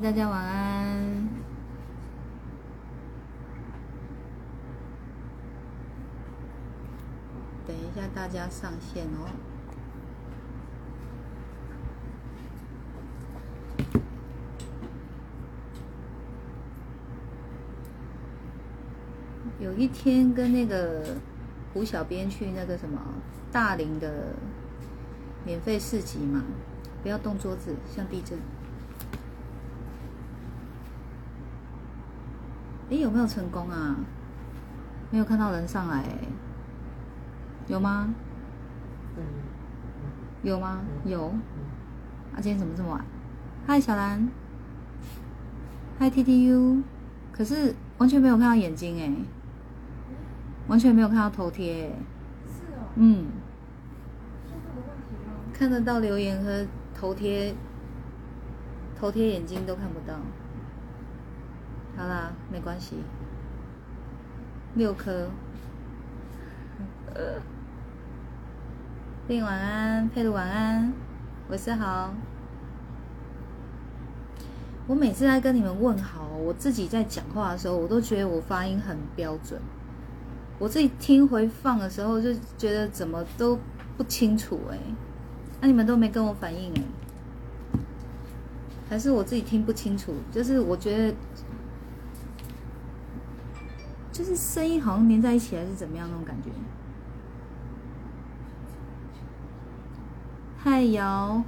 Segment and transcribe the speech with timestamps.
[0.00, 1.28] 大家晚安。
[7.66, 9.26] 等一下，大家上线哦。
[19.58, 21.16] 有一天跟那个
[21.74, 23.00] 胡小编去那个什么
[23.50, 24.26] 大林的
[25.44, 26.44] 免费市集嘛，
[27.02, 28.38] 不要动桌子，像地震。
[32.90, 33.96] 哎，有没有成功啊？
[35.10, 36.04] 没有看到人上来，
[37.66, 38.14] 有吗？
[40.42, 40.80] 有吗？
[41.04, 41.26] 有。
[42.34, 43.04] 啊，今天怎么这么晚？
[43.66, 44.28] 嗨，小兰。
[45.98, 46.82] 嗨，T T U。
[47.32, 49.12] 可是完全没有看到眼睛哎，
[50.68, 51.88] 完全没有看到头贴。
[52.46, 52.88] 是哦。
[52.96, 53.26] 嗯。
[55.52, 57.54] 看得到留言和头贴，
[58.98, 60.14] 头贴眼睛都看不到。
[61.98, 62.94] 好啦，没关系。
[64.76, 65.28] 六颗。
[67.12, 67.42] 呃。
[69.26, 70.92] 令晚安，佩露晚安，
[71.48, 72.14] 我是好。
[74.86, 79.60] 我每次在跟你们问好，我自己在讲话的时候，我都觉得我发音很标准。
[80.60, 83.58] 我自己听回放的时候，就觉得怎么都
[83.96, 84.78] 不清楚哎。
[85.60, 86.82] 那你们都没跟我反应哎？
[88.88, 90.14] 还是我自己听不清楚？
[90.30, 91.14] 就是我觉得。
[94.18, 96.50] 就是声音好像连在一起，还是怎么样那种感觉？
[100.58, 101.40] 嗨，摇，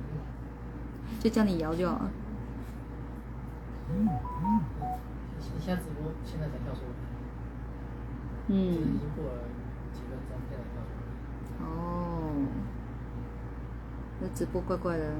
[1.18, 2.12] 就叫你摇就好了。
[3.88, 4.06] 你
[5.58, 6.86] 现在直播，现在才跳出来。
[8.46, 8.54] 嗯。
[8.54, 9.42] 已经过了
[9.92, 10.90] 几分钟，现在跳出
[11.58, 11.66] 来。
[11.66, 12.30] 哦。
[14.20, 15.12] 那直播怪怪的。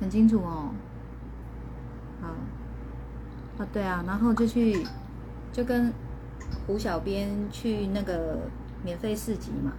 [0.00, 0.70] 很清楚哦，
[2.22, 2.28] 好，
[3.58, 4.86] 啊对啊，然后就去，
[5.52, 5.92] 就跟
[6.66, 8.38] 胡小编去那个
[8.82, 9.72] 免费市集嘛，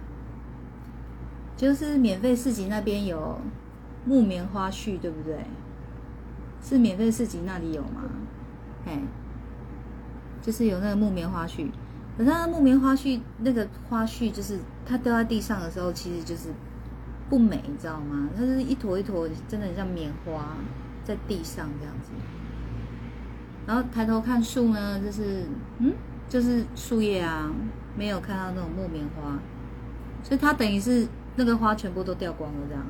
[1.56, 3.40] 就是免费市集那边有
[4.06, 5.44] 木棉花絮，对不对？
[6.62, 8.04] 是免费市集那里有吗？
[8.86, 9.00] 哎，
[10.40, 11.68] 就是有那个木棉花絮，
[12.16, 16.50] 可是那木棉花絮那个花絮，就是它掉在地上的时候，其实就是。
[17.30, 18.28] 不美，你知道吗？
[18.36, 20.56] 它是一坨一坨，真的很像棉花
[21.04, 22.10] 在地上这样子。
[23.66, 25.46] 然后抬头看树呢，就是
[25.78, 25.94] 嗯，
[26.28, 27.50] 就是树叶啊，
[27.96, 29.38] 没有看到那种木棉花，
[30.22, 32.84] 所以它等于是那个花全部都掉光了这样。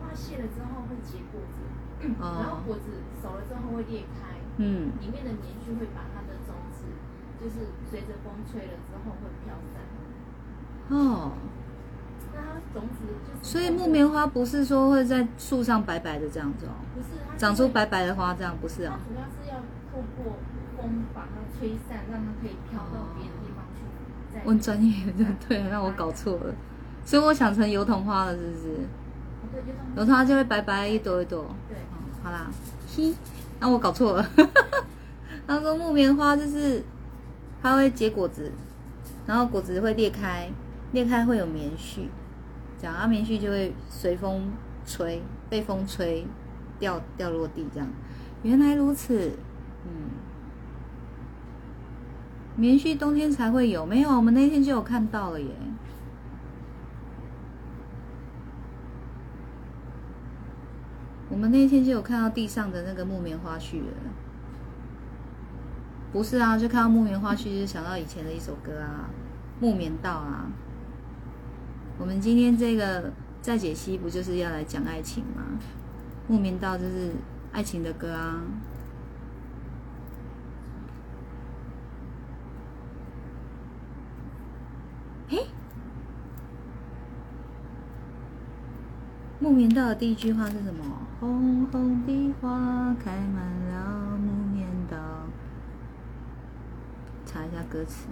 [0.00, 2.90] 花谢了之后会结果子，然后果子
[3.22, 6.84] 熟了之后会裂开，嗯，里面的棉絮会把它的种子，
[7.40, 9.80] 就是随着风吹了之后会飘散。
[10.96, 11.32] 哦。
[12.72, 13.04] 种子
[13.42, 18.98] 所以木棉花不是说会在树上白白的这样子哦，不是，长出白白的花这样不是啊？
[19.06, 19.58] 主要是要
[19.92, 20.38] 透过
[20.76, 24.46] 风把它吹散，让它可以飘到别的地方去。
[24.46, 26.54] 问专业的对，让我搞错了，
[27.04, 28.62] 所以我想成油桐花了，是不是？
[29.52, 29.62] 对，
[29.96, 31.44] 油桐花就会白白一朵一朵。
[31.68, 31.76] 对，
[32.22, 32.50] 好啦，
[32.96, 33.12] 嘿，
[33.60, 34.26] 那我搞错了。
[35.46, 36.82] 他说木棉花就是
[37.60, 38.50] 它会结果子，
[39.26, 40.48] 然后果子会裂开，
[40.92, 42.06] 裂开会有棉絮。
[42.82, 44.50] 讲阿棉絮就会随风
[44.84, 46.26] 吹，被风吹
[46.80, 47.88] 掉掉落地，这样。
[48.42, 49.38] 原来如此，
[49.84, 50.10] 嗯。
[52.56, 54.10] 棉絮冬天才会有，没有？
[54.10, 55.48] 我们那天就有看到了耶。
[61.30, 63.94] 我们那天就有看到地上的那个木棉花絮了。
[66.12, 69.08] 不是啊，就看到木棉花絮，就想到以前的一首歌啊，
[69.64, 70.50] 《木棉道》啊。
[71.98, 75.42] 我们今天这个再解析，不就是要来讲爱情吗？
[76.28, 77.12] 木棉道就是
[77.52, 78.42] 爱情的歌啊。
[89.38, 90.84] 木棉道的第一句话是什么？
[91.18, 94.96] 红红的花开满了木棉道。
[97.26, 98.06] 查一下歌词。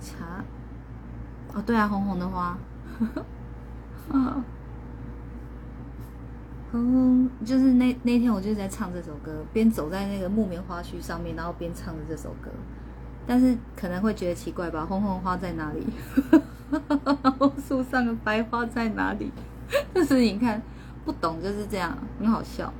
[0.00, 0.44] 茶
[1.54, 2.56] 哦，对啊，红红的花，
[4.12, 4.44] 啊，
[6.70, 12.50] 红就是那那天我就在唱这首歌，边走在那个木棉花絮上面，然后边唱着这首歌，
[13.26, 15.86] 但是可能会觉得奇怪吧，红红花在哪里？
[17.66, 19.32] 树上的白花在哪里？
[19.94, 20.60] 就是你看
[21.04, 22.72] 不懂就是这样，很好笑。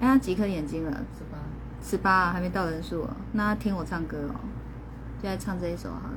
[0.00, 0.90] 哎，他几颗眼睛了？
[1.16, 1.38] 十八。
[1.82, 3.10] 十八，还没到人数哦。
[3.32, 4.34] 那听我唱歌哦，
[5.22, 6.14] 就来唱这一首好了。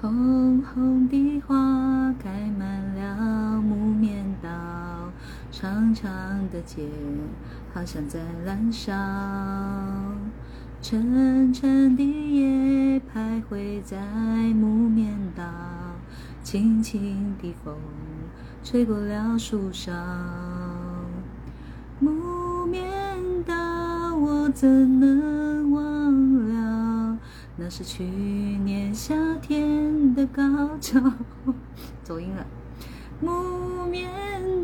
[0.00, 4.48] 红红的花开满了木棉道，
[5.50, 6.88] 长长的街
[7.74, 8.92] 好像在燃烧，
[10.80, 13.96] 沉沉的夜徘徊在
[14.54, 15.42] 木棉道，
[16.44, 17.74] 轻轻的风
[18.62, 19.92] 吹过了树梢，
[24.50, 25.82] 怎能忘
[26.48, 27.18] 了？
[27.56, 30.42] 那是去年夏天的高
[30.80, 31.00] 潮，
[32.02, 32.46] 走音了。
[33.20, 34.08] 木棉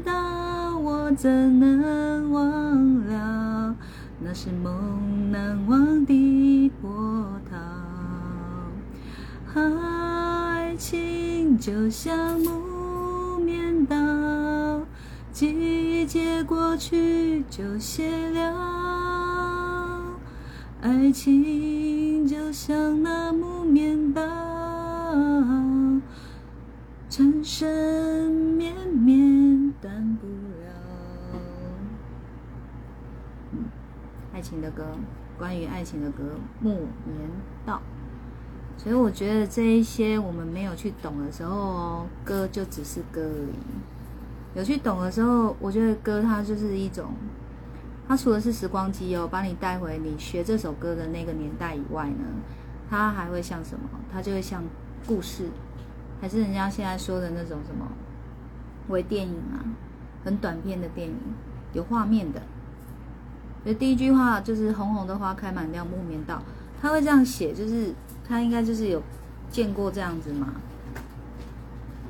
[0.03, 3.75] 道，我怎能忘了？
[4.21, 7.57] 那是梦难忘的波涛。
[9.61, 13.97] 爱情就像木棉道，
[15.33, 19.64] 季节过去就谢了。
[20.85, 24.21] 爱情就像那木棉道，
[27.09, 31.41] 缠身绵绵断不了。
[34.35, 34.85] 爱情的歌，
[35.39, 36.23] 关于爱情的歌，
[36.61, 37.31] 木棉
[37.65, 37.81] 道。
[38.77, 44.59] 所以我觉得这一些我们没有去懂的时候，歌就只是歌而已。
[44.59, 47.07] 有去懂的时候，我觉得歌它就是一种。
[48.07, 52.25] 它除了是时光机哦，把你带回你学这首歌的那个年代以外呢，
[52.91, 53.89] 它还会像什么？
[54.13, 54.63] 它就会像
[55.07, 55.49] 故事，
[56.21, 57.87] 还是人家现在说的那种什么
[58.89, 59.65] 微电影啊，
[60.25, 61.17] 很短片的电影，
[61.73, 62.43] 有画面的。
[63.63, 66.43] 所以第一句话就是“红红的花开满了木棉道”，
[66.83, 67.95] 他会这样写，就是
[68.29, 69.03] 他应该就是有
[69.49, 70.53] 见过这样子嘛？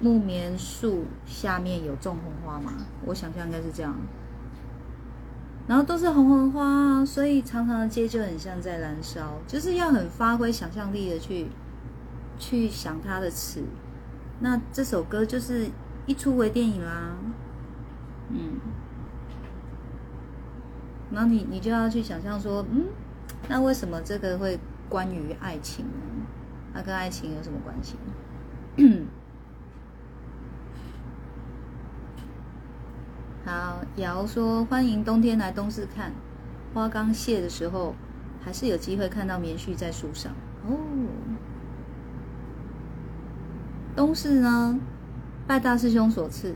[0.00, 2.72] 木棉树下面有种红花嘛？
[3.06, 3.94] 我想象应该是这样。
[5.66, 11.46] 然后都是红红花，所以长长的街就很像在燃烧，就是要很发挥想象力的去
[12.38, 13.62] 去想它的词。
[14.40, 15.68] 那这首歌就是
[16.06, 17.16] 一出为电影啦，
[18.28, 18.60] 嗯，
[21.10, 22.86] 然后你你就要去想象说，嗯，
[23.48, 24.58] 那为什么这个会
[24.88, 25.92] 关于爱情呢？
[26.74, 27.96] 它跟爱情有什么关系？
[33.46, 36.12] 好，瑶说欢迎冬天来东市看
[36.72, 37.94] 花刚谢的时候，
[38.42, 40.32] 还是有机会看到棉絮在树上
[40.66, 40.78] 哦。
[43.94, 44.78] 东市呢，
[45.46, 46.54] 拜大师兄所赐，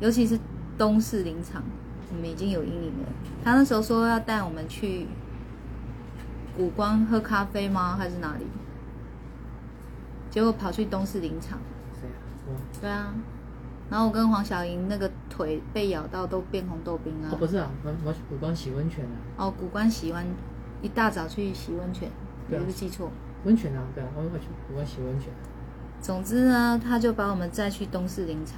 [0.00, 0.36] 尤其是
[0.76, 1.62] 东市林场，
[2.10, 3.08] 我们已经有阴影了。
[3.44, 5.06] 他那时候说要带我们去
[6.56, 7.94] 古光喝咖啡吗？
[7.96, 8.44] 还是哪里？
[10.28, 11.60] 结果跑去东市林场。
[12.00, 12.18] 谁啊？
[12.80, 13.14] 对啊。
[13.88, 15.10] 然后我跟黄小莹那个
[15.40, 17.30] 腿被咬到都变红豆冰啊！
[17.32, 19.16] 哦，不是啊，我我古关洗温泉啊。
[19.38, 20.26] 哦，古关洗温，
[20.82, 22.10] 一大早去洗温泉，
[22.50, 23.10] 有没有记错？
[23.44, 25.32] 温泉啊，对啊，我会去古关洗温泉。
[26.02, 28.56] 总之呢，他就把我们再去东势林场。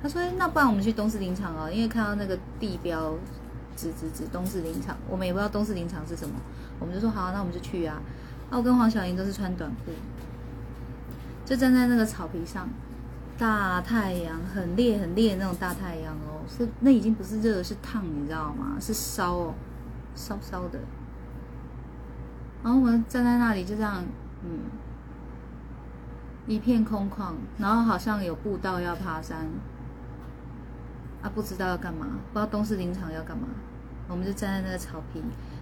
[0.00, 3.14] 他说：“那不然我们去东势林场哦，因为看到那个地标，
[3.74, 6.34] 指指指东势林场，我们也不知道东势林场是什么，
[6.78, 8.00] 我们就说好，那我们就去啊。
[8.50, 9.90] 那我跟黄小莹都是穿短裤，
[11.44, 12.68] 就站在那个草皮上。”
[13.36, 18.76] 大太阳很烈很烈的那种大太阳哦，是那已经不是热是烫，你知道吗？
[18.80, 19.54] 是烧哦，
[20.14, 20.78] 烧烧的。
[22.62, 24.04] 然后我们站在那里就这样，
[24.44, 24.60] 嗯，
[26.46, 29.48] 一片空旷，然后好像有步道要爬山，
[31.20, 33.48] 啊，不知道要干嘛，不知道东势林场要干嘛，
[34.08, 35.20] 我们就站在那个草皮，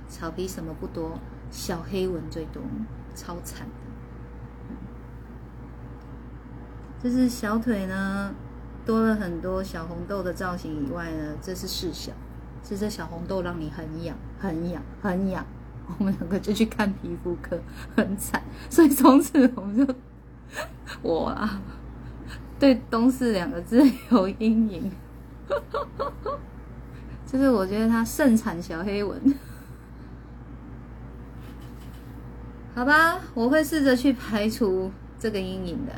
[0.08, 1.18] 草皮什么不多，
[1.50, 2.62] 小黑蚊最多，
[3.14, 3.66] 超惨。
[7.02, 8.32] 就是小腿呢，
[8.86, 12.12] 多了很多小红豆的造型以外呢，这是事小，
[12.62, 15.44] 是这小红豆让你很痒、很痒、很痒。
[15.98, 17.60] 我们两个就去看皮肤科，
[17.96, 18.40] 很惨。
[18.70, 19.94] 所以从此我们就
[21.02, 21.60] 我啊，
[22.60, 24.92] 对“东四”两个字有阴影。
[27.26, 29.20] 就是我觉得它盛产小黑纹。
[32.76, 35.92] 好吧，我会试着去排除这个阴影的。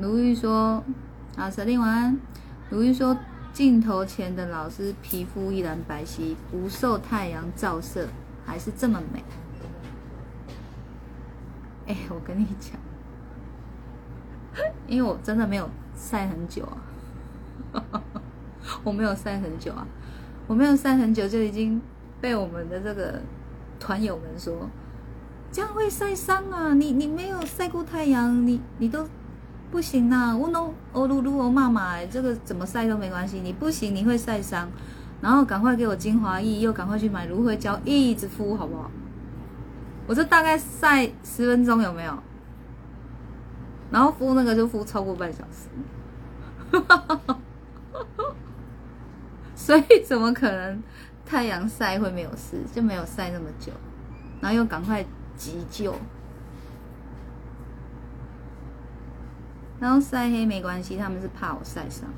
[0.00, 0.82] 如玉说
[1.36, 2.18] ：“啊，舍令晚安。”
[2.70, 3.16] 如玉说
[3.52, 8.08] ：“镜头前的老师皮肤依然白皙，不受太阳照射，
[8.46, 9.22] 还是这么美。”
[11.86, 12.78] 哎，我跟你讲，
[14.86, 16.64] 因为我真的没有晒很久
[17.72, 17.82] 啊，
[18.84, 19.86] 我没有晒很久啊，
[20.46, 21.82] 我没有晒很久就已经
[22.20, 23.20] 被我们的这个
[23.80, 24.68] 团友们说
[25.50, 26.74] 这样会晒伤啊！
[26.74, 29.08] 你你没有晒过太阳，你你都。
[29.70, 34.68] 不行呐，我弄欧噜噜欧妈妈，这个怎么晒都没关系，你不行，你会晒伤。
[35.20, 38.90] 然后赶快给我精华液，又赶快去买芦荟胶，一直敷，好不好？
[40.06, 42.18] 我这大概晒十分钟，有没有？
[43.90, 45.68] 然后敷那个就敷超过半小时，
[49.54, 50.82] 所以怎么可能
[51.26, 52.56] 太阳晒会没有事？
[52.74, 53.72] 就没有晒那么久，
[54.40, 55.04] 然后又赶快
[55.36, 55.94] 急救，
[59.80, 62.08] 然后晒黑没关系，他们是怕我晒伤，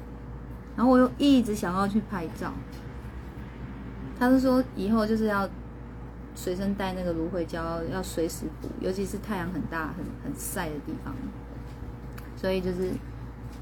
[0.76, 2.52] 然后我又一直想要去拍照。
[4.19, 5.49] 他是说以后就是要
[6.35, 11.14] 随身带那个芦荟胶，要随时补，尤其是太阳很大、很很晒的地方。
[12.37, 12.90] 所以就是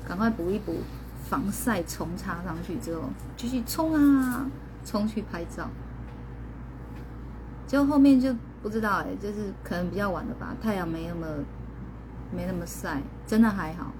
[0.09, 0.77] 赶快补一补，
[1.23, 3.03] 防晒冲插上去之后，
[3.37, 4.47] 继续冲啊，
[4.85, 5.69] 冲去拍照。
[7.67, 11.27] 结果后面就不知道哎，就是可能比较晚了吧，太阳没那么
[12.33, 13.93] 没那么晒，真的还好。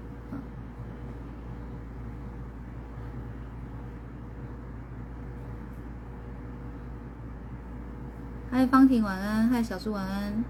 [8.49, 9.47] 嗨，方婷晚安。
[9.47, 10.43] 嗨，小苏晚安。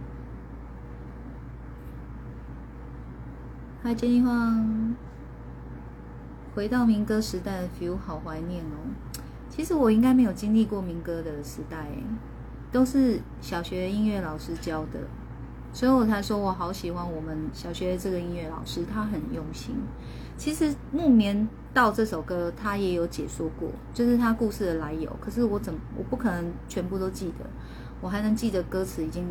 [3.83, 4.95] 嗨，金一晃。
[6.53, 8.91] 回到民歌时代的 feel，好怀念哦。
[9.49, 11.87] 其实我应该没有经历过民歌的时代，
[12.71, 15.07] 都是小学音乐老师教的，
[15.73, 19.75] 所以我才说我好喜欢我们小学这个音乐老师，他很用心。
[20.37, 25.09] 其实《木棉道》这首歌他也有解说过，就是他故事的来由。
[25.21, 27.45] 可是我怎我不可能全部都记得。
[28.01, 29.25] 我还能记得歌词，已经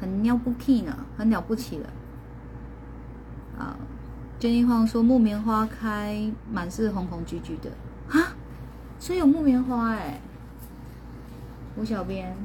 [0.00, 1.88] 很了不起呢，很了不起了。
[3.58, 3.76] 啊，
[4.38, 7.70] 娟妮晃说木棉花开满是红红橘橘的
[8.10, 8.34] 啊，
[8.98, 10.20] 所以有木棉花哎。
[11.76, 12.36] 吴小编，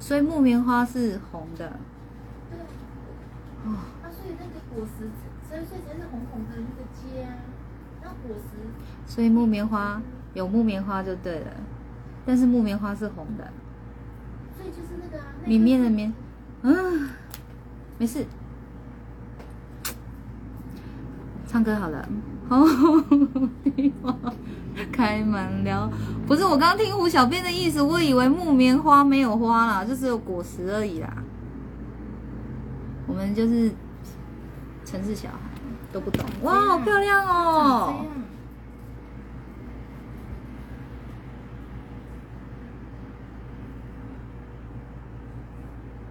[0.00, 1.78] 所以木棉花是红的。
[3.62, 3.70] 对。
[3.70, 3.76] 哦。
[4.02, 5.10] 啊，所以那个果实，
[5.48, 7.34] 所以所以才是红红的那个结啊，
[8.02, 8.58] 那果实。
[9.06, 10.00] 所以木棉花
[10.34, 11.52] 有木棉花就对了，
[12.24, 13.52] 但是木棉花是红的。
[14.56, 16.12] 所以就是那个里面的棉，
[16.62, 17.08] 嗯，
[17.98, 18.24] 没事，
[21.46, 22.08] 唱歌好了。
[22.48, 22.66] 哦，
[24.92, 25.90] 开门了，
[26.26, 31.21] 不是我刚刚听胡小编的意思，我以为木棉花没有花啦，就只有果实而已啦。
[33.06, 33.72] 我们就是
[34.84, 35.36] 城市小孩，
[35.92, 36.24] 都不懂。
[36.42, 38.06] 哇，好漂亮哦！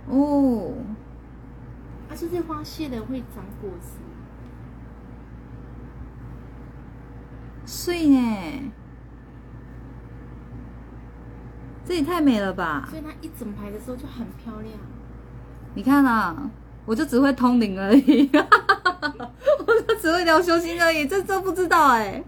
[0.07, 0.73] 哦，
[2.09, 3.97] 啊，是这花谢了会长果子，
[7.65, 8.71] 碎呢，
[11.85, 12.85] 这也太美了吧！
[12.89, 14.73] 所以它一整排的时候就很漂亮。
[15.73, 16.51] 你看啊，
[16.85, 22.23] 我就只会通灵而已， 我就只会聊修心而已，这这不知道哎，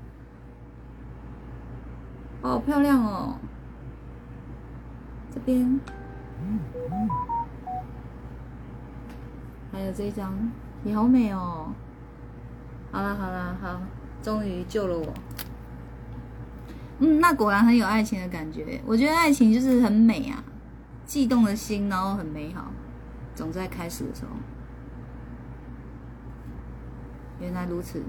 [2.42, 3.36] 好漂亮哦，
[5.34, 5.80] 这边。
[9.72, 10.52] 还有这一张
[10.84, 11.74] 也好美哦！
[12.92, 13.82] 好了好了好，
[14.22, 15.08] 终于救了我。
[17.00, 18.80] 嗯，那果然很有爱情的感觉。
[18.86, 20.44] 我觉得爱情就是很美啊，
[21.08, 22.72] 悸动的心，然后很美好，
[23.36, 24.32] 总在开始的时候。
[27.40, 28.04] 原来如此。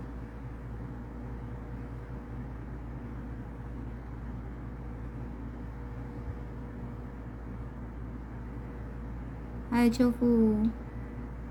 [9.71, 10.57] 嗨，秋富。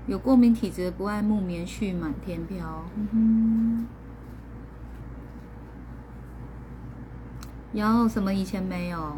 [0.06, 2.84] 有过敏体质不爱木棉絮满天飘。
[7.72, 9.16] 有什么以前没有？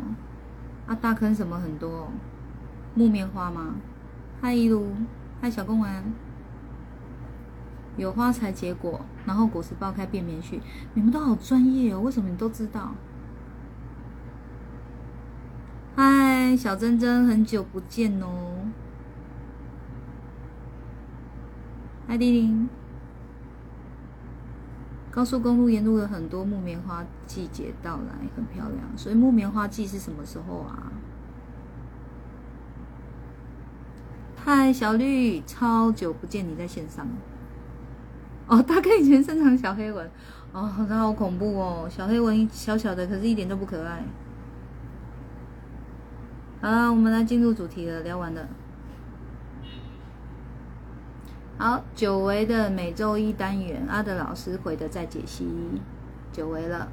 [0.87, 2.09] 啊，大坑什么很多？
[2.95, 3.75] 木棉花吗？
[4.47, 4.87] 嗨一路，
[5.41, 6.05] 嗨小公文。
[7.97, 10.61] 有花才结果，然后果实爆开变棉絮。
[10.95, 12.93] 你们都好专业哦，为什么你都知道？
[15.97, 18.69] 嗨，小珍珍，很久不见哦。
[22.07, 22.69] 嗨，丁丁。
[25.11, 28.97] 高速公路沿路有很多木棉花季节到来，很漂亮。
[28.97, 30.93] 所以木棉花季是什么时候啊？
[34.47, 37.05] 嗨，小绿，超久不见你在线上。
[38.47, 40.09] 哦，大概以前生长小黑文。
[40.53, 44.05] 哦，那好恐怖哦，小黑文小小的，可是一点都不可爱。
[46.61, 48.47] 好了，我们来进入主题了，聊完了。
[51.59, 55.45] 好，久违的每周一单元，阿德老师回的再解析，
[56.31, 56.87] 久违了。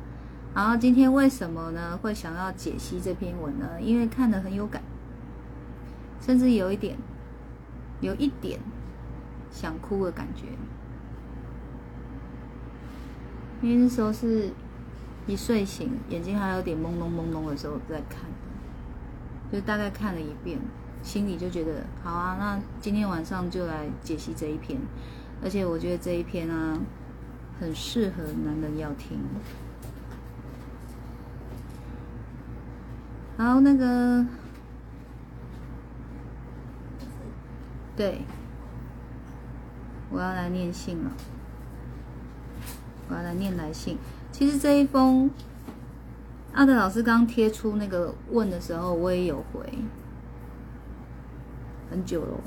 [0.55, 2.00] 然后今天为什么呢？
[2.01, 3.79] 会想要解析这篇文呢？
[3.79, 4.81] 因为看的很有感，
[6.19, 6.98] 甚至有一点，
[8.03, 8.60] 有一点
[9.50, 10.45] 想哭的感觉。
[13.62, 14.50] 因为那时候是
[15.25, 18.29] 一睡醒，眼睛还有点朦胧朦胧的时候在看，
[19.51, 20.60] 就大概看了一遍，
[21.01, 24.77] 心里就觉得好啊，那今天晚上就来解析这一篇，
[25.41, 26.77] 而且我觉得这一篇啊，
[27.57, 29.17] 很适合男人要听。
[33.38, 34.25] 好，那个，
[37.95, 38.21] 对，
[40.09, 41.12] 我要来念信了。
[43.09, 43.97] 我要来念来信。
[44.31, 45.29] 其实这一封，
[46.53, 49.62] 阿德老师刚贴出那个问的时候，我也有回，
[51.91, 52.41] 很久了。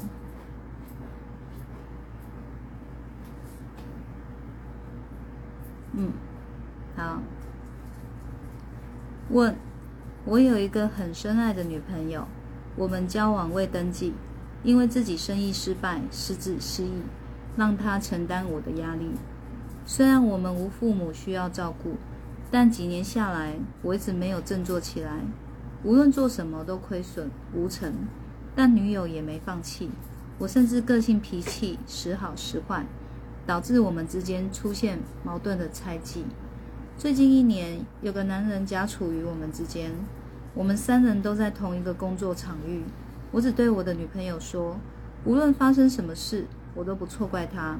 [5.92, 6.12] 嗯，
[6.96, 7.22] 好。
[9.30, 9.56] 问，
[10.24, 12.26] 我有一个很深爱的女朋友，
[12.76, 14.14] 我们交往未登记，
[14.66, 16.90] 因为自己生意失败，失智失忆，
[17.56, 19.12] 让他承担我的压力。
[19.86, 21.94] 虽然我们无父母需要照顾，
[22.50, 25.20] 但几年下来，我一直没有振作起来。
[25.84, 27.94] 无论做什么都亏损无成，
[28.56, 29.88] 但女友也没放弃。
[30.36, 32.84] 我甚至个性脾气时好时坏，
[33.46, 36.24] 导致我们之间出现矛盾的猜忌。
[36.98, 39.92] 最近一年，有个男人夹处于我们之间。
[40.54, 42.82] 我们三人都在同一个工作场域。
[43.32, 44.78] 我只对我的女朋友说，
[45.24, 47.76] 无论发生什么事，我都不错怪她。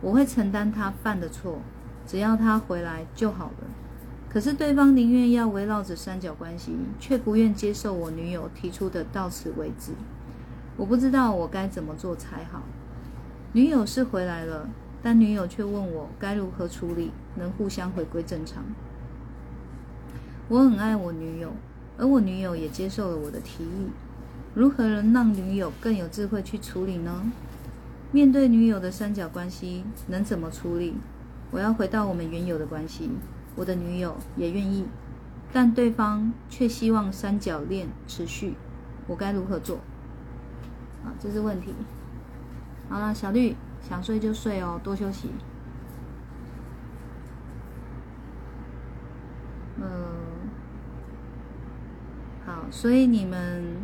[0.00, 1.60] 我会承担她犯的错，
[2.06, 3.66] 只要她回来就好了。
[4.28, 9.92] 可是对方宁愿要围绕着三角关系，却不愿接受我女友提出的到此为止。
[10.76, 12.62] 我不知道我该怎么做才好。
[13.52, 14.68] 女友是回来了，
[15.02, 18.64] 但女友却问我该如何处理，能互相回归正常。
[20.48, 21.52] 我很爱我女友，
[21.98, 23.86] 而我女友也接受了我的提议。
[24.54, 27.32] 如何能让女友更有智慧去处理呢？
[28.10, 30.94] 面对女友的三角关系，能怎么处理？
[31.50, 33.10] 我要回到我们原有的关系，
[33.56, 34.86] 我的女友也愿意，
[35.52, 38.54] 但对方却希望三角恋持续，
[39.06, 39.76] 我该如何做？
[41.04, 41.74] 啊，这是问题。
[42.90, 45.30] 好了，小绿想睡就睡哦，多休息。
[49.78, 49.86] 嗯，
[52.44, 53.76] 好，所以你们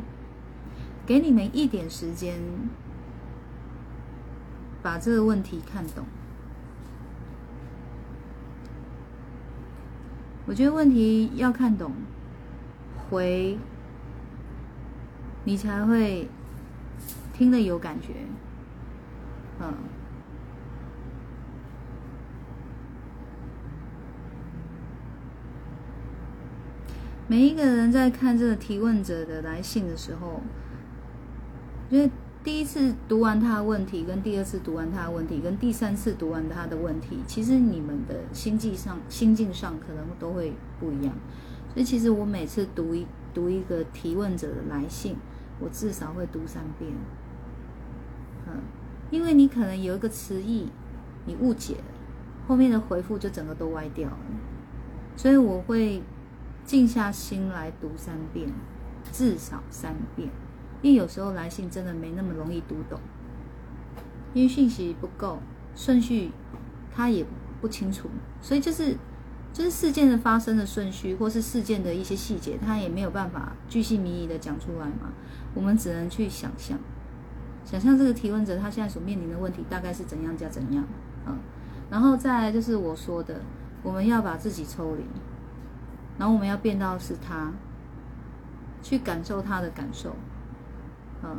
[1.08, 2.38] 给你们一点时间。
[4.80, 6.04] 把这个问题看懂，
[10.46, 11.92] 我觉得问题要看懂，
[13.10, 13.58] 回
[15.44, 16.28] 你才会
[17.34, 18.12] 听得有感觉，
[19.60, 19.74] 嗯。
[27.26, 30.40] 每一个人在看这个提问者的来信的时候，
[31.90, 32.10] 因为。
[32.44, 41.12] 第一次读完他的问题，跟第二次读完他的问题，跟第三次读完他的问题，其实你们的心境上、心境上可能都会不一样。
[41.74, 45.16] 所以，其实我每次读一读一个提问者的来信，
[45.60, 46.90] 我至少会读三遍。
[48.46, 48.62] 嗯，
[49.10, 50.68] 因为你可能有一个词义
[51.26, 51.84] 你误解了，
[52.46, 54.18] 后面的回复就整个都歪掉了。
[55.16, 56.02] 所以，我会
[56.64, 58.48] 静下心来读三遍，
[59.12, 60.30] 至少三遍。
[60.82, 63.00] 因为有时候来信真的没那么容易读懂，
[64.34, 65.38] 因为讯息不够，
[65.74, 66.30] 顺序
[66.94, 67.24] 他也
[67.60, 68.08] 不清楚，
[68.40, 68.96] 所以就是
[69.52, 75.12] 就是事件的发生的顺序，或是事件的一些细节，他也没有办法巨细靡遗的讲出来嘛。
[75.54, 76.78] 我们只能去想象，
[77.64, 80.84] 想象这个提问者他现在所面临的问题大概是怎样加怎样
[81.26, 81.34] 啊，
[81.90, 83.40] 然后再来就是我说的，
[83.82, 85.02] 我们要把自己抽离，
[86.18, 87.50] 然后我们要变到是他，
[88.80, 90.14] 去感受他的感受。
[91.22, 91.36] 嗯，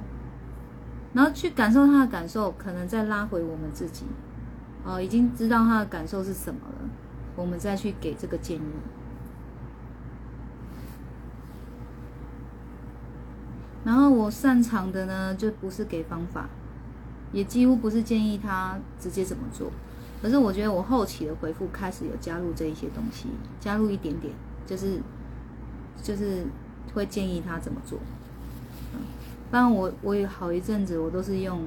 [1.14, 4.06] 然后去感受他的感受，可能再拉回我们自己，
[4.84, 6.90] 哦，已经知道他的感受是什么了，
[7.36, 8.62] 我们再去给这个建议。
[13.86, 16.50] 然后我擅长的呢，就不是给方法，
[17.32, 19.72] 也几乎不是建议他直接怎么做，
[20.22, 24.34] 可是我觉得我后期的回复开始有加入这一些东西，加入一点点，
[24.68, 25.00] 就是
[26.04, 26.46] 就是
[26.94, 27.98] 会建议他怎么做。
[29.50, 31.62] 不然我我有好一阵子，我都是用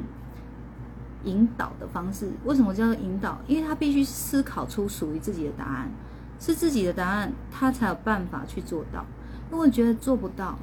[1.25, 2.31] 引导的方式。
[2.45, 3.41] 为什么叫做引导？
[3.47, 5.91] 因为他必须思考出属于自己的答案，
[6.39, 9.05] 是自己的答案，他才有办法去做到。
[9.51, 10.59] 如果觉得做不到，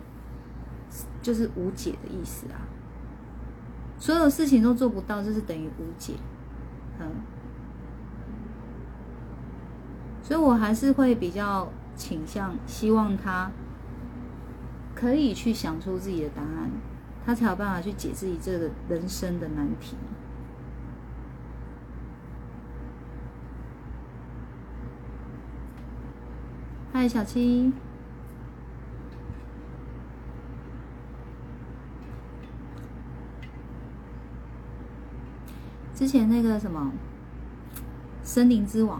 [1.21, 2.63] 就是无解的意思啊。
[3.99, 6.13] 所有事情都做不到，就是等于无解。
[6.99, 7.08] 嗯，
[10.23, 13.51] 所以我还是会比较倾向希望他
[14.95, 16.71] 可以去想出自己的答案。
[17.29, 19.95] 他才有办法去解自己这个人生的难题。
[26.91, 27.71] 嗨，小七。
[35.93, 36.91] 之前那个什么
[38.23, 38.99] 《森林之王》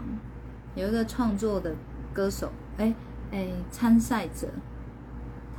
[0.76, 1.74] 有一个创作的
[2.14, 2.94] 歌手，哎
[3.32, 4.48] 哎，参赛者，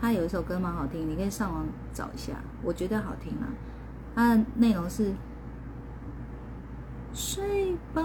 [0.02, 2.34] 他有一首歌蛮好听，你可以上网找一下，
[2.64, 3.46] 我觉得好听啊。
[4.16, 5.14] 它的内容是：
[7.14, 8.02] 睡吧，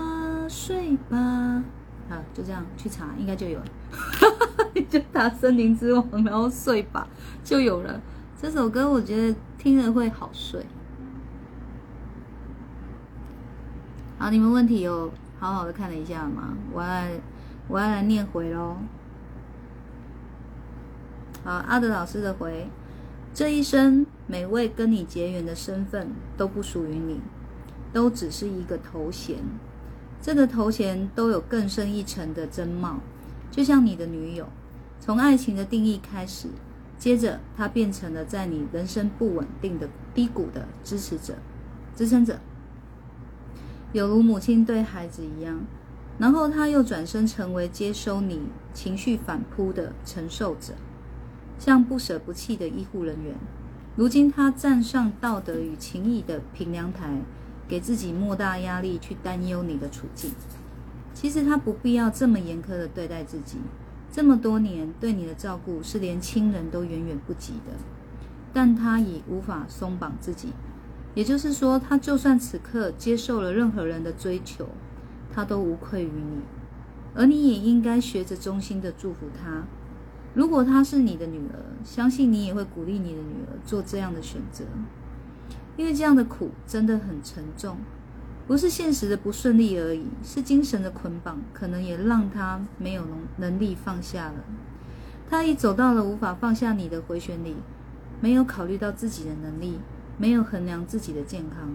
[0.47, 1.65] 睡吧，
[2.11, 3.65] 好，就这样去查，应该就有了。
[4.91, 7.09] 就打《森林之王》，然后睡吧，
[7.43, 7.99] 就有了。
[8.39, 10.67] 这首歌我觉得听了会好睡。
[14.19, 16.51] 好，你们问题有好好的看了一下吗？
[16.73, 17.05] 我要
[17.69, 18.77] 我要来念回喽。
[21.47, 22.67] 好，阿德老师的回：
[23.33, 27.21] 这一生每位跟你结缘的身份都不属于你，
[27.93, 29.37] 都只是一个头衔。
[30.21, 32.99] 这个头衔都有更深一层的真貌，
[33.49, 34.49] 就像你的女友，
[34.99, 36.49] 从爱情的定义开始，
[36.99, 41.37] 接着她变成了在你人生不稳定的低谷的支持者、
[41.95, 42.41] 支撑者。
[43.93, 45.61] 有如母亲对孩子一样，
[46.19, 50.75] 然后他又转身成为接收你情绪反扑的承受者，
[51.59, 53.35] 像不舍不弃的医护人员。
[53.97, 57.21] 如今他站上道德与情义的平凉台，
[57.67, 60.31] 给自己莫大压力去担忧你的处境。
[61.15, 63.57] 其实他不必要这么严苛的对待自己，
[64.13, 67.73] 这么多年对你的照顾是连亲人都远远不及的，
[68.53, 70.51] 但他已无法松绑自己。
[71.15, 74.69] 也就是说，他就算此刻接受了任何人的追求，
[75.33, 76.43] 他都无愧于你，
[77.15, 79.65] 而你也应该学着衷心的祝福他。
[80.37, 84.65] 如果她是你的女儿，相信你也会鼓励你的女儿做这样的选择，
[85.77, 87.79] 因为这样的苦真的很沉重，
[88.47, 94.45] 不是现实的不顺利而已，是精神的捆绑，可能也让她没有能能力放下了。
[95.29, 97.57] 她已走到了无法放下你的回旋里，
[98.21, 99.81] 没有考虑到自己的能力。
[100.19, 101.69] 没有衡量自己的健康，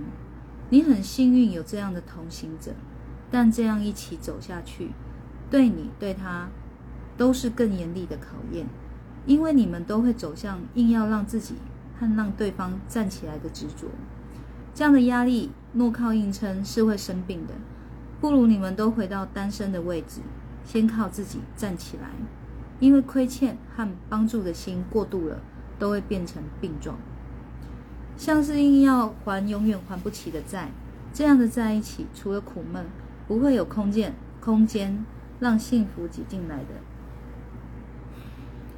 [0.71, 2.71] 你很幸运有这样的同行者，
[3.29, 4.93] 但这样一起走下去，
[5.51, 6.49] 对你对他
[7.21, 8.65] 都是更严厉的考验，
[9.27, 11.53] 因为你们都会走向硬要让自己
[11.99, 13.85] 和让对方站起来的执着。
[14.73, 17.53] 这样的压力，若靠硬撑是会生病的，
[18.19, 20.21] 不如你们都回到单身的位置，
[20.65, 22.09] 先靠自己站起来，
[22.79, 25.41] 因为亏欠和帮助的心过度了，
[25.77, 26.97] 都会变成病状。
[28.17, 30.71] 像是硬要还永远还不起的债，
[31.13, 32.83] 这样的在一起，除了苦闷，
[33.27, 35.05] 不会有空间空间
[35.39, 36.81] 让幸福挤进来的。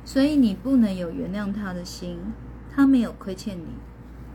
[0.06, 2.20] 所以你不能有原谅他的心，
[2.74, 3.68] 他没有亏欠你，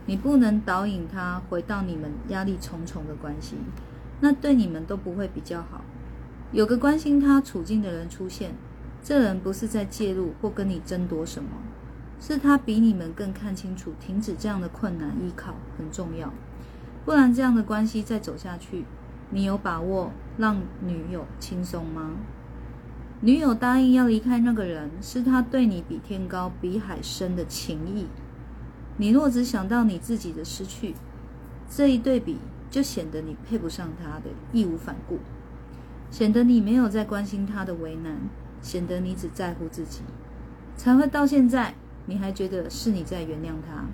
[0.07, 3.57] 你不能导引他回到你们压力重重的关系，
[4.21, 5.83] 那对你们都不会比较好。
[6.53, 8.55] 有个关心他处境的人出现，
[9.03, 11.51] 这人不是在介入或跟你争夺什么。
[12.21, 16.33] 是他比你们更看清楚，停止这样的困难依靠很重要，
[17.05, 18.85] 不然这样的关系再走下去，
[19.31, 22.11] 你有把握让女友轻松吗？
[23.21, 28.07] 女友答应要离开那个人，是他对你比天高、比海深的情谊。
[28.97, 30.95] 你若只想到你自己的失去，
[31.69, 32.39] 这一对比
[32.71, 35.19] 就显得你配不上他的义无反顾，
[36.11, 38.17] 显得你没有在关心他的为难，
[38.63, 40.03] 显得你只在乎自己，
[40.77, 41.75] 才会到现在。
[42.07, 43.85] 你还觉得是你在原谅他？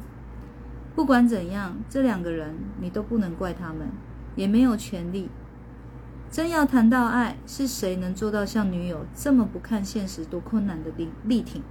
[0.95, 3.89] 不管怎样，这两个人你都不能怪他们，
[4.37, 5.31] 也没有权利。
[6.35, 11.63] 真要谈到爱，是谁能做到像女友这么不看现实多困难的力力挺，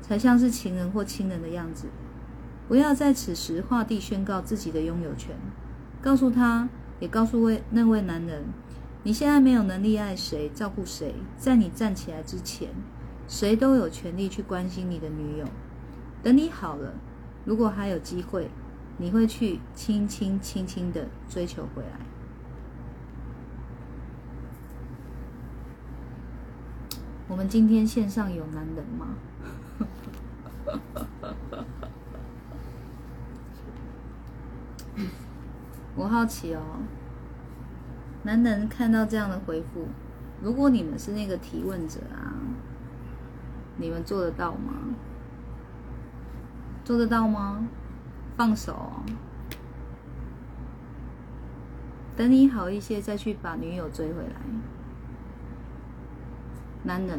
[0.00, 1.88] 才像是情人或亲人的样子？
[2.68, 5.34] 不要在此时画地宣告自己的拥有权，
[6.00, 6.68] 告诉他，
[7.00, 8.44] 也告诉位那位男人，
[9.02, 12.68] 你现在没有能力爱谁、照顾谁，在你站起来之前，
[13.26, 15.46] 谁都有权利去关心你的女友。
[16.22, 16.94] 等你好了，
[17.44, 18.52] 如果还有机会，
[18.98, 21.98] 你会去轻轻轻轻的追求回来。
[27.28, 29.16] 我们今天线上有男人吗？
[35.96, 36.62] 我好奇哦，
[38.22, 39.88] 男人看到这样的回复，
[40.42, 42.32] 如果你们是那个提问者啊，
[43.76, 44.94] 你们做得到吗？
[46.84, 47.66] 做得到吗？
[48.36, 48.92] 放手，
[52.14, 54.36] 等你好一些再去把女友追回来。
[56.86, 57.18] 男人，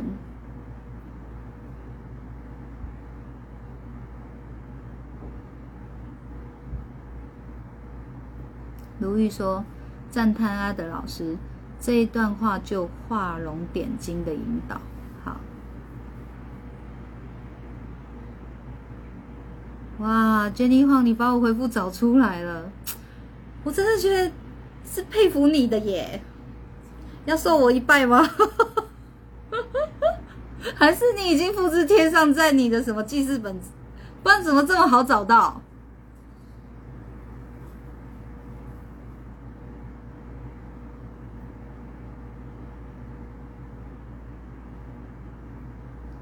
[8.98, 9.66] 如玉说
[10.10, 11.38] ：“赞叹阿德老师
[11.82, 14.80] 这一段话，就画龙点睛的引导。”
[15.26, 15.38] 好，
[20.00, 22.72] 哇，Jenny 黄，你把我回复找出来了，
[23.66, 24.32] 我真的觉得
[24.86, 26.22] 是佩服你的耶，
[27.26, 28.24] 要受我一拜吗？
[30.78, 33.60] 还是你已经复制贴上在你的什么记事本？
[34.22, 35.60] 不然怎么这么好找到？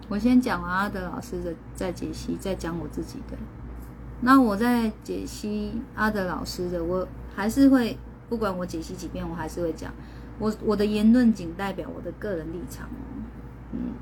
[0.08, 3.38] 我先讲完阿德老师的，再解析，再讲我自己的。
[4.22, 7.98] 那我在解析阿德老师的，我还是会
[8.30, 9.92] 不管我解析几遍，我还是会讲
[10.40, 12.88] 我我的言论仅代表我的个人立场。
[13.74, 13.96] 嗯。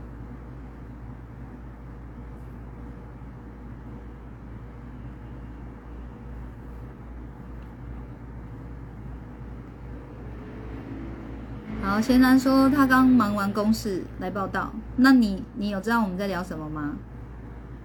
[11.93, 14.71] 好，贤男说他刚忙完公事来报道。
[14.95, 16.95] 那你你有知道我们在聊什么吗？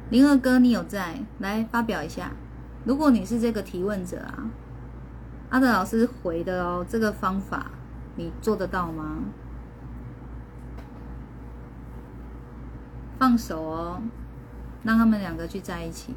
[0.09, 2.31] 林二哥，你有在来发表一下？
[2.87, 4.49] 如果你是这个提问者啊，
[5.51, 7.71] 阿德老师回的哦，这个方法
[8.17, 9.19] 你做得到吗？
[13.19, 14.01] 放手哦，
[14.85, 16.15] 让他们两个去在一起。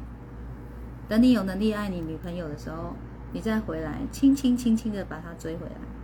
[1.10, 2.96] 等你有能力爱你女朋友的时候，
[3.34, 6.01] 你再回来，轻轻轻轻的把她追回来。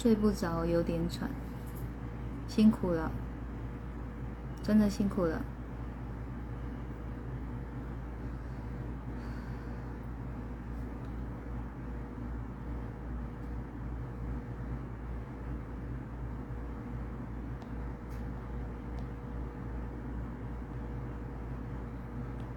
[0.00, 1.28] 睡不着，有点喘，
[2.46, 3.10] 辛苦了，
[4.62, 5.42] 真的辛苦了。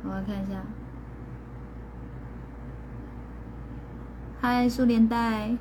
[0.03, 0.61] 我看一下，
[4.39, 5.57] 嗨，苏连带。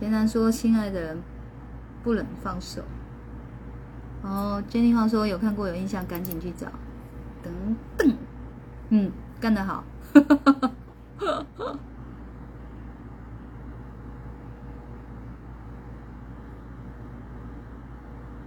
[0.00, 1.18] 贤男说：“心爱的人
[2.02, 2.82] 不能放手。”
[4.24, 6.66] 哦，Jenny 话说：“有看过有印象，赶紧去找。”
[7.44, 7.52] 等
[7.98, 8.16] 等，
[8.88, 9.84] 嗯，干得好。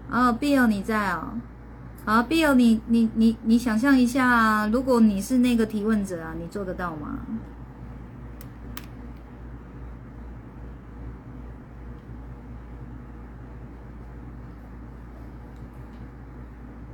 [0.10, 1.34] 哦，Bill 你在哦。
[2.06, 7.20] 好，Bill 你你你你想象一下，如果你是那个提问者啊，你做得到吗？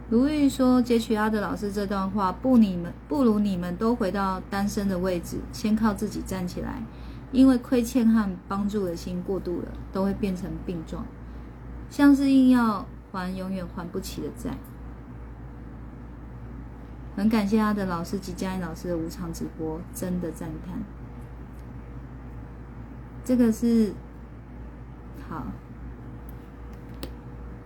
[0.09, 6.81] 如玉说：“截取阿德老师这段话，不，你们不如你们都回到单身的位置，先靠自己站起来。
[7.31, 11.05] 因为亏欠和帮助的心过度了，都会变成病状，
[11.87, 14.57] 像是硬要还永远还不起的债。”
[17.15, 20.79] 很感谢阿德老师及嘉音老师的无偿直播，真的赞叹。
[23.23, 23.93] 这个是
[25.29, 25.45] 好。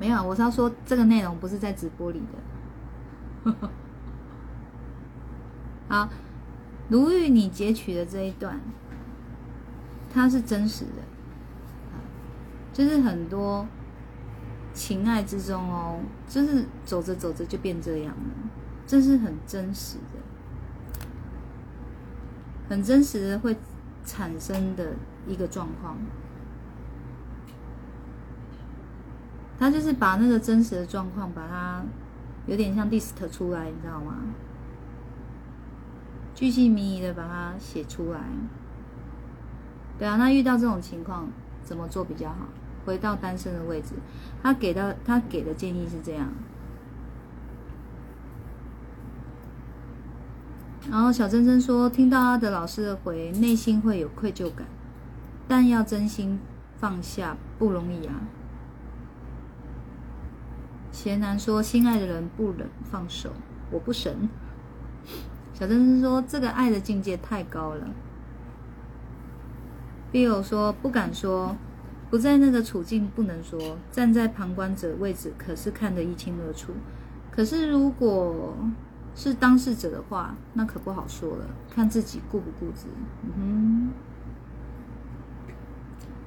[0.04, 2.22] 没有，我是要说这个内容不是在直播里
[3.46, 3.54] 的。
[5.88, 6.10] 好，
[6.90, 8.60] 如玉，你截取的这一段，
[10.14, 11.02] 它是真实的，
[12.74, 13.66] 就是很多
[14.74, 18.50] 情爱之中哦，就是走着走着就变这样了，
[18.86, 21.08] 这是很真实的，
[22.68, 23.56] 很真实的会
[24.04, 25.96] 产生的一个状况。
[29.64, 31.82] 他就是把那个真实的状况，把它
[32.48, 34.18] 有点像 dist 出来，你知道吗？
[36.36, 38.20] 巨细靡遗的把它写出来。
[39.98, 41.30] 对啊，那遇到这种情况
[41.64, 42.50] 怎么做比较好？
[42.86, 43.96] 回到单身的位置，
[44.42, 46.28] 他给的他给的建议是这样。
[50.92, 54.68] 然后小珍珍说，听到阿德老师的回，内心会有愧疚感，
[55.48, 56.38] 但要真心
[56.78, 58.16] 放下不容易啊。
[60.94, 63.32] 贤男说：“心爱的人不能放手，
[63.72, 64.30] 我不神。”
[65.52, 67.90] 小珍珍说：“这个爱的境界太高了。
[70.14, 71.58] ”Bill 说：“不敢说，
[72.12, 73.60] 不在那个处境不能说，
[73.92, 76.72] 站在旁观者位置可是看得一清二楚。
[77.32, 78.56] 可是如果
[79.16, 82.86] 是当事者的话，那可不好说了，看自己固不固执。”
[83.26, 83.90] 嗯哼。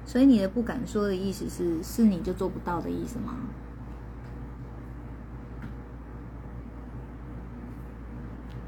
[0.05, 3.35] 所以你的不敢说的意思是，是你就做不到的意思吗？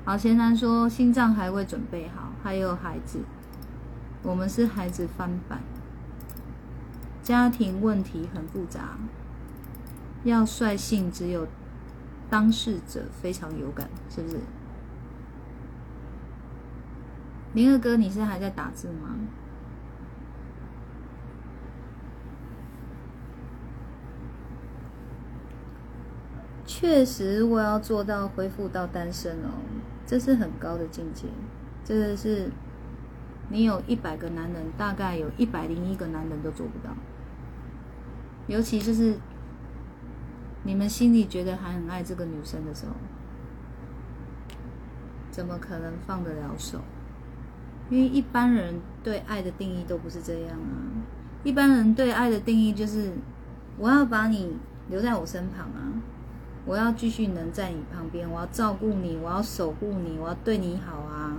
[0.08, 3.20] 好，贤男说心脏还未准备好，还有孩子，
[4.22, 5.60] 我们是孩子翻版，
[7.22, 8.96] 家庭问题很复杂，
[10.24, 11.46] 要率性，只有
[12.30, 14.40] 当事者非常有感，是不是？
[17.52, 19.14] 林二哥，你是还在打字吗？
[26.64, 29.50] 确实，我要做到恢复到单身哦，
[30.08, 31.26] 这是很高的境界。
[31.84, 32.50] 这个是，
[33.50, 36.94] 你有一百个男人，大概有一百零一个男人都做不到。
[38.46, 39.18] 尤其就是
[40.62, 42.92] 你们心里觉得还很爱这个女生的时候，
[45.30, 46.80] 怎么可能放得了手？
[47.90, 51.04] 因为一般人对爱的定义都不是这样啊。
[51.44, 53.12] 一般人对爱的定义就是，
[53.76, 54.56] 我要把你
[54.88, 55.92] 留在我身旁啊，
[56.68, 61.32] 我要继续能在你旁边，我要照顾你，我要守护你，我要对你好啊。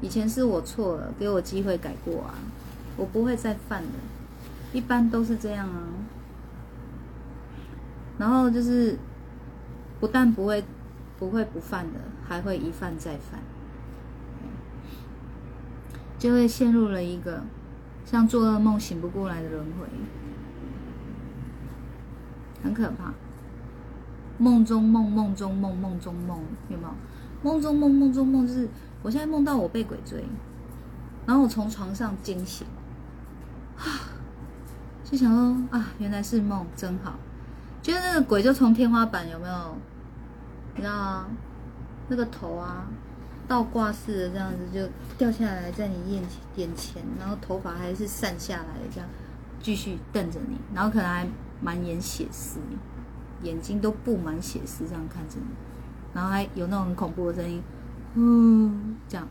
[0.00, 2.32] 以前是我错了，给我机会改过啊，
[2.96, 3.98] 我不会再犯的。
[4.72, 5.82] 一般都是这样啊。
[8.16, 8.98] 然后就是，
[10.00, 10.64] 不但不会
[11.18, 13.40] 不会不犯的，还会一犯再犯。
[16.18, 17.42] 就会陷入了一个
[18.06, 19.86] 像做噩梦醒不过来的轮回，
[22.64, 23.12] 很可怕。
[24.38, 26.90] 梦中梦，梦中梦，梦中梦，有没有？
[27.42, 28.68] 梦中梦，梦中梦，就是
[29.02, 30.24] 我现在梦到我被鬼追，
[31.26, 32.66] 然后我从床上惊醒，
[33.76, 33.84] 啊，
[35.04, 37.14] 就想说啊，原来是梦，真好。
[37.82, 39.76] 就是那个鬼就从天花板有没有？
[40.74, 41.26] 你知道吗？
[42.08, 42.86] 那个头啊。
[43.46, 46.22] 倒挂式的这样子就掉下来在你眼
[46.56, 49.08] 眼前，然后头发还是散下来的这样，
[49.62, 51.26] 继续瞪着你，然后可能还
[51.62, 52.58] 满眼血丝，
[53.42, 55.46] 眼睛都布满血丝这样看着你，
[56.12, 57.62] 然后还有那种很恐怖的声音，
[58.14, 59.28] 嗯，这样，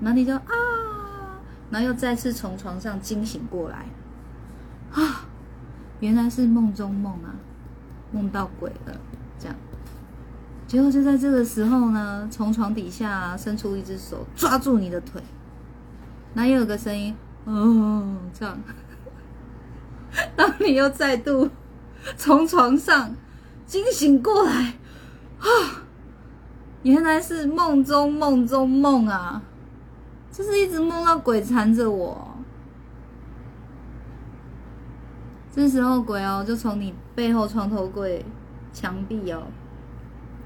[0.00, 3.86] 然后你就啊，然后又再次从床上惊醒过来，
[4.92, 5.26] 啊，
[6.00, 7.34] 原来是梦中梦啊，
[8.12, 9.00] 梦到鬼了，
[9.38, 9.56] 这样。
[10.66, 15.22] 结果就在这个时候呢，从床底下伸出一只手抓住你的腿，
[16.32, 18.58] 那又有个声音，哦，这样。
[20.36, 21.48] 当你又再度
[22.16, 23.14] 从床上
[23.66, 24.74] 惊醒过来，
[25.38, 25.46] 啊，
[26.82, 29.42] 原来是梦中梦中梦啊，
[30.30, 32.36] 就是一直梦到鬼缠着我。
[35.50, 38.24] 这时候鬼哦，就从你背后床头柜
[38.72, 39.42] 墙壁哦。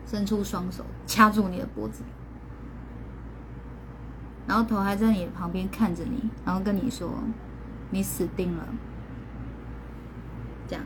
[0.08, 2.04] 伸出双手掐住你的脖子，
[4.46, 7.12] 然后头还在你旁边看着你，然后跟你说
[7.90, 8.68] ：“你死定了。”
[10.68, 10.84] 这样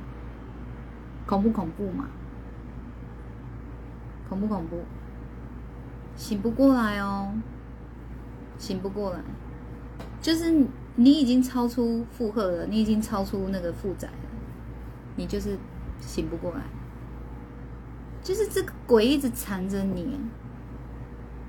[1.30, 2.08] 恐不恐怖嘛？
[4.28, 4.82] 恐不恐怖？
[6.16, 7.32] 醒不过来哦，
[8.58, 9.20] 醒不过来，
[10.20, 10.66] 就是
[10.96, 14.14] 你已经超出负荷了，你已经超出那个负载了，
[15.14, 15.56] 你就是
[16.00, 16.62] 醒不过来。
[18.24, 20.18] 就是这个鬼一直缠着你，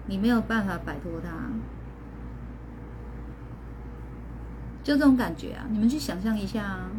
[0.06, 1.30] 你没有办法摆脱它，
[4.84, 5.66] 就这种感觉啊！
[5.72, 6.92] 你们去想象一下啊，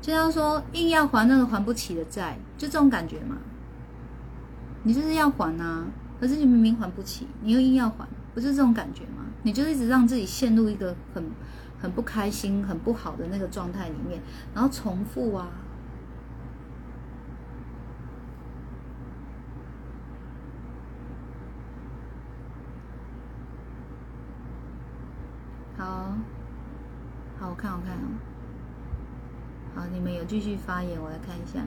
[0.00, 3.36] 就像说硬要还那个还不起的债，就这种感觉嘛。
[4.82, 5.84] 你就是要还啊，
[6.18, 9.26] 可是你明明还不起，你又硬要还，不是这种感觉吗？
[9.42, 11.30] 你就一直让自己陷入一个很
[11.78, 14.20] 很不开心、很不好的那个状态里面，
[14.54, 15.48] 然后重复啊。
[25.76, 26.14] 好，
[27.38, 27.96] 好，我看，我看，
[29.74, 31.60] 好，你们有继续发言，我来看一下。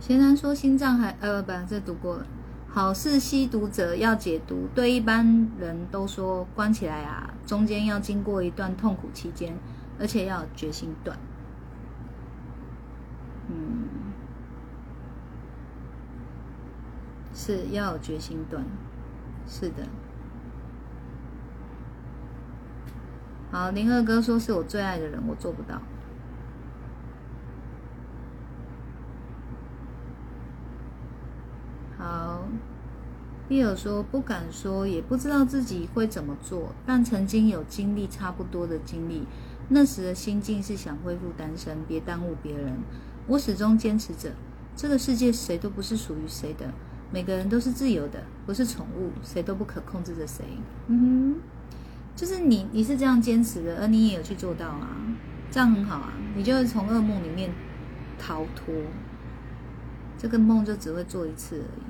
[0.00, 2.26] 贤男说心脏还呃不，这读过了。
[2.68, 9.54] 好事吸毒者要解毒，对一般人都说关起来啊，中间要经过一段痛苦期间，
[10.00, 11.18] 而且要决心断。
[13.48, 13.84] 嗯。
[17.34, 18.64] 是要有决心断，
[19.46, 19.86] 是的。
[23.52, 25.80] 好，林二哥说是我最爱的人，我做不到。
[31.98, 32.44] 好，
[33.50, 39.26] 利尔说不敢说，也不知道自己会怎么做，但曾经有经历差不多的经历，
[39.68, 42.78] 那时的心境是想恢复单身，别耽误别人。
[43.26, 44.32] 我始终坚持着，
[44.74, 46.72] 这个世界谁都不是属于谁的。
[47.12, 50.46] 每个人都是自由的，不是宠物，谁都不可控制着谁。
[50.86, 51.40] 嗯哼，
[52.14, 54.96] 就是你，你是这样坚持的，而你也有去做到啊，
[55.50, 56.12] 这样很好啊。
[56.34, 57.50] 你就会从噩梦里面
[58.18, 58.74] 逃脱，
[60.16, 61.82] 这个梦就只会做一次而已。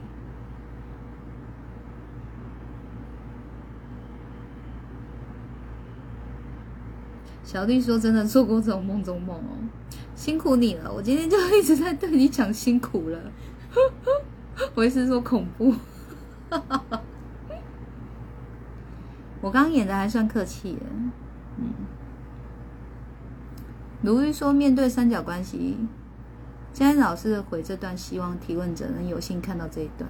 [7.45, 9.59] 小弟说：“真的做过这种梦中梦哦。”
[10.17, 13.21] 辛苦你了，我今天就一直在对你讲辛苦了。
[14.75, 15.75] 我是说恐怖。
[19.43, 20.87] 我刚演的还算客气的，
[21.59, 21.65] 嗯。
[24.03, 25.77] 卢玉说：“面对三角关系，
[26.73, 30.09] 今天老师回这段，希望提问者能有幸看到这一段。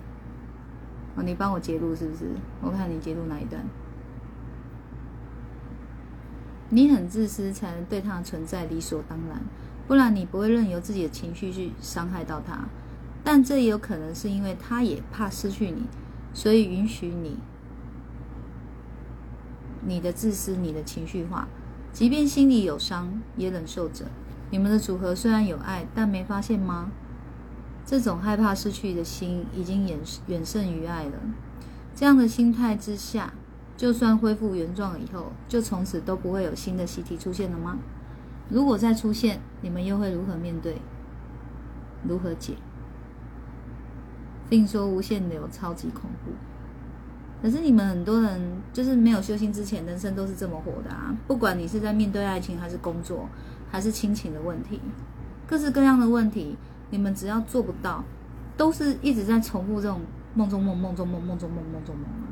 [1.17, 2.25] 哦，你帮我截录是不是？
[2.63, 3.63] 我看你截录哪一段？
[6.71, 9.43] 你很自私，才能对他的存在理所当然，
[9.87, 12.67] 不然你不会任由自己的情绪去伤害到他。
[13.23, 15.83] 但这也有可能是因为他也怕失去你，
[16.33, 17.37] 所以允许你
[19.87, 21.49] 你的自私，你的情绪化。”
[21.93, 24.07] 即便心里有伤，也忍受着。
[24.51, 26.91] 你们的组合虽然有爱，但没发现吗？
[27.85, 31.13] 这种害怕失去的心，已经远远胜于爱了。
[31.95, 33.35] 这样的心态之下，
[33.77, 37.79] 就算恢复原状以后，就从此都不会有新的习题出现了吗？
[38.49, 40.77] 如果再出现，你们又会如何面对？
[42.09, 42.55] 如何解？
[44.49, 46.33] 并说无限流超级恐怖。
[47.43, 48.41] 可是你们很多人
[48.73, 51.13] 就是没有修心之前，人生都是这么活的啊！
[51.27, 53.29] 不管你是在面对爱情，还是工作，
[53.69, 54.81] 还是亲情的问题，
[55.45, 56.57] 各式各样的问题，
[56.91, 58.05] 你们只要做不到，
[58.57, 60.03] 都是一直在重复这种
[60.35, 62.31] 梦中梦、梦中梦、梦中梦、梦中梦啊。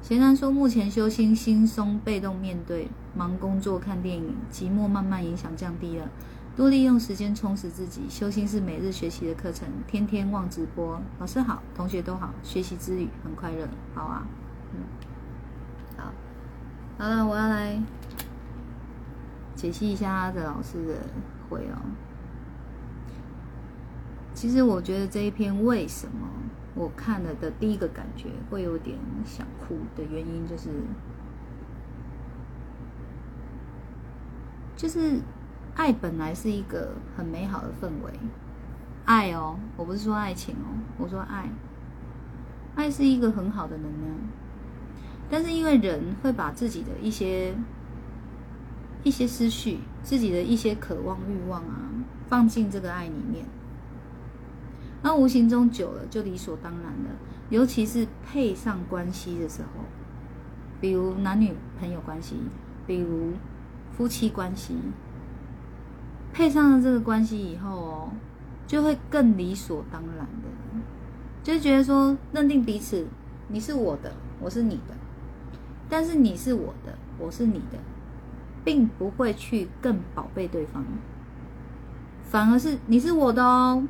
[0.00, 6.08] 贤然说，目前修心轻松、被动面对，忙工作、看电影，寂寞慢慢影响降低了。
[6.56, 11.00] 多利用时间充实自己，修心是每日学习的课程，天天望直播。
[11.18, 14.24] 老师好，同学都好，学习之旅很快乐，好啊，
[14.72, 14.80] 嗯，
[15.96, 16.12] 好，
[16.96, 17.82] 好了，我要来
[19.56, 20.94] 解析一下他的老师的
[21.50, 21.76] 回哦。
[24.32, 26.28] 其实我觉得这一篇为什么
[26.76, 30.70] 我看了的第一个感觉会有点想哭的原因，就是
[34.76, 35.20] 就是。
[35.76, 38.12] 爱本来是一个很美好的氛围，
[39.04, 41.50] 爱哦，我不是说爱情哦，我说爱，
[42.76, 44.14] 爱是一个很好的能量，
[45.28, 47.54] 但是因为人会把自己的一些
[49.02, 51.90] 一些思绪、自己的一些渴望、欲望啊，
[52.28, 53.44] 放进这个爱里面，
[55.02, 57.10] 那无形中久了就理所当然了，
[57.50, 59.84] 尤其是配上关系的时候，
[60.80, 62.36] 比如男女朋友关系，
[62.86, 63.32] 比如
[63.96, 64.76] 夫妻关系。
[66.34, 68.10] 配上了这个关系以后哦，
[68.66, 70.48] 就会更理所当然的，
[71.44, 73.06] 就是觉得说认定彼此，
[73.46, 74.94] 你是我的，我是你的，
[75.88, 77.78] 但是你是我的，我是你的，
[78.64, 80.84] 并不会去更宝贝对方，
[82.24, 83.86] 反而是你是我的哦，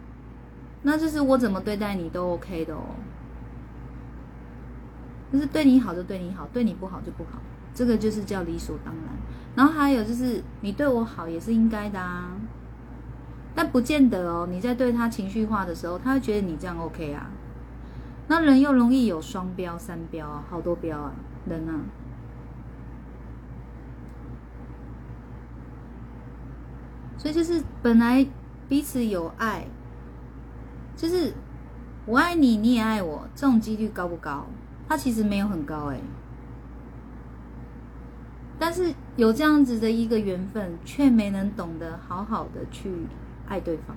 [0.83, 2.83] 那就是我怎么对待你都 OK 的哦，
[5.33, 7.41] 就是对你好就对你好，对你不好就不好。
[7.75, 9.05] 这个就是叫理所当然，
[9.55, 12.31] 然后还有就是你对我好也是应该的啊，
[13.55, 14.49] 但不见得哦。
[14.51, 17.31] 你在对他情绪化的时候，他会觉得你这样 OK 啊。
[18.27, 21.13] 那人又容易有双标、三标啊，好多标啊，
[21.47, 21.81] 人啊。
[27.17, 28.27] 所以就是本来
[28.69, 29.67] 彼此有爱，
[30.97, 31.33] 就是
[32.07, 34.47] 我爱你，你也爱我，这种几率高不高？
[34.89, 36.01] 它其实没有很高哎。
[38.59, 42.91] 但是有这样子的一个缘分，却没能懂得好好的去
[43.47, 43.97] 爱对方，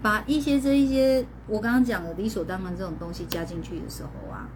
[0.00, 4.48] 把一些这一些我刚刚讲的理所当然这种东西加进去的时候啊，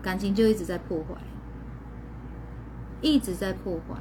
[0.00, 1.16] 感情就一直在破坏，
[3.00, 3.96] 一直在破坏。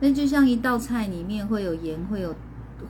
[0.00, 2.34] 那就像一道菜里面会有盐，会有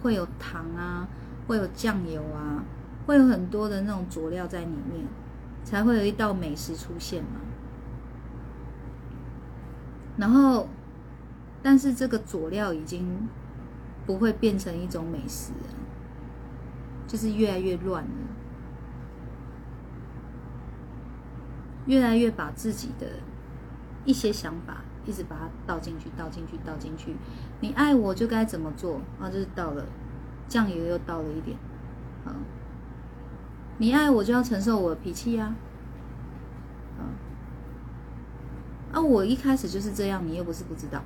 [0.02, 1.08] 会有糖啊，
[1.48, 2.62] 会有酱油啊，
[3.06, 5.04] 会有很多的那种佐料在里面，
[5.64, 7.40] 才会有一道美食出现嘛。
[10.16, 10.68] 然后，
[11.62, 13.28] 但是这个佐料已经
[14.06, 15.52] 不会变成一种美食，
[17.06, 18.10] 就是越来越乱了，
[21.86, 23.06] 越来越把自己的
[24.04, 27.16] 一些想法一直把它倒进去，倒进去，倒进去。
[27.60, 29.28] 你爱我就该怎么做啊？
[29.28, 29.84] 就是倒了
[30.46, 31.56] 酱油又倒了一点，
[32.24, 32.36] 啊，
[33.78, 35.54] 你爱我就要承受我的脾气呀。
[38.94, 41.02] 啊我一开始就是这样，你又不是不知道，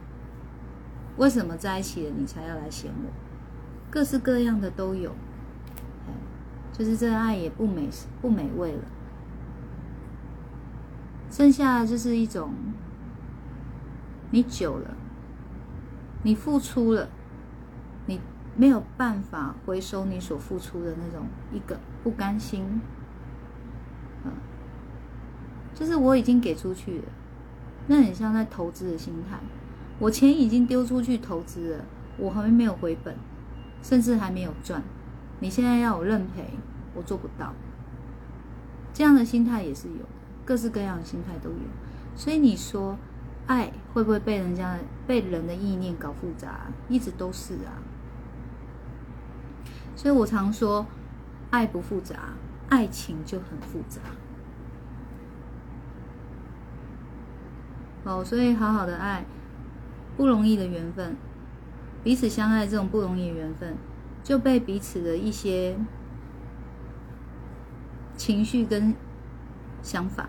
[1.16, 3.10] 为什么在一起了你才要来嫌我？
[3.90, 5.10] 各式各样的都有，
[6.70, 7.88] 就是这爱也不美
[8.20, 8.82] 不美味了，
[11.30, 12.52] 剩下就是一种，
[14.30, 14.94] 你久了，
[16.22, 17.08] 你付出了，
[18.04, 18.20] 你
[18.54, 22.82] 没有办法回收你所付出的那种一个不甘心，
[24.24, 24.32] 嗯，
[25.74, 27.04] 就是我已经给出去了。
[27.88, 29.38] 那很像在投资的心态。
[29.98, 31.84] 我钱已经丢出去投资了，
[32.18, 33.16] 我还没有回本，
[33.82, 34.80] 甚至还没有赚。
[35.40, 36.50] 你现在要我认赔，
[36.94, 37.52] 我做不到。
[38.94, 40.04] 这样的心态也是有，
[40.44, 41.56] 各式各样的心态都有。
[42.14, 42.96] 所以你说，
[43.46, 46.66] 爱会不会被人家被人的意念搞复杂？
[46.88, 47.82] 一直都是啊。
[49.96, 50.86] 所以我常说，
[51.50, 52.34] 爱不复杂，
[52.68, 54.00] 爱情就很复杂。
[58.08, 59.24] 哦，所以好好的爱。
[60.16, 61.16] 不容易的缘分，
[62.02, 63.76] 彼此相爱这种不容易的缘分，
[64.24, 65.76] 就被彼此的一些
[68.16, 68.92] 情绪跟
[69.80, 70.28] 想法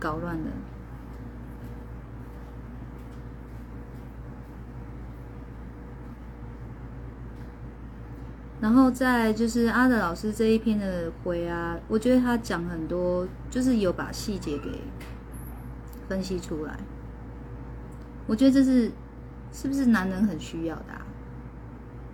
[0.00, 0.50] 搞乱了。
[8.62, 14.80] 然后再就是阿德老师这一篇的回啊，我觉得他讲很多，就是有把细节给
[16.14, 16.78] 分析出来。
[18.28, 18.92] 我觉得这是
[19.52, 20.84] 是不是男人很需要的？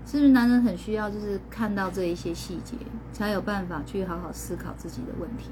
[0.06, 2.74] 是不是男人很需要，就是看到这一些细节，
[3.12, 5.50] 才有办法去好好思考自己的问题。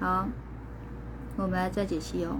[0.00, 0.26] 好，
[1.36, 2.38] 我们来再解析哦。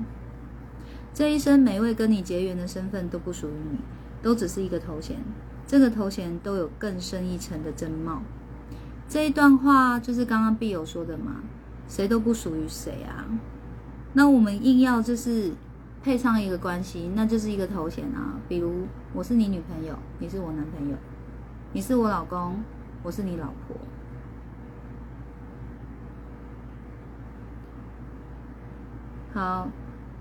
[1.12, 3.78] 这一生每位跟你结缘的身份都不属于你，
[4.22, 5.18] 都只是一个头衔，
[5.66, 8.22] 这个头衔都有更深一层的真貌。
[9.08, 11.42] 这一段话就是刚刚必友说的嘛，
[11.86, 13.26] 谁都不属于谁啊。
[14.14, 15.52] 那我们硬要就是
[16.02, 18.40] 配上一个关系，那就是一个头衔啊。
[18.48, 20.96] 比如我是你女朋友，你是我男朋友；
[21.74, 22.62] 你是我老公，
[23.02, 23.76] 我是你老婆。
[29.34, 29.68] 好，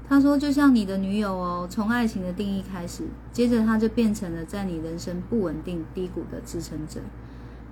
[0.09, 6.99] 他说就像你的女友哦，从爱情的定义开始，接着他就变成了在你人生不稳定低谷的支撑者，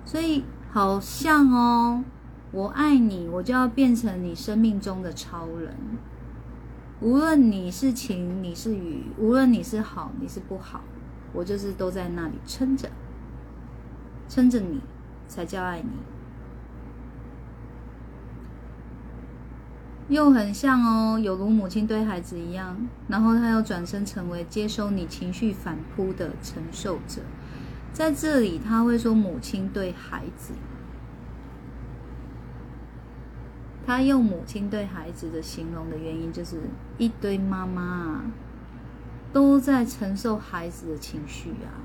[0.06, 0.44] 所以。
[0.72, 2.04] 好像哦，
[2.52, 5.74] 我爱你，我就要变成你生命中的超人。
[7.00, 10.82] 无论你是晴，你是雨，无论你是好，你是不好，
[11.32, 12.88] 我就是都在那里撑着，
[14.28, 14.80] 撑着你，
[15.26, 15.90] 才叫爱你。
[20.14, 22.76] 又很像哦，有如母亲对孩子一样，
[23.08, 27.22] 然后他又转身成为接收你情绪反扑的承受者。
[27.92, 30.54] 在这里，他会说母亲对孩子，
[33.86, 36.60] 他用母亲对孩子的形容的原因，就是
[36.96, 38.22] 一堆妈妈
[39.32, 41.76] 都在承受孩子的情绪啊。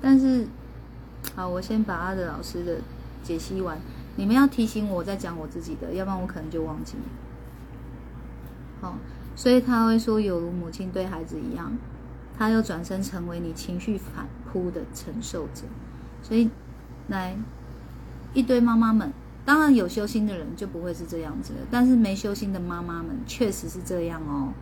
[0.00, 0.46] 但是，
[1.34, 2.78] 好，我先把阿德老师的
[3.24, 3.78] 解析完，
[4.14, 7.25] 你们要提醒我再讲我自己的，要不然我可能就忘记了。
[9.34, 11.72] 所以他会说，有如母亲对孩子一样，
[12.38, 15.62] 他又转身成为你情绪反扑的承受者。
[16.22, 16.50] 所以，
[17.08, 17.36] 来
[18.34, 19.12] 一堆妈妈们，
[19.44, 24.52] 当然有修心的人就不会是这样子，但是没修心的妈妈们确实是这样哦，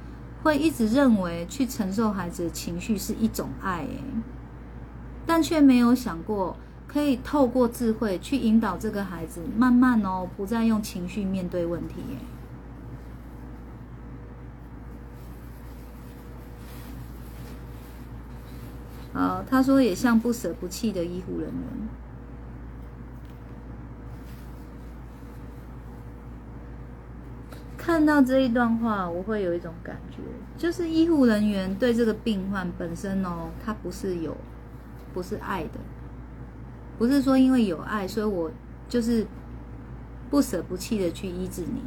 [0.42, 3.98] 会一直认为去承受孩子的情绪是一种爱，诶，
[5.24, 6.56] 但却没有想过
[6.86, 11.94] 可以透过智慧去引导这个孩子，慢慢哦，不再用情绪面对问题，
[19.14, 19.18] 诶。
[19.18, 21.88] 啊，他说也像不舍不弃的医护人员。
[27.76, 30.16] 看到这一段话，我会有一种感觉，
[30.56, 34.34] 就是医护人员对这个病患本身哦，他不是有，
[35.12, 35.78] 不是爱的，
[36.98, 38.50] 不是说因为有爱，所以我
[38.88, 39.26] 就是
[40.30, 41.82] 不舍不弃的去医治你，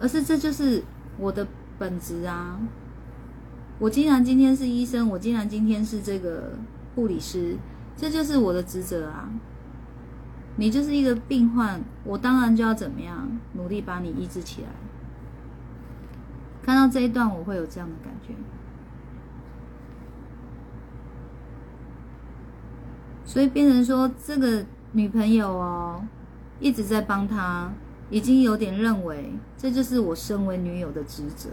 [0.00, 0.82] 而是这就是
[1.16, 1.46] 我的
[1.78, 2.58] 本质啊。
[3.80, 6.52] 我既然今天是医生，我既然今天是这个
[6.94, 7.56] 护理师，
[7.96, 9.30] 这就是我的职责啊！
[10.56, 14.68] 你就是一个病患，我当然就要怎么样努力把你医治起来。
[16.62, 18.34] 看到这一段，我会有这样的感觉。
[23.24, 24.62] 所以变成说，这个
[24.92, 26.04] 女朋友哦，
[26.58, 27.72] 一直在帮他，
[28.10, 31.48] 已经有点认为这就是我身为女友的职责。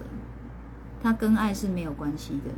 [1.01, 2.51] 他跟爱是没有关系的。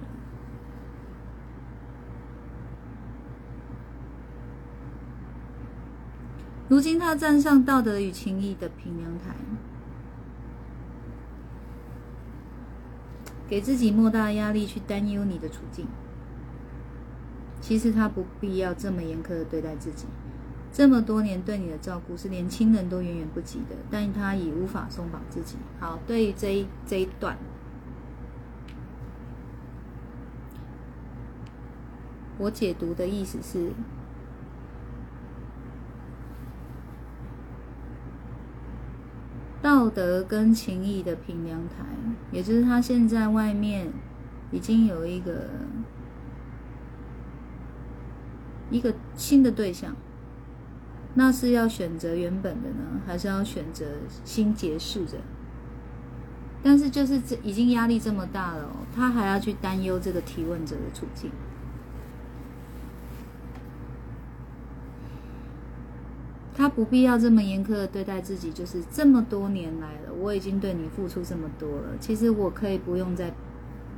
[6.67, 9.35] 如今他站上道德与情义的平阳台，
[13.47, 15.87] 给自己莫大压力去担忧你的处境。
[17.59, 20.05] 其实他不必要这么严苛的对待自己。
[20.71, 25.57] 这么多年对你的照顾是连亲人都远远不及的，但他已无法松绑自己。
[25.79, 27.35] 好，对于这一这一段。
[32.39, 33.73] 我解读的意思是，
[39.61, 41.85] 道德跟情谊的平凉台，
[42.31, 43.91] 也就是他现在外面
[44.51, 45.49] 已经有一个
[48.71, 49.93] 一个新的对象，
[51.15, 53.85] 那是要选择原本的呢，还是要选择
[54.23, 55.17] 新结识的？
[56.63, 61.29] 但是就是这已经压力这么大了，他还要去担忧这个提问者的处境。
[66.59, 73.33] 他不必要这么严苛的对待自己，就是这么多年来了，我已经对你付出这么多了，其实我可以不用再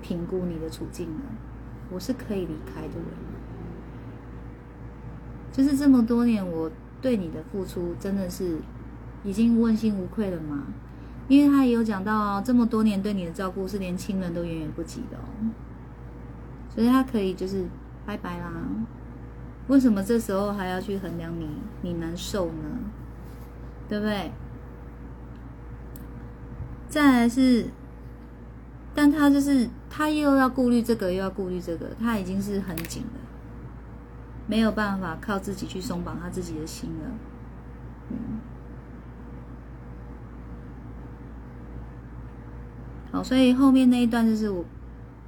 [0.04, 1.22] 评估你的处境了，
[1.90, 3.08] 我是可以离开的人。
[5.52, 6.70] 就是这么多年我
[7.02, 8.60] 对你的付出，真的是
[9.24, 10.66] 已经问心无愧了吗？
[11.28, 15.50] 因为他也有讲到哦，这么多年对你的照顾是连亲人都远远不及的哦，
[16.70, 17.66] 所以他可以就是
[18.06, 18.54] 拜拜啦。
[19.72, 21.48] 为什么这时候还要去衡量你
[21.82, 22.78] 你难受呢？
[23.88, 24.30] 对不对？
[26.90, 27.68] 再来是，
[28.94, 33.20] 但他就是他又要顾虑这个，又要顾虑这个，他已经是很紧了，
[34.46, 37.06] 没有办法靠自己去松绑他自己的心了。
[38.10, 38.18] 嗯，
[43.14, 44.66] 好，所以后面那一段就是我。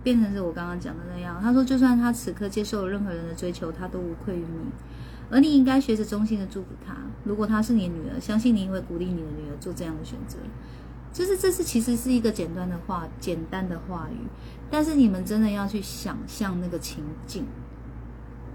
[0.04, 1.40] 变成是我刚刚讲的那样。
[1.42, 4.72] 他说，就算他此刻接受了任何人的追求，他都无愧于你，
[5.30, 6.96] 而你应该学着衷心的祝福他。
[7.24, 10.38] 如果他是你女儿，相信你会鼓励你的女儿做这样的选择。
[11.14, 14.28] 就是这是其实是一个简单的话，简单的话语，
[14.70, 17.46] 但是你们真的要去想象那个情境，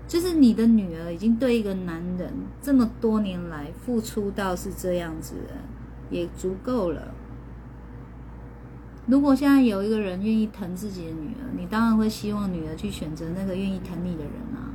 [0.08, 5.34] 就是你的女儿已经对一个男人这么多年来付出到是这样子，
[6.10, 7.14] 也足够了。
[9.08, 14.68] 如果现在有一个人愿意疼自己的女儿，你当然会希望女儿去选择那个愿意疼你的人啊。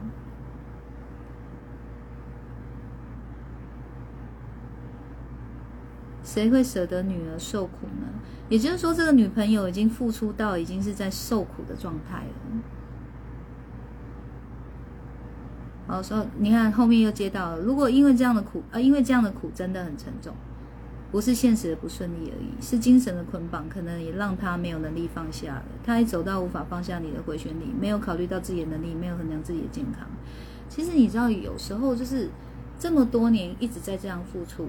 [6.24, 8.08] 谁会舍得女儿受苦呢？
[8.50, 12.34] 也就是说，这个女朋友已经付出到已经是在受苦的状态了。
[15.86, 20.34] 好，说你看后面又接到了，如果因为这样的苦，呃，因为这样的苦真的很沉重。
[21.14, 25.66] 不是现实的不顺利而已，是精神的捆绑，可能也让他没有能力放下了。
[25.84, 30.08] 他还走到无法放下你的回旋里，没有考虑到自己的能力，没有衡量自己的健康。
[30.68, 32.30] 其实你知道，有时候就是
[32.80, 34.68] 这么多年一直在这样付出，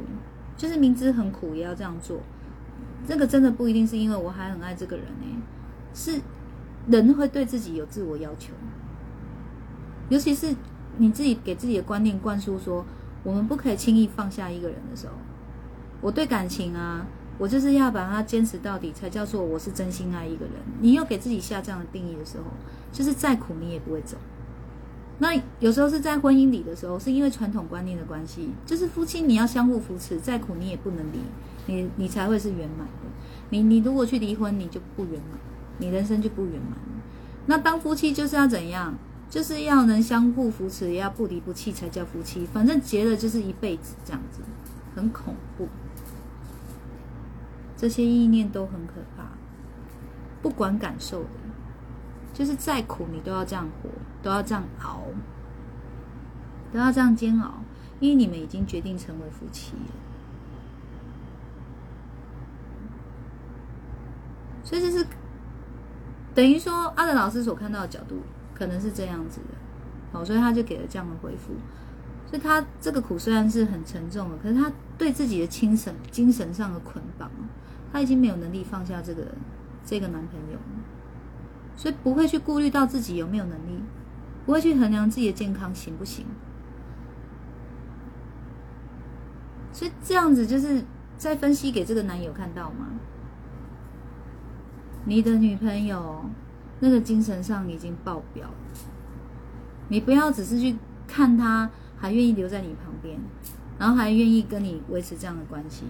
[0.55, 2.21] 就是明知很苦也要这样做。
[3.09, 5.43] 这个真的不一定是因为我还很爱这个人呢，
[5.95, 6.21] 是
[6.89, 8.53] 人会对自己有自我要求，
[10.11, 10.55] 尤其是
[10.99, 12.85] 你自己给自己的观念灌输说，
[13.23, 15.15] 我们不可以轻易放下一个人的时候。
[16.05, 17.07] 我对感情啊，
[17.39, 20.53] 我就是要把它坚持到底，才叫做我是真心爱一个人。
[20.83, 22.45] 你又给自己下这样的定义的时候，
[22.93, 24.19] 就是再苦你也不会走。
[25.17, 31.21] 那有时候是在婚姻里的时候，是因为传统观念的关系，就是夫妻你要相互扶持，再苦你也不能离，
[31.73, 33.09] 你你才会是圆满的。
[33.49, 35.41] 你你如果去离婚，你就不圆满，
[35.79, 36.79] 你人生就不圆满。
[37.47, 38.95] 那当夫妻就是要怎样？
[39.31, 42.47] 就是要能相互扶持，也要不离不弃，才叫夫妻。
[42.53, 44.43] 反正结了就是一辈子这样子，
[44.95, 45.67] 很恐怖。
[47.77, 49.25] 这些意念都很可怕，
[50.41, 51.29] 不管感受的，
[52.33, 53.91] 就是再苦你都要这样活，
[54.23, 55.03] 都要这样熬，
[56.73, 57.55] 都要这样煎熬，
[58.01, 59.93] 因为你们已经决定成为夫妻了。
[64.63, 65.07] 所以这是
[66.35, 68.23] 等于说阿德老师所看到的角度
[68.55, 69.55] 可能是这样子的，
[70.13, 71.53] 好，所以他就给了这样的回复。
[72.27, 77.31] 所以他这个苦虽然是很沉重的，可是他对自己的精神精神上的捆绑。
[77.95, 79.23] 他已经没有能力放下这个
[79.85, 80.59] 这个男朋友，
[81.77, 83.81] 所以不会去顾虑到自己有没有能力，
[84.45, 86.27] 不会去衡量自己的健康行不行。
[89.73, 90.83] 所以这样子就是
[91.17, 92.89] 在分析给这个男友看到吗？
[95.05, 96.25] 你的女朋友
[96.81, 98.55] 那个精神上已经爆表了，
[99.87, 100.75] 你不要只是去
[101.07, 103.21] 看他还愿意留在你旁边，
[103.79, 105.85] 然后还愿意跟你维持这样的关系。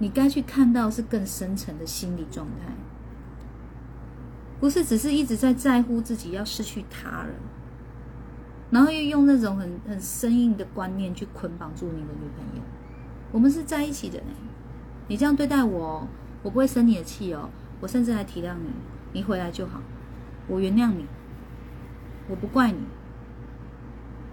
[0.00, 2.72] 你该去看到是更深层的心理状态，
[4.58, 7.34] 不是只是一直在在乎自己要失去他人，
[8.70, 12.62] 然后又用那种很很生硬的观念去捆绑住你的女朋友。
[13.30, 14.32] 我们是在一起的呢，
[15.06, 16.08] 你这样对待我，
[16.42, 18.70] 我不会生你的气哦，我甚至还体谅你，
[19.12, 19.82] 你回来就好，
[20.48, 21.04] 我原谅你，
[22.26, 22.78] 我不怪你。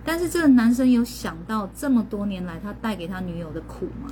[0.05, 4.07] 但是这个男生有想到这么多年来他带给他女友的苦吗？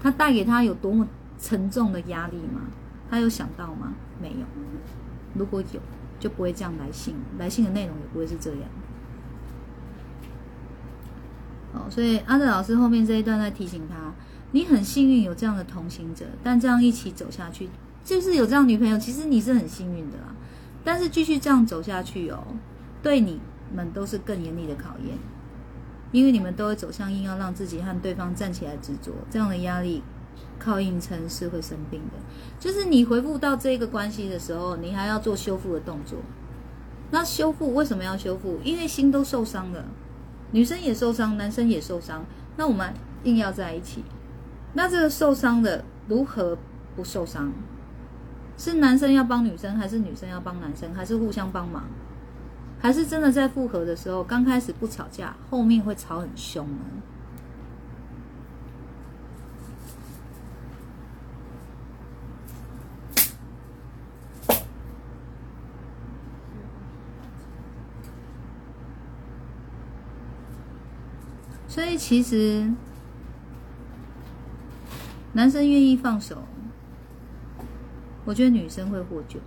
[0.00, 1.06] 他带给他有多么
[1.38, 2.62] 沉重的压力吗？
[3.10, 3.94] 他有想到吗？
[4.20, 4.46] 没有。
[5.34, 5.80] 如果有，
[6.18, 8.62] 就不会这样来信，来信的内容也不会是这样。
[11.72, 14.12] 哦，所以阿德老师后面这一段在提醒他，
[14.52, 17.68] 你很幸运有这样的同行者，但这样一起走下去，
[18.04, 20.34] 就是有这样女朋友，其实你是很幸运的啦。
[20.82, 22.42] 但是继续这样走下去哦，
[23.02, 23.38] 对你
[23.74, 25.16] 们都是更严厉的考验，
[26.12, 30.02] 因为你们都会走向硬要让自己和对方站起来执着，这样的压力
[30.58, 32.18] 靠硬撑是会生病的。
[32.58, 36.18] 就是你回复到这个关系的时候，你还要做修复的动作。
[37.10, 38.58] 那修复为什么要修复？
[38.62, 39.84] 因为心都受伤了，
[40.50, 42.24] 女生也受伤，男生也受伤。
[42.56, 42.92] 那我们
[43.24, 44.04] 硬要在一起，
[44.74, 46.58] 那这个受伤的如何
[46.94, 47.52] 不受伤？
[48.56, 51.84] 是男生要帮女生，还是女生要帮男生，还是互相帮忙？
[52.80, 56.78] 还是真的在复合的时候，刚开始不吵架，后面会吵很凶呢？
[71.68, 72.72] 所以其实，
[75.34, 76.42] 男生愿意放手，
[78.24, 79.38] 我觉得女生会获救。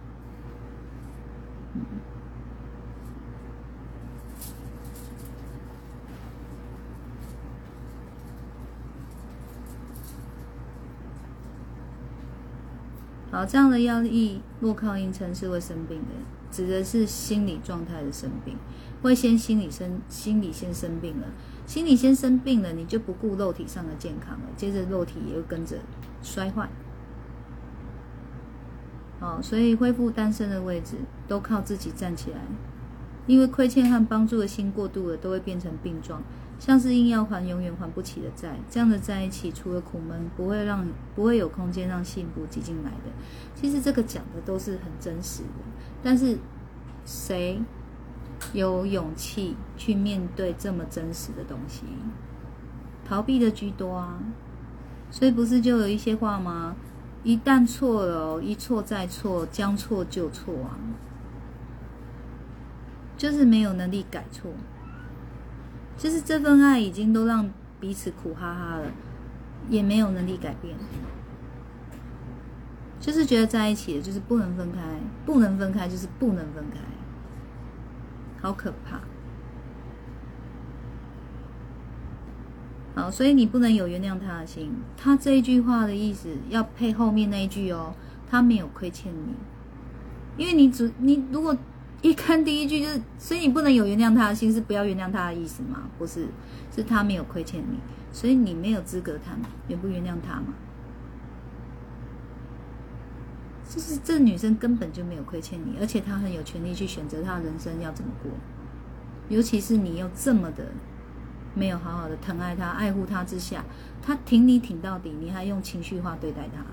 [13.32, 16.06] 好，这样的压力若靠硬撑是会生病的，
[16.52, 18.58] 指的是心理状态的生病，
[19.02, 21.28] 会先心理生心理先生病了。
[21.66, 25.78] 心理先生病了，你就不顾肉体上的健康了，接着肉体也会跟着
[26.22, 26.68] 摔坏。
[29.22, 30.96] 哦，所以恢复单身的位置
[31.30, 32.38] 都靠自己站起来，
[33.28, 36.22] 因为亏欠和帮助的心过度了，都会变成病状，
[36.62, 38.56] 像是硬要还永远还不起的债。
[38.70, 43.12] 这样的在一起，除了苦闷，不会让不会有空间让幸福挤进来的。
[43.56, 45.50] 其实这个讲的都是很真实的，
[46.04, 46.38] 但是
[47.04, 47.60] 谁？
[48.54, 51.84] 有勇气去面对这么真实的东西，
[53.08, 54.20] 逃避的居多啊，
[55.12, 56.76] 所以不是就有一些话吗？
[57.24, 60.74] 一旦错了，一错再错，将错就错啊，
[63.16, 64.50] 就是没有能力改错，
[65.98, 68.92] 就是这份爱已经都让彼此苦哈哈了，
[69.70, 70.76] 也没有能力改变，
[73.00, 74.80] 就是觉得在一起就是不能分开，
[75.26, 76.80] 不能分开就是不能分开。
[78.42, 79.00] 好可怕！
[82.96, 84.74] 好，所以你不能有原谅他的心。
[84.98, 87.94] 他这一句话的意思要配后面那一句哦，
[88.28, 89.36] 他没有亏欠你，
[90.44, 91.56] 因为你只你如果
[92.02, 95.84] 一看第一句就是，所以你不能有原谅他的心，是不要原谅他的意思吗？
[96.00, 96.28] 不是，
[96.76, 97.78] 是他没有亏欠你，
[98.12, 100.54] 所以你没有资格谈原不原谅他嘛。
[103.70, 108.32] 就是这女生根本就没有亏欠你，而且她很有权利去选择她的人生要怎么过。
[109.30, 110.66] 尤其是你又这么的
[111.54, 113.64] 没有好好的疼爱她、爱护她之下，
[114.02, 116.66] 她挺你挺到底，你还用情绪化对待她。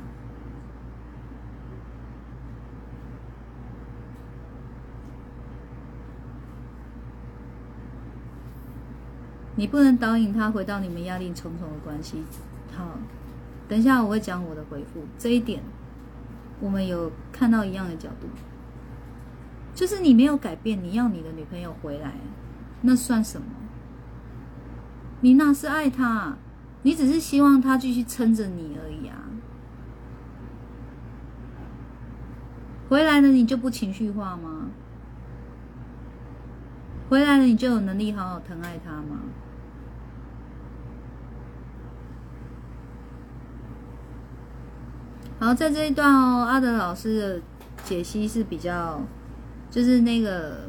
[9.59, 12.23] 你不能导引他回到你们压力重重的关系。
[12.73, 12.97] 好，
[13.69, 15.61] 等一下我会讲我的回复这一点。
[16.61, 18.29] 我们有看到一样的角度，
[19.75, 22.13] 就是你没有改变，你要你的女朋友回来，
[22.83, 23.49] 那算什么？
[25.23, 26.37] 你那是爱她，
[26.83, 29.17] 你只是希望她继续撑着你而已啊。
[32.89, 34.69] 回来了你就不情绪化吗？
[37.09, 39.21] 回来了你就有能力好好疼爱她吗？
[45.41, 47.41] 好，在这一段哦，阿德老师的
[47.85, 49.01] 解析是比较，
[49.71, 50.69] 就是那个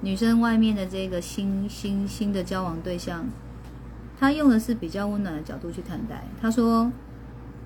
[0.00, 3.24] 女生外面的这个新新新的交往对象，
[4.18, 6.24] 他用的是比较温暖的角度去看待。
[6.42, 6.90] 他说，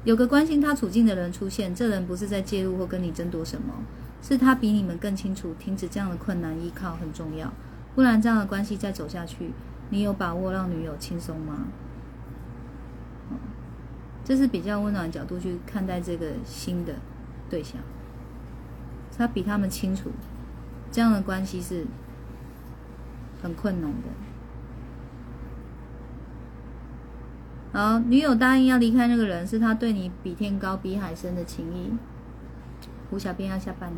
[0.04, 3.72] 有个关心他处境的人出现，这人不是在介入或跟你争夺什么，
[4.20, 7.50] 是他比你们更清楚，停止这样的困难依靠很重要，
[7.94, 9.52] 不然这样的关系再走下去，
[9.88, 11.68] 你有把握让女友轻松吗？
[14.28, 16.96] 这是比较温暖的角度去看待这个新的
[17.48, 17.80] 对象，
[19.16, 20.10] 他比他们清楚，
[20.92, 21.86] 这样的关系是
[23.42, 24.08] 很困难的。
[27.72, 31.92] 好，女友答应要离开那个人，是他对你比天高比海深的情谊。
[33.08, 33.96] 胡小编要下班了，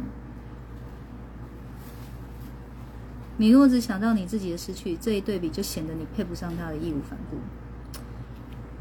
[3.39, 7.39] 你若只想到你自己的失去，这一对比就显得你配不上他的义无反顾。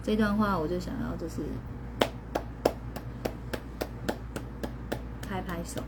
[0.09, 1.35] 这段话我就想要，就是
[5.21, 5.83] 拍拍手。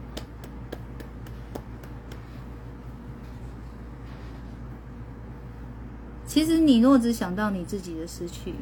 [6.27, 8.53] 其实你若只想到你自己的失去，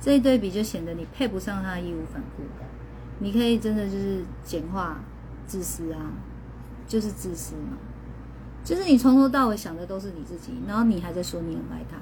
[0.00, 2.42] 这一对比就显得你配不上他义无反顾。
[3.20, 4.98] 你可以真的就是简化
[5.46, 6.10] 自私啊，
[6.88, 7.78] 就是自私嘛，
[8.64, 11.98] 就是你从头到尾想的都是你自己，然后你还在说你很爱他。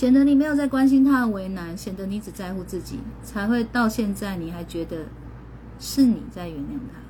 [0.00, 5.04] 显得你没有在关心他的为难，显得你只在乎自己，才会到现在你还觉得
[5.78, 7.00] 是你在原谅他。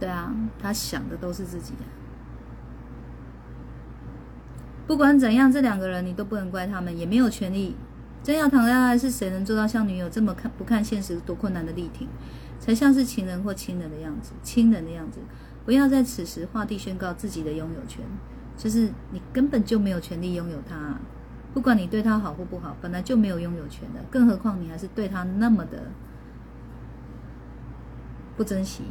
[0.00, 1.84] 对啊，他想的都是自己的。
[4.88, 7.76] 不管怎样，这两个人你都不能怪他们，也没有权利。
[8.24, 12.08] 真要谈恋爱，是谁能做到像女友这么看不看现实多困难的力挺，
[12.58, 15.20] 才像是情人或亲人的样子，亲人的样子。
[15.64, 18.04] 不要在此时画地宣告自己的拥有权，
[18.58, 20.98] 就是你根本就没有权利拥有他。
[21.54, 25.84] 不管你对他好或不好，本来就没有拥有权的，更何况你还是对他那么的
[28.36, 28.82] 不珍惜。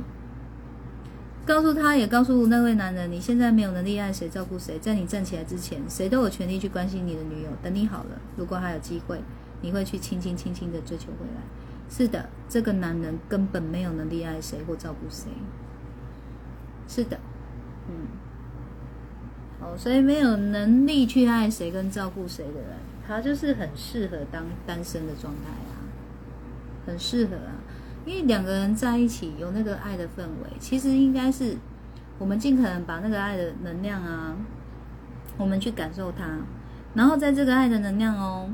[1.46, 7.50] 告诉他，也告诉那位男人，你现在没有能力爱谁、照顾谁，在你站起来之前，谁都有权利去关心你的女友。
[7.62, 9.22] 等你好了，如果还有机会，
[9.62, 11.42] 你会去轻轻、轻轻的追求回来。
[11.90, 15.28] 是的，这个男人根本没有能力爱谁或照顾谁。
[16.88, 17.20] 是的，
[17.90, 18.23] 嗯。
[19.64, 22.70] 哦，所以没有能力去爱谁跟照顾谁的人，
[23.08, 25.80] 他就是很适合当单身的状态啊，
[26.86, 27.56] 很适合啊，
[28.06, 31.56] 因为两个人在一起有那个爱的氛围，其实应该是
[32.20, 34.36] 我们尽可能把那个爱的能量啊，
[35.38, 36.38] 我们去感受它，
[36.94, 38.50] 然后在这个爱的能量哦，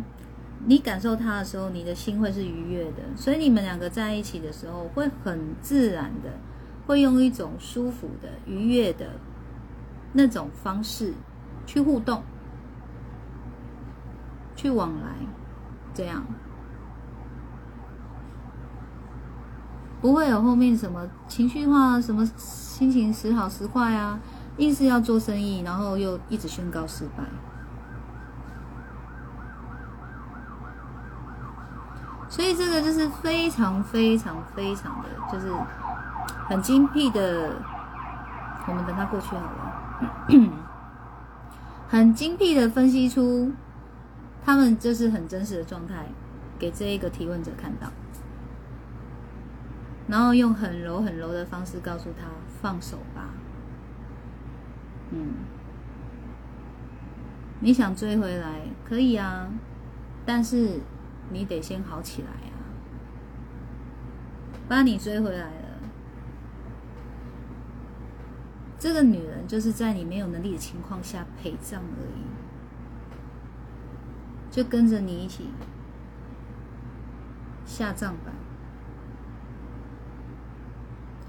[0.65, 6.29] 你感受它的时候，你的心会是愉悦的，所以你们两个在一起的时候，会很自然的，
[6.85, 9.07] 会用一种舒服的、愉悦的。
[10.13, 11.13] 那种方式
[11.65, 12.23] 去互动、
[14.55, 15.11] 去往来，
[15.93, 16.23] 这样
[20.01, 24.19] 不会有后面什么情绪化、什么心情时好时坏啊，
[24.57, 27.23] 硬是要做生意，然后又一直宣告失败。
[32.29, 35.51] 所以这个就是非常非常非常的就是
[36.47, 37.55] 很精辟的。
[38.67, 39.78] 我们等它过去好了。
[41.89, 43.51] 很精辟的分析出，
[44.43, 46.05] 他们就是很真实的状态，
[46.57, 47.91] 给这一个提问者看到，
[50.07, 52.27] 然后用很柔很柔的方式告诉他
[52.61, 53.29] 放手吧。
[55.11, 55.33] 嗯，
[57.59, 59.47] 你想追回来可以啊，
[60.25, 60.79] 但是
[61.31, 62.61] 你得先好起来啊，
[64.67, 65.58] 把你追回来。
[68.79, 72.23] 这个女人就是在你没有能力的情况下陪葬而已，
[74.49, 75.49] 就跟着你一起
[77.65, 78.31] 下葬吧。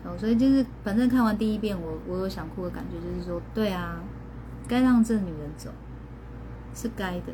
[0.05, 4.01] 好，所以就是反正看完第一遍，我我有想哭的感觉，就是说，对啊，
[4.69, 5.71] 该让这女人走，
[6.73, 7.33] 是该的，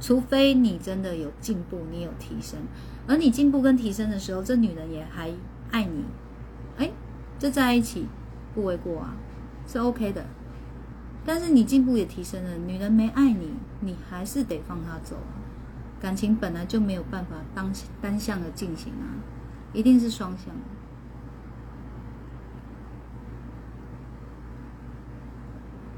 [0.00, 2.58] 除非你真的有进步，你有提升，
[3.06, 5.30] 而你进步跟提升的时候，这女人也还
[5.70, 6.04] 爱你，
[6.76, 6.90] 哎，
[7.38, 8.08] 就在一起
[8.52, 9.14] 不为过啊。
[9.66, 10.24] 是 OK 的，
[11.24, 15.16] 但是你进步也提升了，女人没爱你，你还是得放她走。
[16.00, 19.18] 感情本来就没有办法单单向的进行啊，
[19.72, 20.54] 一定是双向。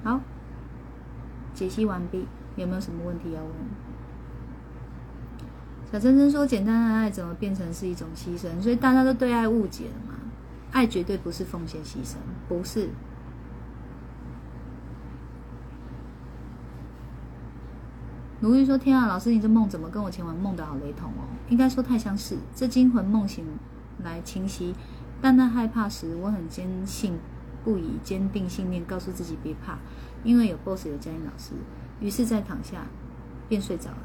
[0.05, 0.21] 好，
[1.53, 3.53] 解析完毕，有没有什么问题要问？
[5.91, 8.63] 小珍珍说：“简单的爱怎么变成是一种牺牲？
[8.63, 10.15] 所以大家都对爱误解了嘛？
[10.71, 12.17] 爱绝对不是奉献牺牲，
[12.49, 12.89] 不是。”
[18.41, 21.27] 鲁豫说：“天啊，老师，你这梦怎么跟我前晚梦的好雷同哦？
[21.49, 22.37] 应该说太相似。
[22.55, 23.45] 这惊魂梦醒
[24.05, 24.73] 来清晰，
[25.21, 27.19] 但那害怕时，我很坚信
[27.65, 29.79] 不疑，坚定信念，告诉自己别怕，
[30.23, 31.55] 因为有 boss 有佳音老师。
[31.99, 32.87] 于是再躺下，
[33.49, 33.99] 便睡着了，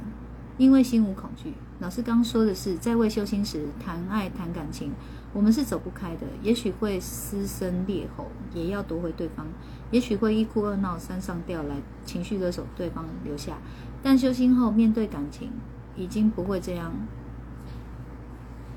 [0.58, 1.54] 因为心无恐惧。
[1.80, 4.94] 老师刚说的是，在未修心时谈爱谈感情，
[5.32, 9.46] 我们是走不开的，也许会嘶声裂吼，也要夺回对方；
[9.92, 11.76] 也许会一哭二闹三上吊来
[12.06, 13.58] 情绪勒索对方留下。”
[14.04, 15.50] 但修心后，面对感情，
[15.96, 16.92] 已经不会这样，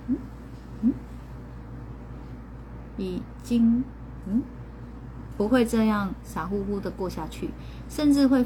[0.06, 0.16] 嗯？
[0.82, 0.92] 嗯，
[2.96, 3.84] 已经？
[4.28, 4.42] 嗯，
[5.36, 7.50] 不会这样傻乎乎的过下去，
[7.88, 8.44] 甚至会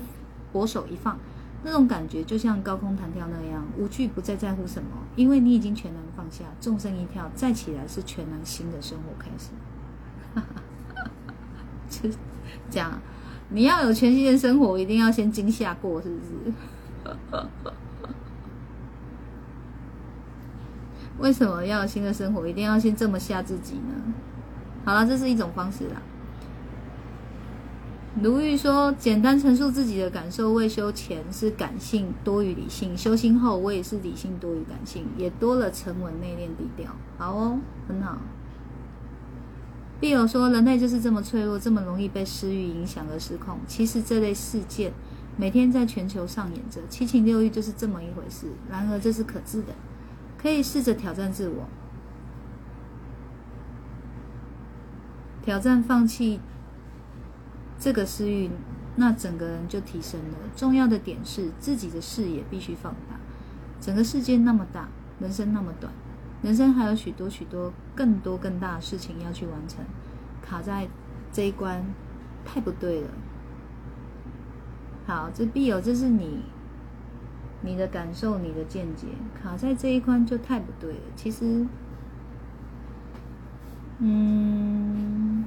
[0.52, 1.18] 薄手一放，
[1.62, 9.50] 那种感觉就像高空弹跳那样，无惧不再在乎什么，因为你已经全能放下，纵身一跳，再起来是全能新的生活开始，
[10.34, 11.04] 哈哈，
[11.88, 12.10] 就
[12.68, 13.00] 这样。
[13.52, 16.52] 你要有全新的生活，一定要先惊吓过，是不是？
[21.18, 22.46] 为什么要新的生活？
[22.46, 24.14] 一定要先这么吓自己呢？
[24.84, 26.00] 好了，这是一种方式啦。
[28.22, 36.90] 卢玉说：“简单陈述自己的感受，未修前是感性多于理性，修心后我也是理性多于感性，也多了沉稳内敛低调。
[37.18, 38.18] 好哦，很好。”
[40.00, 43.58] 必有说：“人类就是这么脆弱，这么容易被私欲影响而失控。
[43.66, 44.92] 其实这类事件
[45.36, 48.46] 每天在全球上演着，七情六欲就是这么一回事。
[48.70, 49.74] 然而这是可治的，
[50.38, 51.68] 可以试着挑战自我，
[55.42, 56.40] 挑战放弃。”
[57.78, 58.50] 这个私欲，
[58.96, 60.36] 那整个人就提升了。
[60.54, 63.18] 重要的点是，自己的视野必须放大。
[63.80, 65.90] 整个世界那么大，人生那么短，
[66.42, 69.84] 人生还有许多许多更多更大的事情要去完成。
[70.42, 70.88] 卡在
[71.32, 71.84] 这一关，
[72.44, 73.08] 太不对了。
[75.06, 76.42] 好，这必有，这是你
[77.62, 79.06] 你的感受，你的见解。
[79.42, 81.00] 卡在这一关就太不对了。
[81.14, 81.66] 其实，
[83.98, 85.44] 嗯。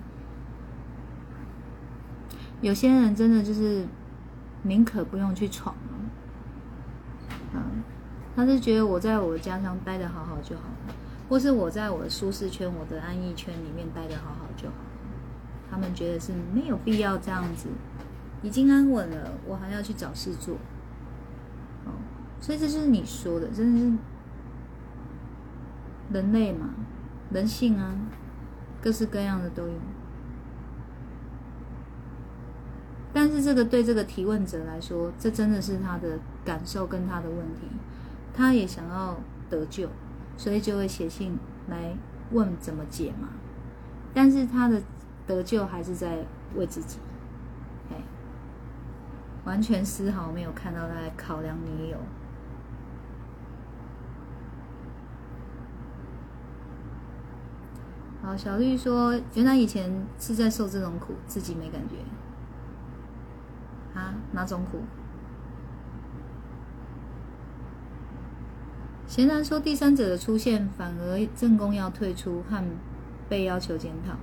[2.62, 3.86] 有些人真的就是
[4.62, 5.76] 宁可不用去闯，
[7.54, 7.84] 嗯，
[8.36, 10.94] 他是觉得我在我的家乡待的好好就好了，
[11.30, 14.76] 或是我在我的舒适圈、我的安逸圈里面待的好好就好
[15.70, 17.68] 他们觉得是没有必要这样子，
[18.42, 20.56] 已经安稳了，我还要去找事做。
[21.86, 21.92] 哦，
[22.40, 23.92] 所以这就是你说的，真的是
[26.12, 26.70] 人类嘛，
[27.32, 27.96] 人性啊，
[28.82, 29.74] 各式各样的都有。
[33.12, 37.62] 但是这个对这个提问者来说，这真的是他的感受跟他的问题，
[38.34, 39.18] 他也想要
[39.50, 39.88] 得救，
[40.38, 41.38] 所以就会写信
[41.70, 41.96] 来
[42.32, 43.30] 问怎么解嘛。
[44.14, 44.82] 但是他的
[45.26, 46.26] 得救还是在
[46.56, 46.98] 为自己，
[47.92, 47.96] 哎，
[49.46, 51.98] 完全丝毫没有看到他在考量女友。
[58.22, 61.96] 好，小绿说，原来以前是在受这种苦，自己没感觉。
[64.00, 64.80] 啊，哪种苦？
[69.08, 72.64] 显然说，第三者的出现反而正宫要退出和
[73.30, 74.16] 被要求检讨。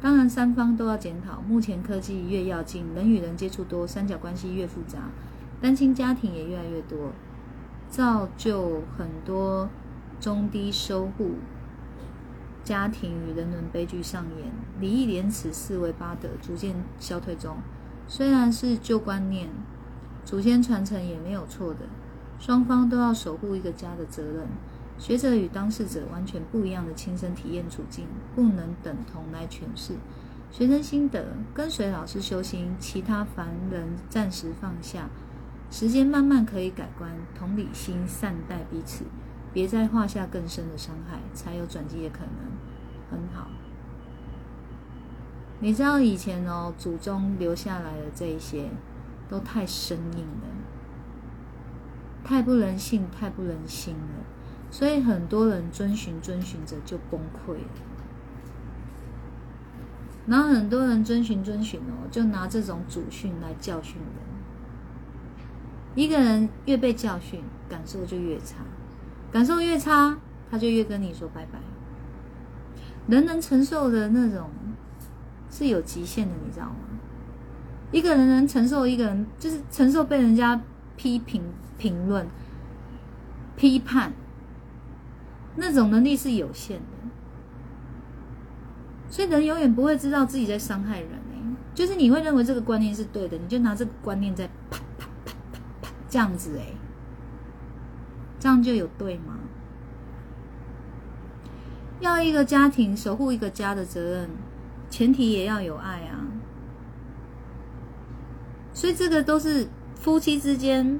[0.00, 1.42] 当然，三方都要检讨。
[1.42, 5.10] 目前科技越要进，人与人接触多，三角关系越复杂，
[5.60, 7.12] 单亲家庭也越来越多，
[7.90, 9.68] 造就很多
[10.18, 11.34] 中低收入
[12.64, 14.50] 家庭与人伦悲剧上演。
[14.80, 17.58] 礼义廉耻四维八德逐渐消退中。
[18.08, 19.50] 虽然是旧观念，
[20.24, 21.80] 祖先传承也没有错的。
[22.40, 24.48] 双方都要守护一个家的责任。
[24.98, 29.94] 学者与当事者完全不一样的亲身体验处境，不能等同来诠释。
[30.50, 31.24] 学生心得：
[31.54, 35.08] 跟随老师修心，其他凡人暂时放下，
[35.70, 37.10] 时间慢慢可以改观。
[37.38, 39.04] 同理心，善待彼此，
[39.52, 42.50] 别再画下更深的伤害，才有转机的可能。
[43.10, 43.48] 很好。
[45.60, 48.70] 你知道以前哦，祖宗留下来的这一些，
[49.28, 50.48] 都太生硬了，
[52.24, 54.24] 太不人性，太不人心了，
[54.70, 57.60] 所以很多人遵循遵循着就崩溃了。
[60.26, 64.06] 然后很多人遵循遵循哦，就拿这种祖训来教训人。
[65.94, 68.56] 一个人越被教训，感受就越差，
[69.32, 70.16] 感受越差，
[70.50, 71.58] 他就越跟你说拜拜。
[73.08, 74.50] 人能承受的那种。
[75.52, 76.76] 是有极限的，你知道吗？
[77.90, 80.60] 一个人能承受一个人，就是承受被人家
[80.96, 81.42] 批评、
[81.80, 82.28] 评论、
[83.56, 84.12] 批判，
[85.56, 86.84] 那种能力是有限的。
[89.08, 96.74] 所以人永远不会知道自己在伤害人诶，就是你会认为这个观念是对的，你就拿这个观念在啪啪啪啪啪这样子诶，
[98.38, 99.38] 这样就有对吗？
[102.00, 104.28] 要一个家庭守护一个家的责任。
[104.90, 106.26] 前提也要有爱啊，
[108.74, 110.98] 所以这个都是夫妻之间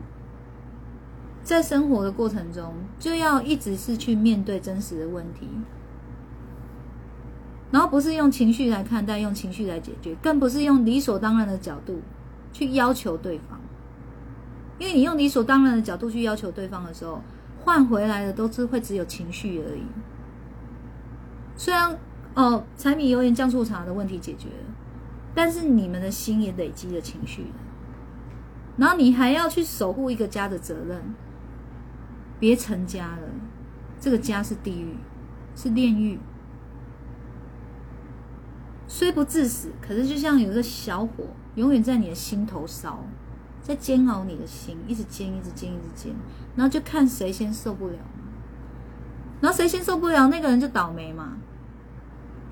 [1.42, 5.48] 在生活的过程中，就要一直是去面对真实的问题，
[7.70, 12.00] 然后不是用情绪来看待，用情绪来解决，更不是用理所当然的角度
[12.52, 13.60] 去要求对方，
[14.78, 17.22] 因为你用理所当然的角度去要求对方的时候，
[17.64, 19.82] 换回来的都是会只有情绪而已，
[21.56, 21.98] 虽然。
[22.32, 24.74] 哦，柴米油盐酱醋茶的问题解决了，
[25.34, 27.48] 但是你们的心也累积了情绪了，
[28.76, 31.02] 然后你还要去守护一个家的责任，
[32.40, 33.28] 别成家了，
[34.00, 34.96] 这个家是地狱，
[35.54, 36.18] 是炼狱，
[38.88, 43.04] 虽不致死，可是就像有一个小火，永远在你的心头烧，
[43.62, 46.12] 在煎熬你的心，一直煎，一直煎，一直煎，
[46.56, 47.98] 然后就看谁先受不了。
[49.40, 51.34] 然后谁先受不了，那个人就倒霉嘛。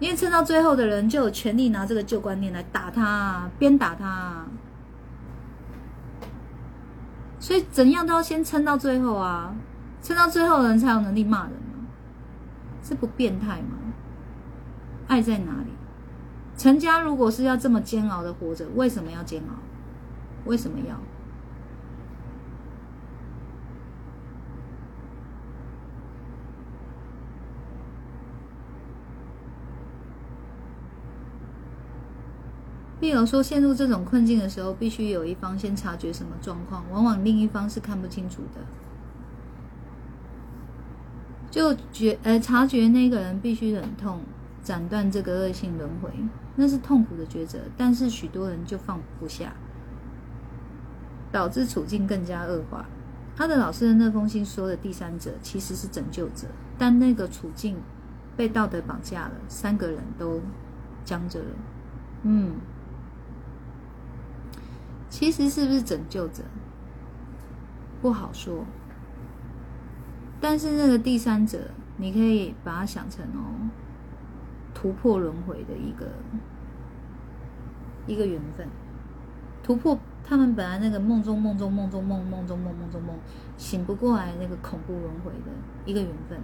[0.00, 4.46] 因为撑到最后的人就有权利拿这个旧观念来打他，鞭打他。
[7.40, 9.54] 所以怎样都要先撑到最后啊！
[10.08, 11.86] 撑到最后的人才有能力骂人嘛，
[12.82, 13.76] 这不变态吗？
[15.06, 15.70] 爱在哪里？
[16.56, 19.56] 陈家如果是要这么煎熬的活着，为什么要煎熬？
[20.46, 20.98] 为什么要？
[33.00, 38.62] 例如说，陷入这种困境的时候，必须有一方先察觉什么状况，往往另一方是看不清楚的。
[41.50, 44.20] 就觉呃，察觉那个人必须忍痛
[44.62, 46.10] 斩断这个恶性轮回，
[46.56, 47.58] 那是痛苦的抉择。
[47.76, 49.52] 但是许多人就放不下，
[51.32, 52.86] 导致处境更加恶化。
[53.36, 57.76] 他的老师的那封信说的第三者其实是拯救者，但那个处境
[58.36, 60.40] 被道德绑架了，三个人都
[61.04, 61.46] 僵着了。
[62.24, 62.56] 嗯。
[65.10, 66.42] 其实是不是拯救者
[68.02, 68.66] 不好说，
[70.40, 71.58] 但是那个第三者，
[71.96, 73.70] 你可以把它想成哦，
[74.74, 76.06] 突破轮回的一个
[78.06, 78.66] 一个缘分，
[79.62, 83.16] 突破他们本来那个梦中梦中梦中梦梦中梦梦中梦
[83.56, 85.50] 醒不过来那个恐怖轮回的
[85.84, 86.38] 一个缘分，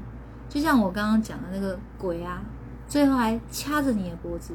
[0.49, 2.42] 就像我刚刚讲的那个鬼啊，
[2.88, 4.55] 最后还掐着你的脖子，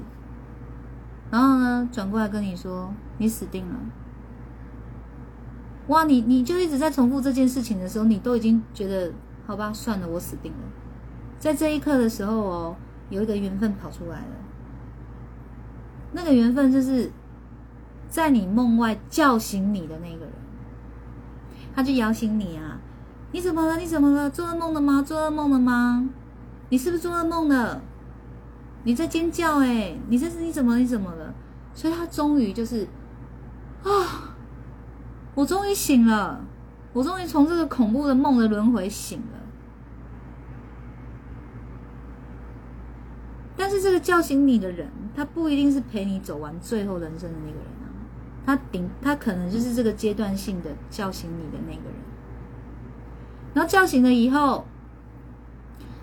[1.32, 3.76] 然后呢转过来跟你说你死定了。
[5.88, 9.12] 哇，你你就一直在重复这件事情的时候，你都已经觉得
[9.50, 10.60] 好吧，算了，我死定了。
[11.40, 12.76] 在这一刻的时候哦，
[13.10, 14.36] 有一个缘分跑出来了。
[16.12, 17.12] 那个缘分就是
[18.08, 20.34] 在你梦外叫醒你的那个人，
[21.76, 22.78] 他就摇醒你啊！
[23.32, 23.78] 你怎么了？
[23.78, 24.30] 你怎么了？
[24.30, 25.02] 做噩梦了吗？
[25.02, 26.08] 做噩梦了吗？
[26.70, 27.82] 你是不是做噩梦了？
[28.84, 29.98] 你在尖叫哎！
[30.10, 30.78] 你这是你怎么？
[30.78, 31.34] 你怎么了？
[31.74, 32.88] 所以他终于就是
[33.82, 34.36] 啊。
[35.34, 36.40] 我终于醒了，
[36.94, 39.39] 我终于从这个恐怖的梦的轮回醒了。
[43.60, 47.92] 但是这个叫醒你的人，他不一定是陪你走完最后人生的那个人啊，
[48.46, 52.00] 他顶他可能就是这个阶段性的叫醒你的那个人。
[53.54, 54.64] 然后叫醒了以后，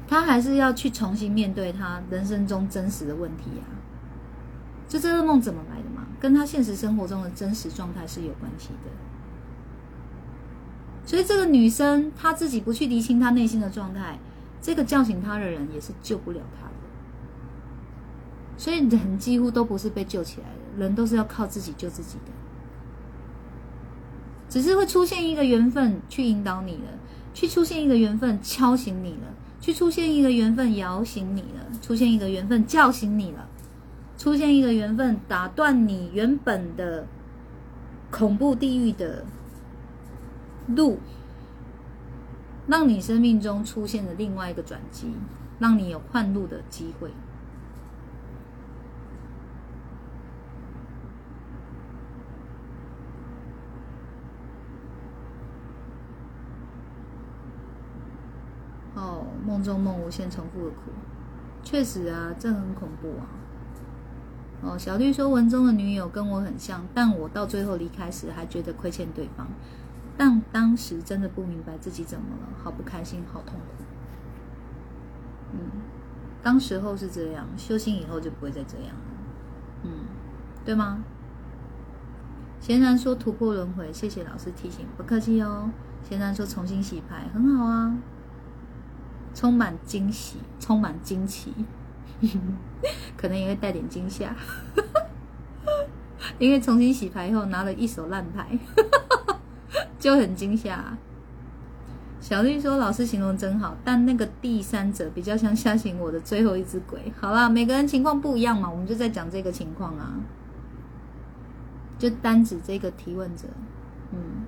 [0.06, 3.64] 他还是要去重新面对他人生中真实的问题啊。
[4.86, 8.90] 就这个梦怎么来的嘛，跟他现实生活中的真实状态是有关系的。
[11.06, 14.18] 所以这个女生她自己不去厘清她内心的状态，
[14.60, 16.75] 这个叫醒她的人也是救不了她的。
[18.56, 22.32] 所以人几乎都不是被救起来的，人都是要靠自己救自己的。
[24.48, 26.98] 只是会出现一个缘分去引导你了，
[27.34, 33.48] 去出现一个缘分敲醒你了，去出现一个缘分摇醒你了，出现一个缘分叫醒你了，
[34.16, 37.06] 出现一个缘分打断你原本的
[38.10, 39.24] 恐怖地狱的。
[40.74, 40.98] 路，
[42.66, 45.12] 让你生命中出现了另外一个转机，
[45.60, 47.08] 让你有换路的机会。
[58.96, 60.90] 哦，梦中梦无限重复的苦，
[61.62, 63.28] 确实啊，这很恐怖啊。
[64.62, 69.46] 哦，小绿说文中的女友跟我很像，但我到最后离开时还觉得亏欠对方。
[70.16, 73.84] 但当时真的不明白自己怎么了，好不开心，好痛苦。
[75.52, 75.58] 嗯，
[76.42, 79.02] 当时候是这样，修行以后就不会再这样了。
[79.82, 79.90] 嗯，
[80.64, 81.04] 对吗？
[82.58, 85.70] 贤然说突破轮回，谢谢老师提醒，不客气哦。
[86.02, 87.94] 贤然说重新洗牌，很好啊，
[89.36, 91.52] 充满惊喜，充满惊奇，
[93.18, 94.34] 可能也会带点惊吓，
[96.40, 98.58] 因为重新洗牌以后拿了一手烂牌。
[100.00, 100.96] 就很惊吓。
[102.20, 110.14] 小绿说：“老师形容真好，但那个第三者比较像吓醒我的最后一只鬼。”好啦，每个人情况不一样嘛，我们就在讲这个情况啊，
[111.98, 113.48] 就单指这个提问者，
[114.12, 114.46] 嗯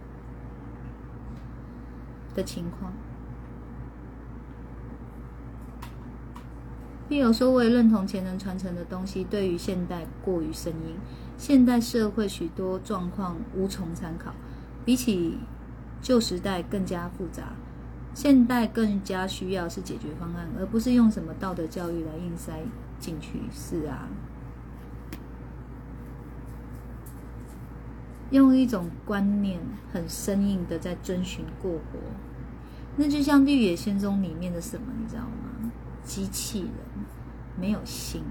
[2.35, 2.93] 的情况。
[7.09, 10.97] 并有说：“我也认同前人传承的东西，对于现代过于生硬，
[11.39, 14.35] 现代社会许多状况无从参考。”
[14.85, 15.39] 比起
[16.01, 17.52] 旧时代更加复杂，
[18.14, 22.60] 现代更加需要是解决方案，而不是用什么道德教育来硬塞
[22.98, 23.40] 进去。
[23.52, 24.09] 是啊，
[28.30, 29.60] 用一种观念
[29.93, 31.98] 很生硬的在遵循过活，
[32.97, 35.70] 那就像《绿野仙踪》里面的什么，你知道吗？
[36.02, 36.70] 机器人
[37.60, 38.22] 没有心，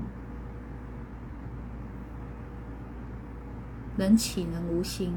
[3.98, 5.14] 人岂能无心？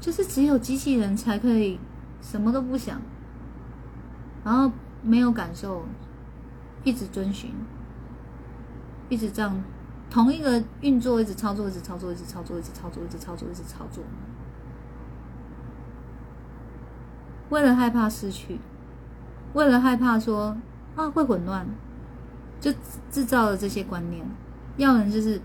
[0.00, 1.78] 就是只有机器人才可以
[2.20, 3.00] 什么都不想，
[4.44, 5.84] 然后没有感受，
[6.82, 7.52] 一直遵循，
[9.08, 9.62] 一直这样
[10.10, 14.02] 同一个运作，一直操作，一直操作，一直操作，一直操作，一直操作，一直操作。
[17.50, 18.58] 为了害怕失去，
[19.54, 20.56] 为了害怕说
[20.96, 21.66] 啊会混乱，
[22.60, 22.72] 就
[23.10, 24.24] 制造了这些观念，
[24.76, 25.40] 要人就是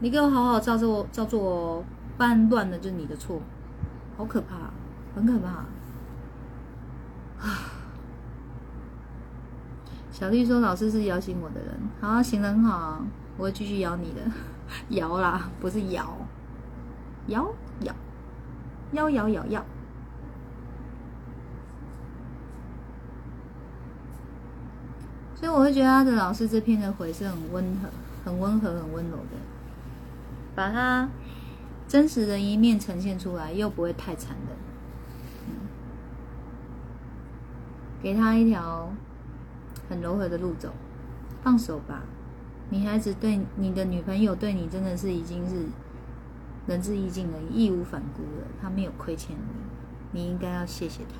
[0.00, 1.84] 你给我好好照做照做哦，
[2.16, 3.40] 不然乱了就是你的错。
[4.16, 4.70] 好可怕，
[5.16, 5.48] 很可怕
[7.44, 7.50] 啊！
[10.12, 13.02] 小绿说：“老师是摇醒我的人，好，醒得很好，
[13.36, 14.20] 我会继续摇你的，
[14.96, 16.16] 摇啦，不是摇，
[17.26, 17.44] 摇
[17.80, 17.92] 摇，
[18.92, 19.64] 摇摇摇摇。”
[25.44, 27.90] 所以我会觉得他的老师这篇的回是很温和、
[28.24, 29.36] 很温和、很温柔的，
[30.54, 31.06] 把他。
[31.86, 34.56] 真实的一面呈现出来，又不会太残忍。
[38.02, 38.90] 给他一条
[39.90, 40.72] 很柔和的路走，
[41.42, 42.04] 放手吧。
[42.70, 45.66] 女孩子对你的女朋友对你真的是已经是
[46.66, 48.46] 仁至义尽了，义无反顾了。
[48.62, 51.16] 她没有亏欠你，你应该要谢谢她，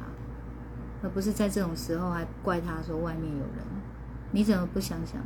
[1.02, 3.84] 而不是在这种时候还怪她说外面有人。
[4.35, 5.23] 你怎么不想想？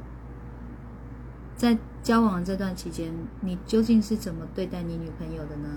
[1.56, 3.10] 在交往这段期间，
[3.40, 5.68] 你究竟是怎么对待你女朋友的呢？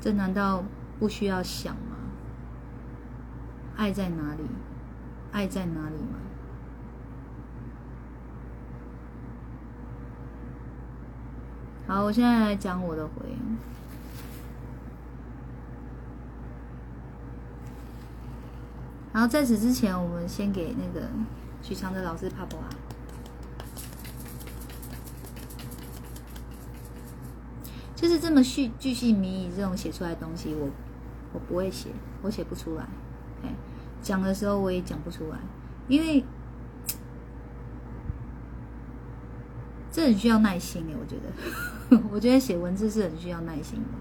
[0.00, 0.62] 这难道
[0.98, 1.96] 不需要想吗？
[3.76, 4.44] 爱在哪里？
[5.32, 6.18] 爱在哪里吗？
[11.86, 13.58] 好，我现在来讲我的回应
[19.12, 21.08] 然后在此之前，我们先给那个
[21.62, 22.68] 许常的老师帕博啊。
[27.96, 30.70] 就是这么细巨细靡遗这种写出来的东西，我
[31.34, 31.90] 我不会写，
[32.22, 32.88] 我写不出来。
[33.42, 33.52] 哎，
[34.00, 35.38] 讲的时候我也讲不出来，
[35.86, 36.24] 因为
[39.90, 43.98] 这很需要耐心哎，我觉得， 我觉得写文字是很需要耐心的。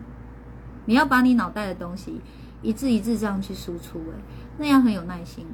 [0.85, 2.21] 你要把你脑袋的东西
[2.61, 4.19] 一字一字这样去输出，哎，
[4.57, 5.45] 那样很有耐心。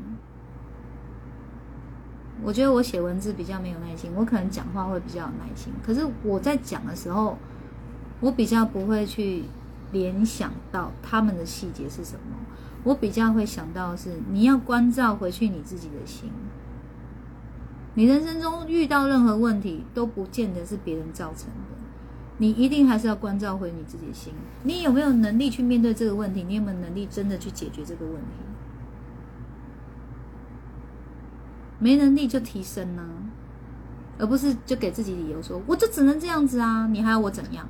[2.44, 7.38] 我觉得我写文字比较没有耐心，我可能讲话会比较有耐心，可是我在讲的时候。
[8.22, 9.44] 我比较不会去
[9.92, 12.38] 联想到他们的细节是什么，
[12.86, 16.32] 我比较会想到是你要关照回去你自己的心。
[17.96, 21.75] 你人生中遇到任何问题都不见得是别人造成的，
[22.38, 24.34] 你一定还是要关照回你自己心。
[24.64, 26.44] 你有没有能力去面对这个问题？
[26.44, 28.44] 你有没有能力真的去解决这个问题？
[31.78, 33.04] 没能力就提升呢，
[34.18, 37.68] 而不是就给自己理由说我就只能这样子啊，你还要我怎样？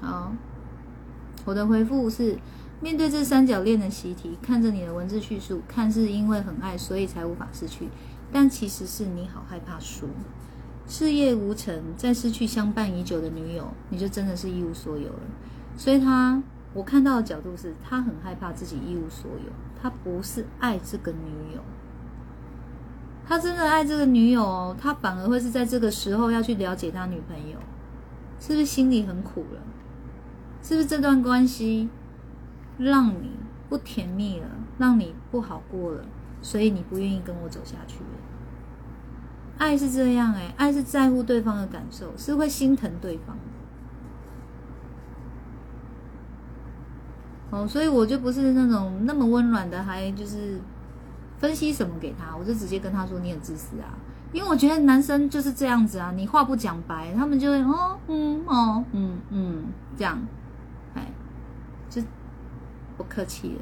[0.00, 0.32] 好，
[1.44, 2.36] 我的回复是：
[2.80, 7.88] 面对这三角恋的习题，看着你的文字叙述，看似因为很爱，所以才无法失去，
[8.32, 10.08] 但其实是你好害怕输，
[10.86, 15.20] 事业无成，再失去相伴已久的女友，你就真的是一无所有了。
[15.76, 16.42] 所以他，
[16.74, 21.60] 我看到的角度是他很害怕自己一无所有，他不是爱这个女友，
[23.26, 27.58] 他真的爱这个女友，他反而会是在这个时候要去了解他女朋友，
[28.40, 29.60] 是不是心里很苦了？
[30.62, 31.88] 是不是这段关系
[32.76, 33.30] 让你
[33.68, 34.48] 不甜蜜了，
[34.78, 36.04] 让你不好过了，
[36.46, 38.10] 所以你不愿意跟我走下去了？
[39.58, 43.36] 爱是这样哎，爱是在乎对方的感受，是会心疼对方。
[47.50, 50.60] 哦，所以我就不是那种那么温暖的，还就是
[51.40, 53.98] 分析什么给他，我就直接跟他说你很自私啊，
[54.32, 59.64] 因为我觉得男生就是这样子啊，你话不讲白，他们就会哦嗯哦嗯嗯
[59.96, 60.16] 这样。
[60.94, 61.10] 哎，
[61.90, 62.00] 就
[62.96, 63.56] 不客气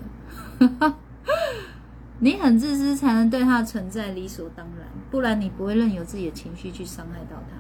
[0.61, 0.97] 了，
[2.21, 7.57] 你很自私才能对他的存在理所当然，不然你不会任由自己的情绪去伤害到他。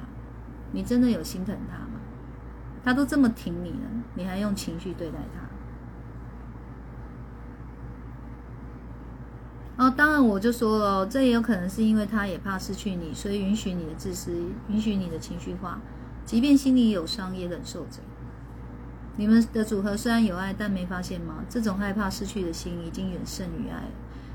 [0.73, 2.01] 你真的有心疼他吗？
[2.85, 5.19] 他都这么挺你了，你还用情绪对待
[9.77, 9.85] 他？
[9.85, 14.33] 哦，当然我就说了，这也有可能是因为他也怕失去你，所以允许你的自私，
[14.69, 15.81] 允许你的情绪化，
[16.25, 18.01] 即便心里有伤也忍受着。
[19.17, 21.43] 你们的组合虽然有爱，但没发现吗？
[21.49, 23.91] 这种害怕失去的心已经远胜于爱了，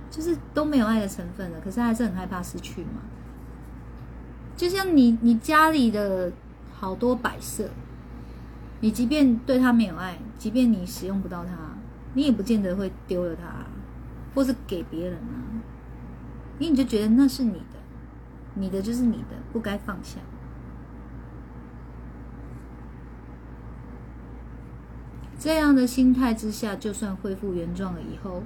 [0.10, 1.60] 就是都没有爱的成分了。
[1.64, 3.02] 可是还是很害怕失去嘛。
[4.56, 6.31] 就像你你家里的
[6.73, 7.69] 好多摆设，
[8.81, 11.52] 你即便对他没有爱，即便你使用不到它，
[12.14, 13.65] 你也不见得会丢了它，
[14.36, 15.64] 或是给别人啊，
[16.60, 17.80] 因为你就觉得那是你的，
[18.56, 20.19] 你的就是你的，不该放下。
[25.38, 28.44] 这样的心态之下，就算恢复原状了以后，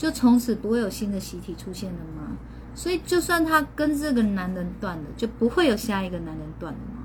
[0.00, 2.38] 就从此不会有新的习题出现了吗？
[2.74, 7.04] 所以，就算他跟这个男人断了，就不会有下一个男人断了吗？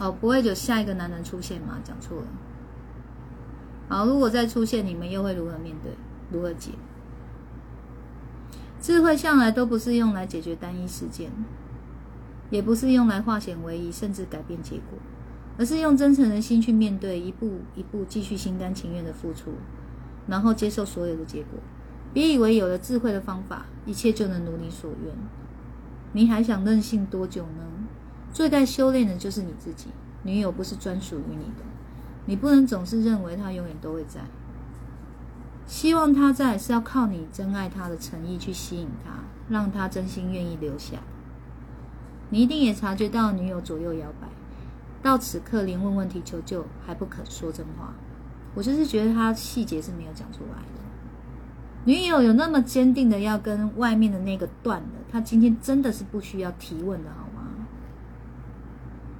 [0.00, 1.78] 哦，不会有下一个男人出现吗？
[1.84, 2.26] 讲错了。
[3.88, 5.92] 好，如果再出现，你们又会如何面对？
[6.32, 6.72] 如何解？
[8.80, 11.30] 智慧向来都不是用来解决单一事件。
[12.50, 14.98] 也不是用来化险为夷，甚至改变结果，
[15.58, 19.52] 而是用真诚的心去面对，一步一步继续心甘情愿的付出，
[20.26, 21.58] 然后接受所有的结果。
[22.12, 25.14] 别以为有了智慧的方法，一切就能如你所愿。
[26.12, 27.62] 你还想任性多久呢？
[28.32, 29.88] 最该修炼的就是你自己。
[30.22, 31.62] 女友不是专属于你的，
[32.24, 34.20] 你不能总是认为她永远都会在。
[35.66, 39.12] 希望她在，是要靠你真爱她的诚意去吸引她，
[39.48, 40.98] 让她真心愿意留下。
[42.30, 44.26] 你一定也察觉到女友左右摇摆，
[45.06, 47.94] 到此刻连问问题求救还不肯说真话。
[48.56, 50.80] 我就是觉得他细节是没有讲出来的。
[51.84, 57.68] 女友有那么坚定的要跟外面的那个断了，他今天真的是不需要提问的好吗？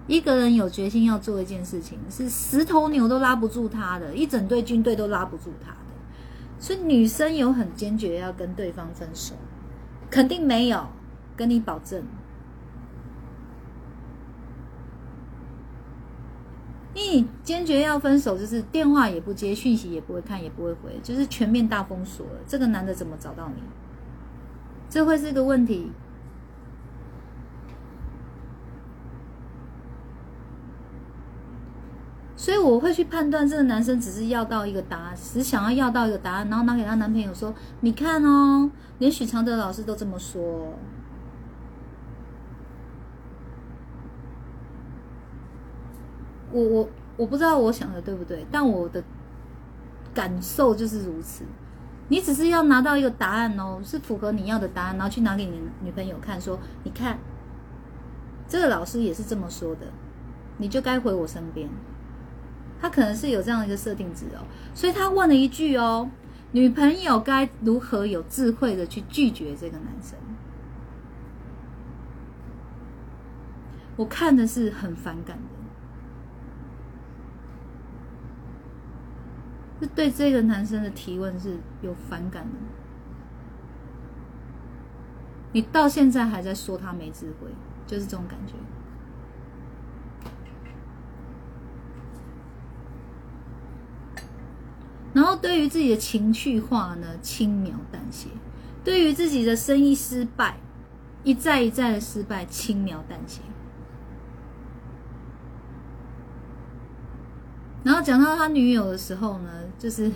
[0.09, 5.77] 一个人有决心要做一件事情，是十头牛都拉不住他的，一整队军队都拉不住他的。
[6.59, 9.37] 所以女生有很坚决要跟对方分手，
[10.11, 10.89] 肯定没有，
[11.37, 12.03] 跟你保证。
[16.97, 22.33] 你坚决要分手，就是电话也不接，讯息也不会看，也不会回，就是全面大封锁了。
[22.47, 23.63] 这个男的怎么找到你？
[24.89, 25.93] 这会是个问题。
[32.35, 40.73] 所以我会去判断，这个男生只是要到一个答案，只想要要到一个答案，然后拿给他男朋友说：“你看哦，连许常德老师都这么说。”
[46.53, 49.03] 我我我不知道我想的对不对，但我的
[50.15, 51.45] 感受就是如此。
[52.09, 57.19] 你只是要拿到一个答案哦，是符合你要的答案，然后去拿给你女朋友看，说你看，
[58.47, 59.87] 这个老师也是这么说的，
[60.59, 61.69] 你就该回我身边。
[62.81, 66.09] 他可能是有这样一个设定值哦，所以他问了一句哦，
[66.53, 70.17] 女朋友该如何有智慧的去拒绝这个男生？
[73.97, 75.56] 我看的是很反感的。
[79.81, 82.59] 是对这个男生的提问是有反感的。
[85.53, 87.49] 你到现在还在说他没智慧，
[87.87, 88.53] 就是这种感觉。
[95.15, 98.29] 然后对于自己的情绪化呢，轻描淡写；
[98.85, 100.59] 对于自己的生意失败，
[101.25, 103.41] 一再一再的失败，轻描淡写。
[107.87, 109.49] 然后讲到他女友的时候呢，
[109.79, 110.11] 就是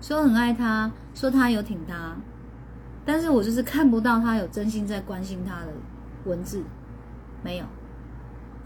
[0.00, 2.16] 说很爱他，说他有挺他，
[3.04, 5.68] 但是我就是看不到他有真心在关心他的
[6.24, 6.62] 文字，
[7.44, 7.66] 没有。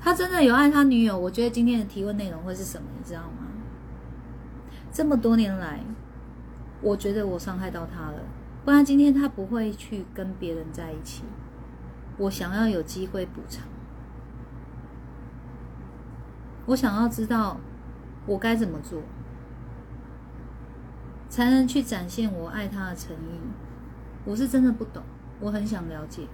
[0.00, 3.48] 他真的有爱他女友，我觉得今天的提问内容会是什么，你知道吗？
[4.92, 5.80] 这么多年来，
[6.80, 8.20] 我觉得我伤害到他了，
[8.64, 11.24] 不然今天他不会去跟别人在一起。
[12.18, 13.66] 我想要有机会补偿，
[16.66, 17.58] 我想要知道。
[18.26, 19.02] 我该怎么做，
[21.28, 23.40] 才能去展现我爱他的诚意？
[24.24, 25.02] 我是真的不懂，
[25.40, 26.26] 我很想了解。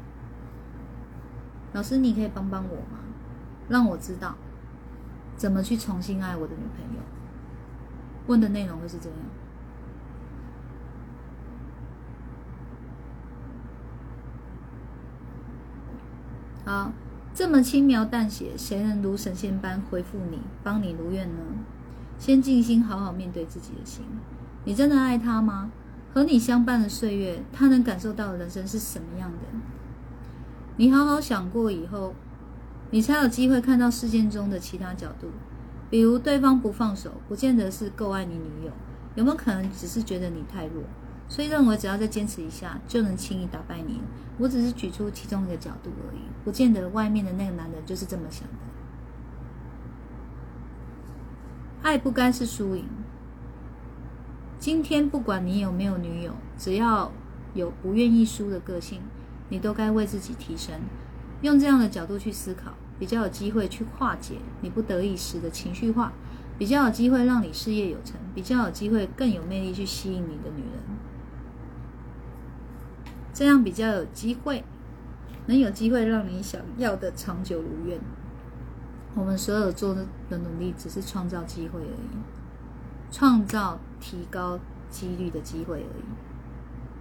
[1.75, 2.99] 老师，你可以帮帮我吗？
[3.69, 4.35] 让我知道
[5.37, 7.03] 怎么去重新爱我的女朋友。
[8.27, 9.19] 问的内容会是这样。
[16.65, 16.93] 好，
[17.35, 21.43] 这么轻描淡写，谁能如神仙般回复你，帮你如愿呢？
[22.23, 24.05] 先静心，好好面对自己的心。
[24.65, 25.73] 你真的爱他吗？
[26.15, 29.39] 和你相伴的岁月，他能感受到人生是什么样的？
[30.77, 32.15] 你好好想过以后，
[32.93, 35.31] 你才有机会看到事件中的其他角度。
[35.91, 38.71] 比如，对方不放手，不见得是够爱你女友，
[39.17, 40.85] 有没有可能只是觉得你太弱，
[41.29, 44.01] 所以认为只要再坚持一下，就能轻易打败你？
[44.39, 48.72] 我只是举出其中一个角度而已，不见得外面的那个男人就是这么想的。
[51.83, 52.85] 爱不该是输赢。
[54.61, 57.11] 今天不管你有没有女友，只要
[57.55, 59.01] 有不愿意输的个性，
[59.49, 60.81] 你都该为自己提升。
[61.41, 66.13] 用这样的角度去思考，比较有机会去化解你不得已时的情绪化，
[66.57, 70.81] 比较有机会让你事业有成，比较有机会更有魅力去吸引你的女人。
[73.33, 74.63] 这样比较有机会，
[75.47, 77.99] 能有机会让你想要的长久如愿。
[79.15, 82.17] 我们所有做的努力，只是创造机会而已，
[83.11, 84.59] 创造提高
[84.91, 86.05] 几率的机会而已，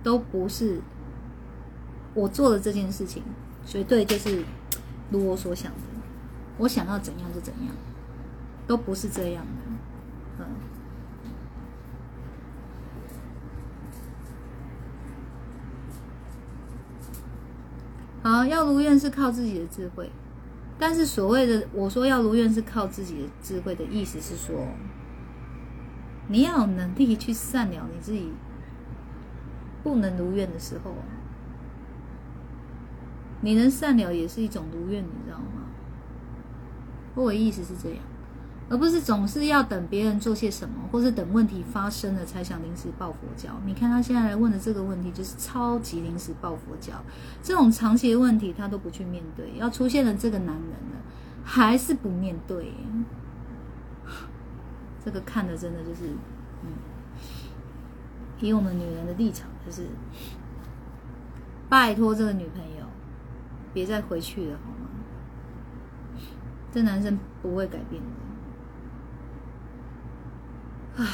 [0.04, 0.82] 都不是
[2.14, 3.24] 我做的这件事情。
[3.64, 4.44] 绝对就是
[5.12, 5.78] 如我所想的，
[6.58, 7.76] 我想要怎样就怎样，
[8.66, 9.62] 都不是这样的。
[10.40, 10.46] 嗯，
[18.24, 20.12] 好，要如愿是靠自己的智慧，
[20.82, 24.66] 但是所谓的我说要如愿是靠自己的智慧的意思是说，
[26.28, 28.32] 你要有能力去善了你自己
[29.84, 30.96] 不能如愿的时候。
[33.42, 35.68] 你能善了也是一种如愿，你知道吗？
[37.14, 38.00] 我的意思是这样，
[38.72, 43.50] 而不是总是要等别人做些什么，或是等问题发生了才想临时抱佛脚。
[43.66, 47.04] 你看他现在来问的这个问题，就是超级临时抱佛脚。
[47.44, 51.02] 这种长期的问题他都不去面对，要出现了这个男人了，
[51.44, 52.74] 还是不面对。
[55.04, 56.06] 这个看的真的就是，
[56.64, 56.70] 嗯，
[58.40, 59.90] 以我们女人的立场，就是
[61.68, 62.86] 拜托这个女朋友。
[63.74, 64.88] 别再回去了，好吗？
[66.72, 68.31] 这男生不会改变的。
[70.98, 71.06] 啊！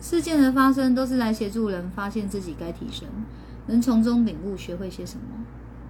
[0.00, 3.08] 事件的发生都是来协助人发现自己该提升，
[3.66, 5.24] 能从中领悟、学会些什么，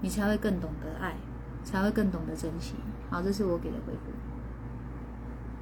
[0.01, 1.16] 你才会更懂得爱，
[1.64, 2.74] 才会更懂得珍惜。
[3.10, 3.98] 好，这是我给的回复。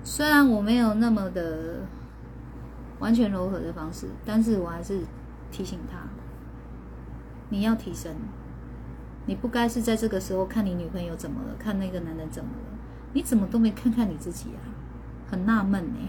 [0.03, 1.81] 虽然我没有那么的。
[3.01, 5.01] 完全柔和的方式，但是我还是
[5.51, 5.99] 提醒他，
[7.51, 8.15] 你要提升，
[9.27, 12.79] 你不该是在这个时候看你女朋友怎么了，看那个男人怎么了，
[13.13, 14.61] 你怎么都没看看你自己啊？
[15.31, 16.09] 很纳闷呢。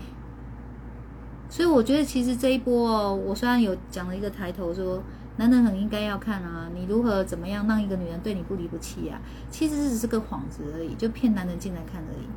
[1.50, 5.02] 所以我觉得其实这一波哦，我虽然有讲了一个抬头说，
[5.38, 9.22] 男人很应该要看啊，你如何怎么样让一个女人对你不离不弃啊？
[9.50, 12.28] 其实只是个幌子而已，就骗男人进来看而已。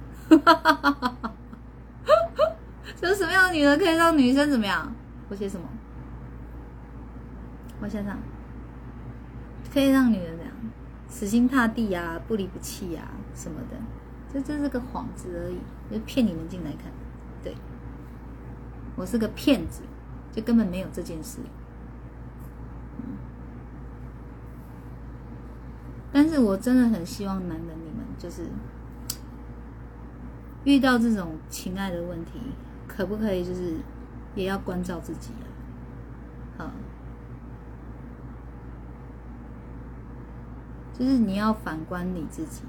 [3.03, 4.95] 有什么样的女人可以让女生怎么样？
[5.29, 5.67] 我写什么？
[7.81, 8.19] 我想想，
[9.73, 10.38] 可以让女人？
[11.09, 13.77] 死心塌地呀，不离不弃呀，什么的，
[14.33, 15.59] 这这是个幌子而已，
[15.91, 16.93] 就骗你们进来看。
[17.43, 17.55] 对，
[18.95, 19.83] 我是个骗子，
[20.31, 21.41] 就根本没有这件事。
[22.99, 23.17] 嗯
[26.11, 28.47] 但是我真的很希望男人你们就是
[30.65, 32.41] 遇到这种情爱的问题。
[32.89, 33.77] 可不可以就是
[34.35, 35.47] 也要关照自己啊？
[36.57, 36.71] 好，
[40.99, 42.63] 就是你要反观你自己。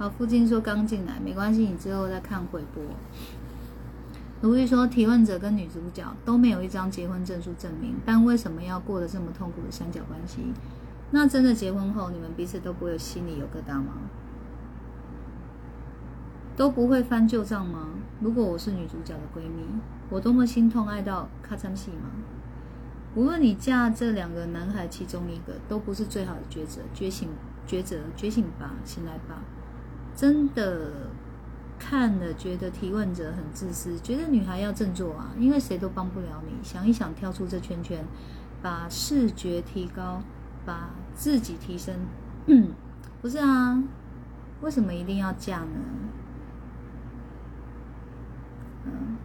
[0.00, 2.82] 好，附近说刚进来，没关系，你之后再看回播。
[4.40, 10.52] 如玉说：“提问者跟女主角都没有一张结婚证书证明，但为什么要过得这么痛苦的三角关系？
[11.10, 13.92] 那真的结婚后，你们彼此都不会心里有疙瘩吗？
[16.56, 17.88] 都不会翻旧账吗？
[18.20, 19.64] 如果我是女主角的闺蜜，
[20.10, 22.10] 我多么心痛，爱到咔嚓戏吗？
[23.14, 26.82] 无论你嫁这两个男孩其中一个，都不是最好的抉择。
[26.92, 27.28] 觉醒，
[27.66, 29.42] 抉择，觉醒吧，醒来吧，
[30.14, 30.92] 真的。”
[31.80, 36.52] 看了觉得提问者很自私，觉得女孩要振作啊，因为谁都帮不了你。
[36.60, 38.04] 想一想，跳出这圈圈，
[38.60, 40.20] 把视觉提高，
[40.68, 41.94] 把自己提升。
[43.22, 43.82] 不是啊，
[44.60, 45.80] 为什么一定要嫁呢？
[48.84, 49.16] 嗯，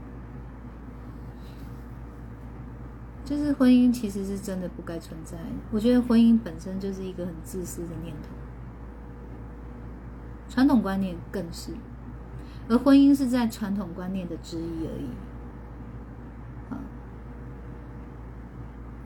[3.26, 5.38] 就是婚姻其实是真的不该存在。
[5.72, 8.30] 我觉得婚姻本身就是一个很自私的念头，
[10.50, 11.74] 传统观念更是。
[12.70, 15.10] 而婚姻是在传统观念的之一而已。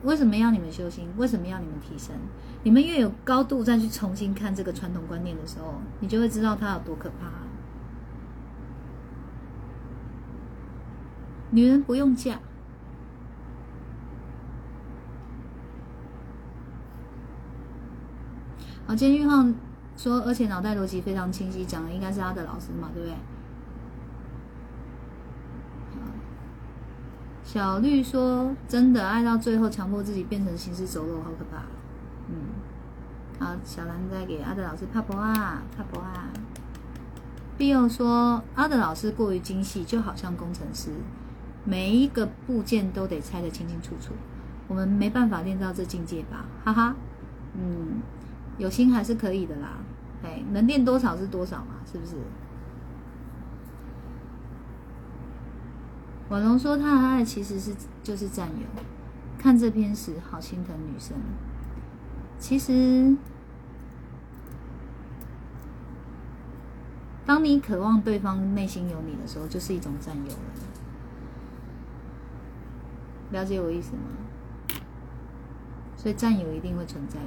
[0.04, 1.08] 为什么要你们修心？
[1.16, 2.14] 为什么要你们提升？
[2.62, 7.30] 你们越有高度再去重新看这个传统观念的时候，你就会知道它有多可怕。
[11.50, 12.38] 女人不用嫁。
[18.86, 19.44] 好，今天玉浩
[19.96, 23.16] 说，而且脑袋逻辑非常清晰，讲的应该是他的老师嘛，对不对？
[27.48, 31.62] 小绿说：“真的爱到最后，强迫自己变成行尸走肉，好可怕。”
[32.28, 32.36] 嗯，
[33.40, 36.28] 好，小兰再给阿德老师帕博啊，帕博啊。
[37.56, 40.90] 必佑说：“阿德老师过于精细，就好像工程师，
[41.64, 44.12] 每一个部件都得拆得清清楚楚。
[44.66, 46.44] 我们没办法练到这境界吧？
[46.66, 46.96] 哈哈，
[47.54, 48.02] 嗯，
[48.58, 49.78] 有心还是可以的啦。
[50.22, 52.12] 哎，能练多少是多少嘛，是不是？”
[56.28, 58.66] 婉容说：“他的爱其实是就是占有。
[59.38, 61.16] 看这篇时，好心疼女生。
[62.38, 63.16] 其实。”
[67.24, 70.38] 当你渴望对方内心有你的时候，就是一种占有了。
[73.32, 74.00] 了解我意思吗？
[75.94, 77.26] 所以占有一定会存在的，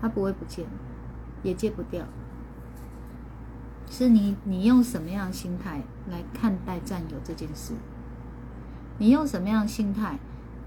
[0.00, 0.64] 它不会不见，
[1.42, 2.06] 也戒不掉。
[3.90, 7.72] 是你，你用什么样的心态来看待占有这件事？
[8.98, 10.18] 你用什么样的心态，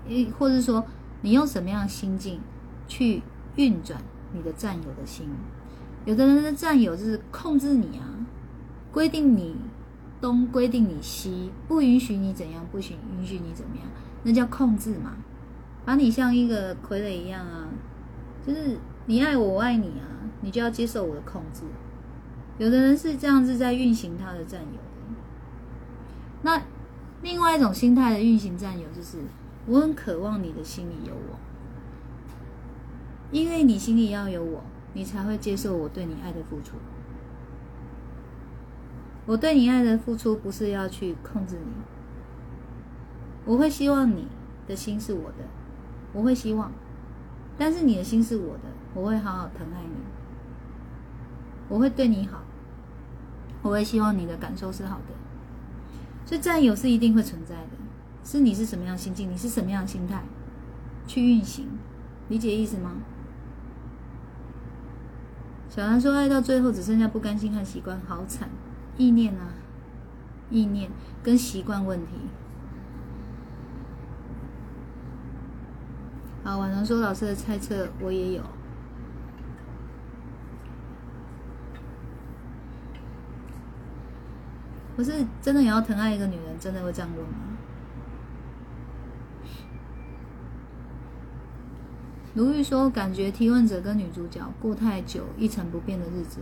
[0.08, 0.86] 诶或者说
[1.22, 2.40] 你用什么样的心境
[2.88, 3.22] 去
[3.56, 4.02] 运转
[4.34, 5.28] 你的占有的心？
[6.06, 8.26] 有的人的占有就是控制你啊，
[8.92, 9.56] 规定你
[10.20, 13.86] 东，规定你西，不允许你怎样，不许允许你怎么样，
[14.24, 15.18] 那叫控制嘛，
[15.86, 17.68] 把你像一个傀儡一样啊，
[18.46, 20.08] 就是你爱我，我爱你啊，
[20.42, 21.62] 你就要接受我的控制。
[22.62, 24.84] 有的人是这样子在运行他的占有的，
[26.44, 26.62] 那
[27.24, 29.18] 另外一种心态的运行占有就是，
[29.66, 31.40] 我很渴望你的心里有我，
[33.32, 34.62] 因为你心里要有我。
[34.94, 36.76] 你才会接受我对你爱的付出。
[39.26, 41.72] 我对你爱的付出不是要去控制你，
[43.46, 44.28] 我会希望你
[44.68, 45.46] 的心是我的，
[46.12, 46.72] 我会希望，
[47.58, 48.64] 但是你的心是我的，
[48.94, 49.96] 我会好好疼爱你，
[51.70, 52.44] 我会对你好，
[53.62, 55.14] 我会希望你的感受是好的。
[56.26, 57.72] 所以占有是一定会存在的，
[58.24, 60.24] 是你是什么样心境，你是什么样心态
[61.06, 61.68] 去运行，
[62.30, 62.94] 理解意思吗？
[65.70, 68.50] 小兰说：“爱到最后只剩下不甘心和习惯，好惨！
[68.98, 69.54] 意念啊，
[70.50, 70.90] 意念
[71.24, 72.14] 跟习惯问题。”
[76.44, 78.44] 好，婉容说：“老师的猜测我也有。”
[84.96, 87.58] 不是真的也要疼爱一个女人，真的会这样问吗？
[92.36, 96.40] 卢玉说：“感觉提问者跟女主角过太久一成不变的日子，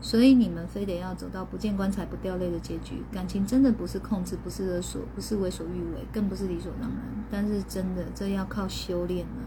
[0.00, 3.02] 所以你们非得要走到不见棺材不掉泪的结局。
[3.12, 6.98] 感情真的不是控制，不是勒索，不是为所欲为，更不是理所当然。
[7.30, 9.42] 但是真的，这要靠修炼呢。”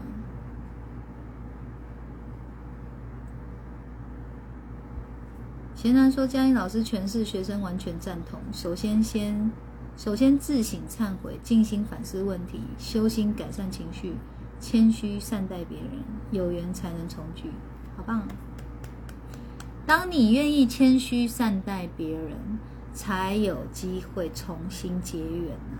[5.82, 8.38] 前南说：“嘉音老师诠释，学生完全赞同。
[8.52, 9.50] 首先，先
[9.96, 14.14] 首先自省忏悔，静心反思问题，修心改善情绪。”
[14.62, 15.88] 谦虚善待别人，
[16.30, 17.50] 有缘才能重聚，
[17.96, 18.22] 好棒！
[19.84, 22.36] 当你愿意谦虚善待别人，
[22.94, 25.78] 才有机会重新结缘呢，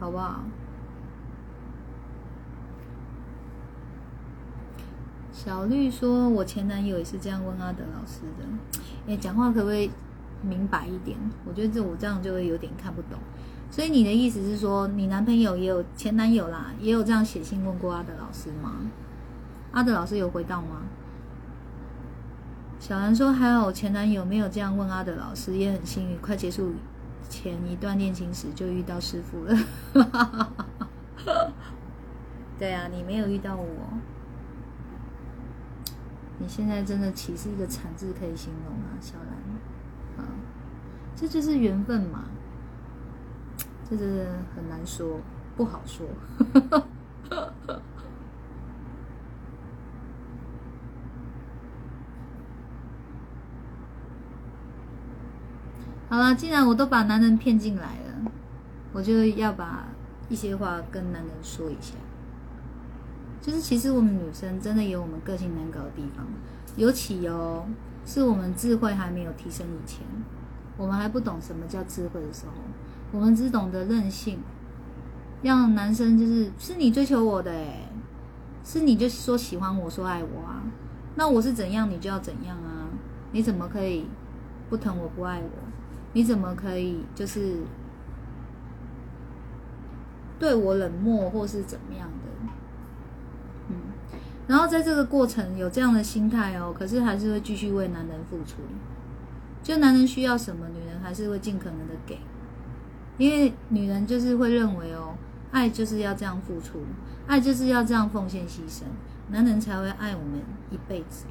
[0.00, 0.44] 好不好？
[5.38, 8.44] 小绿说：“我前男友也是这样问阿德老师的。”
[9.06, 9.88] 哎，讲话可不可以
[10.42, 11.16] 明白一点？
[11.46, 13.20] 我觉得这我这样就会有点看不懂。
[13.70, 18.78] 所以你的意思是说，你男朋友也有前男友啦，也有这样写信问过阿德老师吗？
[19.70, 20.82] 阿德老师有回答吗？
[22.80, 26.72] 小兰说，还有前男友没有这样问阿德老师，也很幸运，快结束
[27.30, 29.56] 前一段恋情时就遇到师傅了。
[32.58, 33.64] 对啊，你没有遇到我，
[36.38, 40.24] 你现在真的岂是一个惨字可以形容啊，小兰？
[40.24, 40.28] 啊，
[41.16, 42.24] 这就是缘分嘛。
[43.90, 45.20] 这真的很难说，
[45.56, 46.06] 不好说。
[56.10, 58.30] 好了，既然我都把男人骗进来了，
[58.92, 59.88] 我就要把
[60.28, 61.94] 一些话跟男人说一下。
[63.40, 66.26] 就是其实我们女生真的有我们个性难搞的地方，
[66.76, 67.64] 尤其哦，
[68.04, 70.04] 是我们智慧还没有提升以前，
[70.76, 72.52] 我们还不懂什么叫智慧的时候。
[73.10, 74.40] 我们只懂得任性，
[75.42, 77.88] 让男生就是是你追求我的哎，
[78.62, 80.62] 是你就说喜欢我说爱我啊，
[81.14, 82.90] 那我是怎样你就要怎样啊？
[83.32, 84.06] 你怎么可以
[84.68, 85.50] 不疼我不爱我？
[86.12, 87.58] 你怎么可以就是
[90.38, 92.10] 对我冷漠或是怎么样？
[94.48, 98.62] 然后在这个过程有这样的心态哦，可是还是会继续为男人付出，
[99.62, 102.18] 就男人需要什么，女人还是会尽可能的给。
[103.18, 105.14] 因为女人就是会认为哦，
[105.52, 106.80] 爱就是要这样付出，
[107.26, 108.84] 爱就是要这样奉献牺牲，
[109.30, 111.26] 男人才会爱我们一辈子，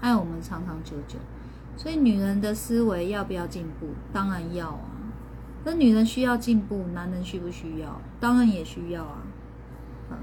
[0.00, 1.18] 爱我们长长久久。
[1.76, 3.86] 所以女人的思维要不要进步？
[4.12, 4.90] 当然要啊。
[5.64, 8.00] 那女人需要进步，男人需不需要？
[8.18, 9.22] 当然也需要啊。
[10.10, 10.16] 嗯，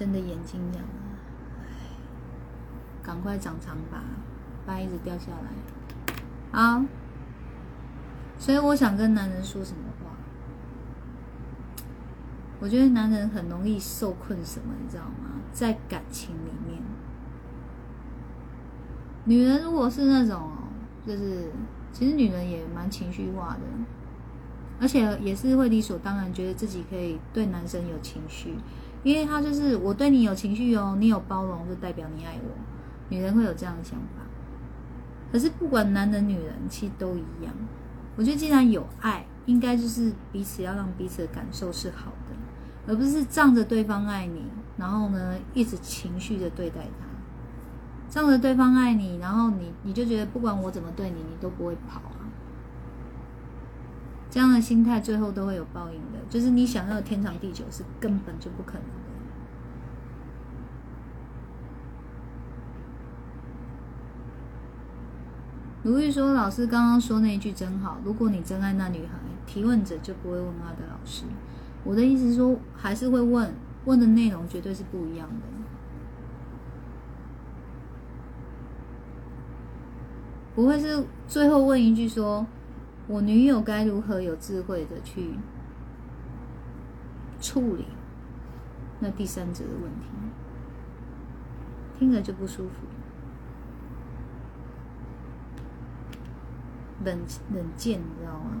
[0.00, 1.20] 真的眼睛痒啊！
[1.60, 1.68] 唉，
[3.02, 4.02] 赶快长长吧，
[4.64, 5.50] 不然一直掉下来。
[6.58, 6.82] 好，
[8.38, 10.16] 所以我想跟男人说什么话？
[12.60, 15.42] 我觉得男人很容易受困，什么你知道吗？
[15.52, 16.82] 在感情里面。
[19.24, 20.50] 女人如果是那种，
[21.06, 21.52] 就是
[21.92, 23.60] 其实女人也蛮情绪化的，
[24.80, 28.54] 而且也是会理所当然觉得自己可以对男生有情绪，
[29.02, 32.50] 因为他就是我对你有情绪哦，你有包容就代表你爱我。
[33.08, 34.22] 女人会有这样的想法，
[35.32, 37.52] 可是不管男人女人，其实都一样。
[38.16, 44.44] 我觉得既然有爱，应该就是彼此要让彼此的感受是好的，而不是仗着对方爱你，
[44.76, 47.06] 然后呢一直情绪的对待他。
[48.08, 52.02] 仗着对方爱你，然后你你就觉得不管我怎么对你，你都不会跑。
[54.30, 58.88] 这样的心态最后都会有报应的，就是你想要天长地久是根本就不可能的。
[65.82, 69.14] 如玉说：“老师刚刚说那一句真好，如果你真爱那女孩，
[69.46, 71.24] 提问者就不会问他的老师。
[71.82, 73.52] 我的意思是说，还是会问，
[73.86, 75.34] 问的内容绝对是不一样的。”
[80.54, 82.46] 不会是最后问一句说
[83.10, 85.34] ：“我女友该如何有智慧的去
[87.40, 87.86] 处理
[89.00, 90.06] 那第三者的问题？”
[91.98, 92.86] 听着就不舒服，
[97.04, 97.18] 冷
[97.52, 98.52] 冷剑，你知道吗？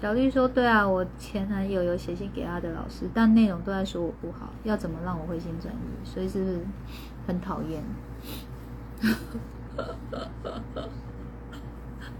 [0.00, 5.78] 小绿说：“对啊，我前男友有写信给他的老师，但内容都在说我不好，要怎么让我回心转意？
[6.04, 6.60] 所以是不是
[7.26, 7.82] 很讨厌？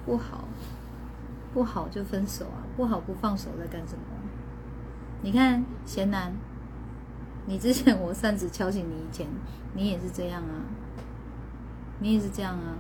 [0.05, 0.44] 不好，
[1.55, 2.69] 不好就分手啊！
[2.77, 4.02] 不好不放手在干什么？
[5.23, 6.35] 你看贤男，
[7.47, 9.27] 你之前我擅自敲醒你以前，
[9.73, 10.69] 你也是这样啊，
[12.01, 12.77] 你也是这样啊，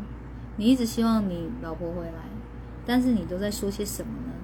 [0.56, 2.24] 你一直希望你老婆回来，
[2.84, 4.34] 但是你都在说些什么呢？”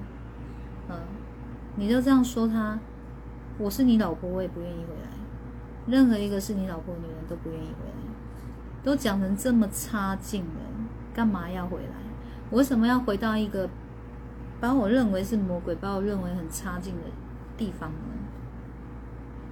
[1.77, 2.79] 你就这样说他，
[3.59, 5.11] 我是你老婆，我也不愿意回来。
[5.85, 10.61] 任何一个是你老婆的女人都不愿意回来，都讲成这么差劲了，
[11.13, 11.93] 干嘛要回来？
[12.49, 13.69] 我为什么要回到一个
[14.59, 17.03] 把我认为是魔鬼，把我认为很差劲的
[17.55, 17.97] 地方呢？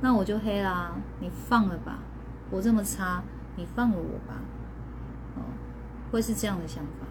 [0.01, 1.99] 那我就黑啦，你放了吧，
[2.49, 3.23] 我这么差，
[3.55, 4.41] 你放了我吧。
[5.35, 5.41] 哦，
[6.11, 7.04] 会是这样的想法。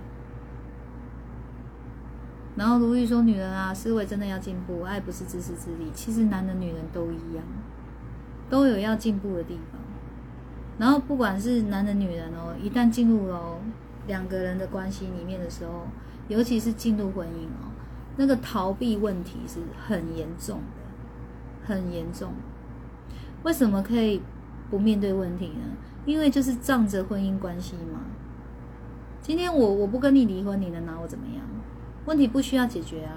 [2.57, 5.91] 然后如玉说：“女人啊，思维真的要进步，爱不是自私自利。
[5.93, 7.45] 其实男人、女人都一样，
[8.49, 9.81] 都有要进步的地方。
[10.79, 13.59] 然后不管是男人、女人哦，一旦进入了
[14.07, 15.89] 两个人的关系里面的时候，
[16.29, 17.75] 尤其是进入婚姻哦，
[18.17, 22.33] 那个逃避问题是很严重的，很严重。
[23.43, 24.23] 为什么可以
[24.71, 25.77] 不面对问题呢？
[26.07, 28.01] 因为就是仗着婚姻关系嘛。
[29.21, 31.45] 今天我我不跟你离婚，你能拿我怎么样？”
[32.07, 33.17] 问题不需要解决啊，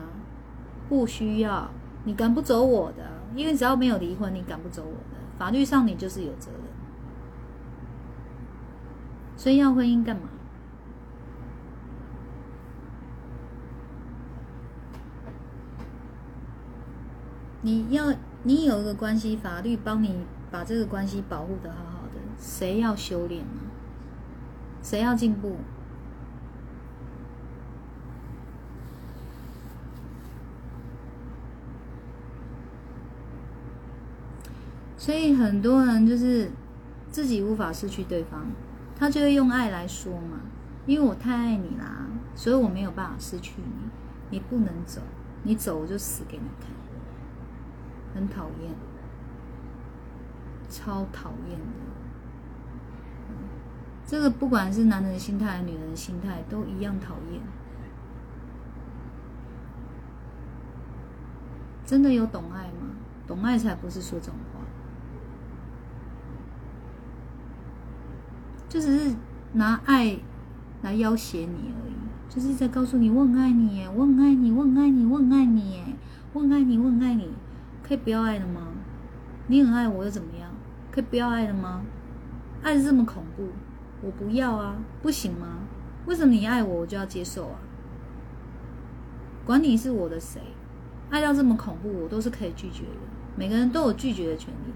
[0.88, 1.70] 不需要，
[2.06, 6.62] 你赶不走我的，因为只要没有离婚，你赶不走我的，法律上你就是有责任。
[9.36, 10.24] 所以要婚姻干嘛？
[17.62, 23.62] 你要你有一个关系，法律帮你把这个关系保护的好好的，谁要修炼呢？
[24.82, 25.58] 谁要进步？
[35.08, 36.52] 所以很多人就是
[37.10, 38.46] 自己无法失去对方，
[38.94, 40.42] 他就会用爱来说嘛。
[40.86, 43.90] 因为我太爱你啦，所以我没有办法失去你。
[44.32, 45.02] 你不能走，
[45.44, 46.70] 你走我就死给你看。
[48.14, 48.76] 很讨厌，
[50.70, 51.66] 超讨厌的。
[54.06, 57.42] 这个不管是男人的心态还是女人的心态，都一样讨厌。
[61.86, 62.90] 真的有懂爱吗？
[63.26, 64.60] 懂爱才不是说这种话。
[68.70, 69.16] 就只是
[69.54, 70.18] 拿爱
[70.82, 71.94] 来要挟你而已，
[72.30, 75.84] 就是在告诉你我很爱你，我很爱你，我很爱你，我很爱你，
[76.34, 77.30] 我很爱你，我很爱你，
[77.82, 78.68] 可以不要爱了吗？
[79.48, 80.50] 你很爱我又怎么样？
[80.92, 81.84] 可以不要爱了吗？
[82.62, 83.48] 爱是这么恐怖，
[84.02, 85.60] 我不要啊，不行吗？
[86.06, 87.60] 为什么你爱我，我就要接受啊？
[89.46, 90.42] 管你是我的谁，
[91.10, 93.00] 爱到这么恐怖，我都是可以拒绝的。
[93.38, 94.74] 每个人都有拒绝的权利。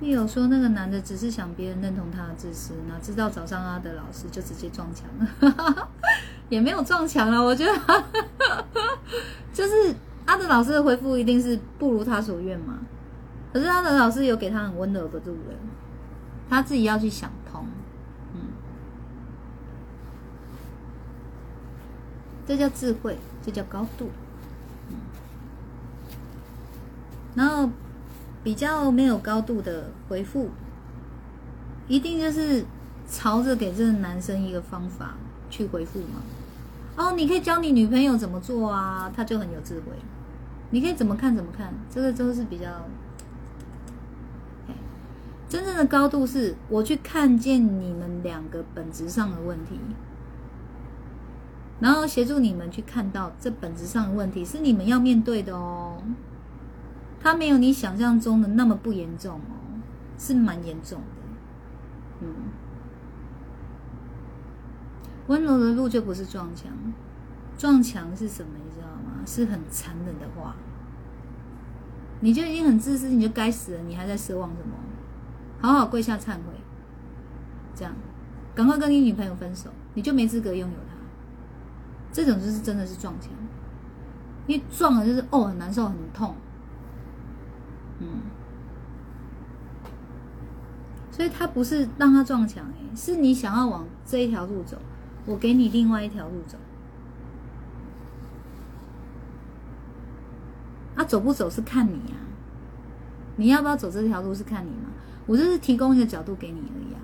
[0.00, 5.88] 有说那个男的只是想别人认同他的自私，哪知道找上阿德老师就直接撞墙了，
[6.48, 7.42] 也没有撞墙了。
[7.42, 7.72] 我觉得
[9.52, 9.92] 就是
[10.24, 12.78] 阿德老师的回复一定是不如他所愿嘛。
[13.52, 15.58] 可是阿德老师有给他很温柔的路人，
[16.48, 17.66] 他自己要去想通。
[18.34, 18.40] 嗯，
[22.46, 24.10] 这叫智慧，这叫高度。
[24.90, 24.94] 嗯，
[27.34, 27.68] 然后。
[28.42, 30.50] 比较没有高度的回复，
[31.86, 32.64] 一定就是
[33.08, 35.14] 朝着给这个男生一个方法
[35.50, 36.22] 去回复吗？
[36.96, 39.92] 哦，你可以教你女朋友怎么做啊，他就很有智慧。
[40.70, 42.66] 你可以怎么看怎么看，这个都是比较
[45.48, 49.78] 真正的高度，是我去看见你们两个本质上的问题，
[51.80, 56.02] 然后协助你们去看到这本质上的问题是你们要面对的哦。
[57.20, 59.80] 他没有你想象中的那么不严重哦，
[60.18, 61.06] 是蛮严重的。
[62.20, 62.34] 嗯，
[65.26, 66.72] 温柔的路就不是撞墙，
[67.56, 68.50] 撞墙是什么？
[68.56, 69.22] 你知道吗？
[69.26, 70.54] 是很残忍的话。
[72.20, 74.74] 你就已经很自私，你就该死了，你还在奢望什么？
[75.60, 76.54] 好好跪下忏悔，
[77.74, 77.92] 这样，
[78.54, 80.96] 赶快跟你女朋友分手，你就没资格拥有她。
[82.12, 83.30] 这种就是真的是撞墙，
[84.46, 86.34] 因为撞了就是哦，很难受，很痛。
[88.00, 88.08] 嗯，
[91.10, 94.78] 所以他不是让他撞墙，哎，是你想要往这一条路走，
[95.26, 96.56] 我给你另外一条路走。
[100.96, 102.18] 啊，走不走是看你啊，
[103.36, 104.90] 你要不要走这条路是看你嘛，
[105.26, 106.97] 我就是提供一个角度给你而已。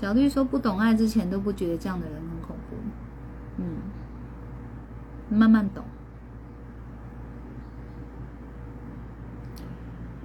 [0.00, 2.76] 小绿说：“不懂爱之前都不觉得这样的人很恐怖，
[3.58, 3.76] 嗯，
[5.38, 5.84] 慢慢懂。”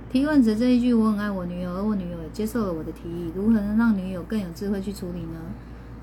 [0.09, 5.41] 提问者这一句：“我很爱我女友，而我女友也接受了我的提议，如何能让女友更有智慧去处理呢？”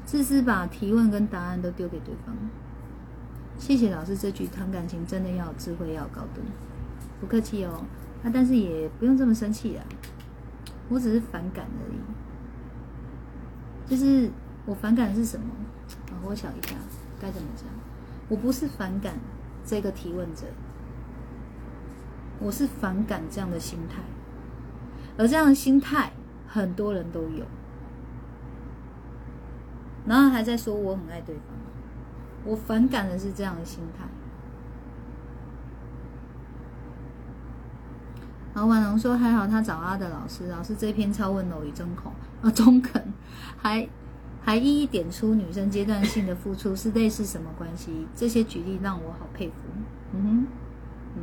[0.04, 2.36] 自私把提问跟答案都丢给对方。
[3.56, 6.42] 谢谢老师这句谈感情真的要有智慧，要有高度。
[7.22, 7.86] 不客气哦，
[8.22, 9.84] 啊，但是也不用这么生气啊，
[10.90, 11.96] 我只是反感而已。
[13.92, 14.30] 就是
[14.64, 15.44] 我反感的是什么？
[16.24, 16.74] 我想一下
[17.20, 17.66] 该怎么讲。
[18.30, 19.12] 我不是反感
[19.66, 20.46] 这个提问者，
[22.40, 24.02] 我是反感这样的心态。
[25.18, 26.10] 而这样的心态，
[26.48, 27.44] 很多人都有。
[30.06, 31.44] 然后还在说我很爱对方，
[32.46, 34.06] 我反感的是这样的心态。
[38.54, 42.10] 然后婉容说还好他找阿德老师，老师这篇超温柔与中肯
[42.42, 43.02] 啊中肯。
[43.56, 43.88] 还
[44.42, 48.06] 还一一点出女生阶段性的付出是类似什么关系？
[48.14, 49.54] 这些举例让我好佩服。
[50.12, 50.46] 嗯哼，
[51.16, 51.22] 嗯。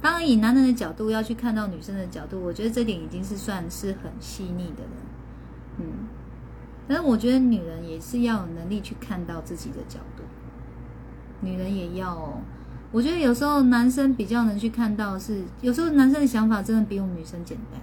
[0.00, 4.90] 当然，以男人的角度要去看到女生的角度，我觉得这点已经是算是很细腻的了。
[5.78, 5.86] 嗯，
[6.88, 10.22] 但是我觉得女人也是要有能力去看到自己的角度。
[11.40, 12.40] 女人也要，哦，
[12.92, 17.80] 我觉得有时候男生比较能去看到是，有时候男生的想法真的比我们女生简单，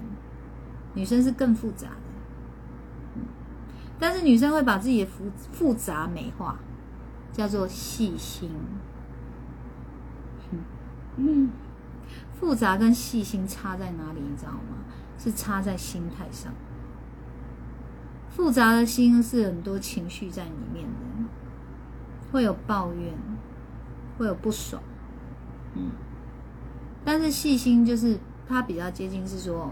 [0.98, 3.22] 女生是更复杂的。
[4.00, 6.58] 但是女生会把自己的复复杂美化，
[7.32, 8.50] 叫做细心。
[11.18, 11.50] 嗯，
[12.40, 14.20] 复杂跟细心差在哪里？
[14.20, 14.84] 你知道吗？
[15.20, 16.52] 是差在心态上。
[18.30, 23.14] 复杂的心是很多情绪在里面的，会有抱怨，
[24.18, 24.82] 会有不爽。
[25.74, 25.90] 嗯，
[27.04, 29.72] 但是细心就是它比较接近，是说，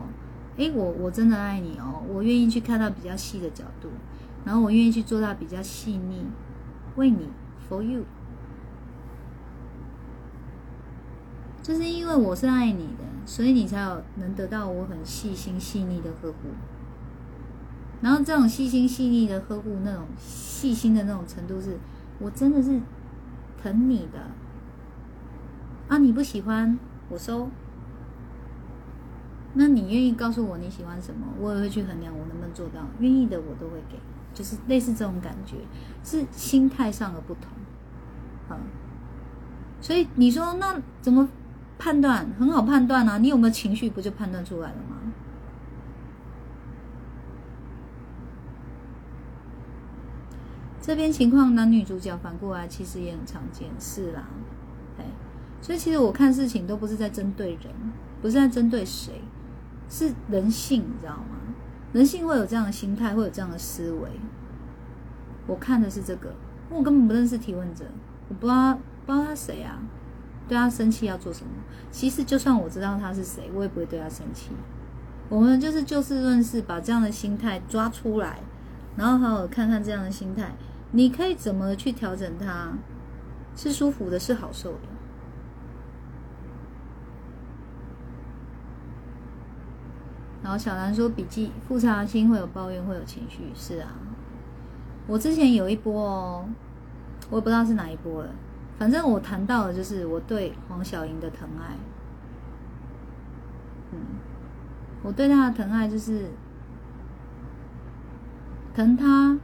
[0.58, 3.90] 哎，我我真的爱你哦，我愿意去看到比较细的角度。
[4.46, 6.24] 然后我愿意去做到比较细腻，
[6.98, 7.28] 为你
[7.68, 8.04] ，for you，
[11.64, 16.50] 就是因为我是爱你的，所以你才有能得到我很细心细腻的呵护。
[18.02, 21.80] 然后这种细心细腻的呵护，那种细心的那种程度，是
[22.20, 22.80] 我真的是
[23.62, 24.30] 疼你的。
[25.88, 26.78] 啊，你不喜欢
[27.10, 27.50] 我收，
[29.56, 32.82] 那你愿意告诉我你喜欢什么，我也会去衡量我能不能做到。
[33.00, 33.98] 愿意的我都会给。
[34.34, 35.56] 就是类似这种感觉，
[36.04, 37.44] 是心态上的不同，
[38.50, 38.58] 嗯，
[39.80, 41.30] 所以你说那怎么
[41.80, 42.30] 判断？
[42.38, 44.98] 很好判断啊，你有没有情绪，不就判断出来了吗？
[50.82, 54.28] 这边情况男女主角反过来其实也很常见，是啦，
[55.00, 55.06] 哎，
[55.62, 57.74] 所以其实我看事情都不是在针对人，
[58.22, 59.22] 不是在针对谁，
[59.90, 61.38] 是人性，你知道吗？
[61.94, 64.10] 人性会有这样的心态，会有这样的思维。
[65.48, 66.34] 我看的是这个，
[66.70, 67.86] 我根本不认识提问者，
[68.30, 68.74] 我不知道
[69.06, 69.80] 不知道他谁啊，
[70.48, 71.52] 对他生气要做什么？
[71.92, 74.50] 其实就算我知道他是谁，我也不会对他生气。
[75.30, 78.40] 我们就是就事论事，把这样的心态抓出来，
[78.96, 80.54] 然后好好看看这样的心态。
[80.92, 82.74] 你可以怎么去调整它？
[83.56, 84.80] 是舒服的，是好受的。
[90.46, 93.90] 然后小兰说：“笔记复查心会有抱怨，会有情绪。”是啊，
[95.08, 96.46] 我之前有一波哦，
[97.32, 98.30] 我也不知道是哪一波了。
[98.78, 101.76] 反正我谈到的就是我对黄小莹的疼爱。
[103.92, 104.00] 嗯，
[105.02, 106.30] 我对她的疼爱就是
[108.76, 109.40] 疼她。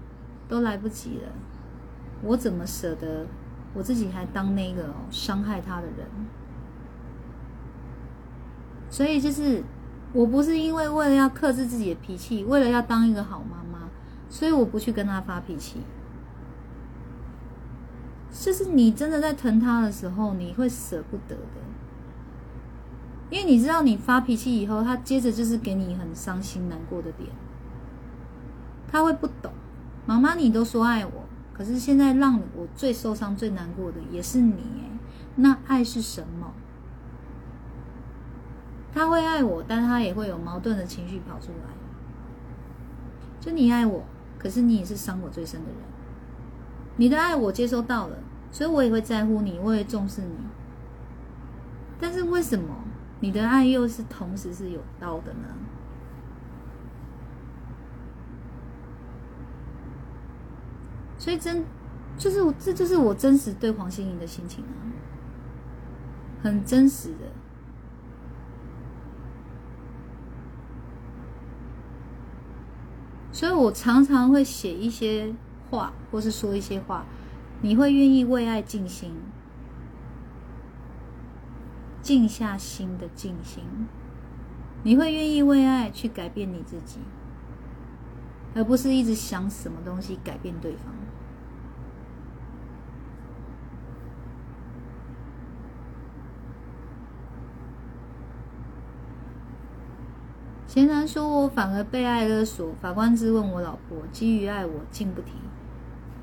[0.51, 1.29] 都来不及了，
[2.21, 3.25] 我怎么舍得
[3.73, 6.05] 我自己还当那个伤害他的人？
[8.89, 9.63] 所以就是
[10.13, 13.87] 我不是因为为了要克制自己的脾气，为了要当一个好妈妈，
[14.29, 15.81] 所以我不去跟他发脾气。
[18.31, 21.61] 就是你真的在疼他的时候，你会舍不得的，
[23.29, 27.29] 因为你知道你发脾气以后，他接着就是给你很伤心难过的点，
[28.89, 29.51] 他会不懂。
[30.05, 31.11] 妈妈，你都说爱我，
[31.53, 34.99] 可是现在让我最受伤、最难过的也是你哎。
[35.35, 36.53] 那爱是什么？
[38.93, 41.73] 他会爱我，但他也会有矛盾的情绪跑出来。
[43.39, 44.03] 就你爱我，
[44.37, 45.77] 可是你也是伤我最深的人。
[46.97, 48.17] 你的爱我接收到了，
[48.51, 50.35] 所以我也会在乎你，我也重视你。
[51.99, 52.83] 但是为什么
[53.21, 55.47] 你的爱又是同时是有刀的呢？
[61.17, 61.63] 所以真，
[62.17, 64.91] 就是我，这就是我真实对黄心颖的心情啊，
[66.43, 67.30] 很真实的。
[73.31, 75.33] 所以我常常会写一些
[75.69, 77.05] 话，或是说一些话，
[77.61, 79.13] 你会愿意为爱静心，
[82.01, 83.63] 静下心的静心，
[84.83, 86.99] 你会愿意为爱去改变你自己，
[88.53, 90.93] 而不是一直想什么东西改变对方。
[100.71, 105.33] 贤男说：“我反而被爱勒索。”法官质问我老婆：“基于爱，我竟不提。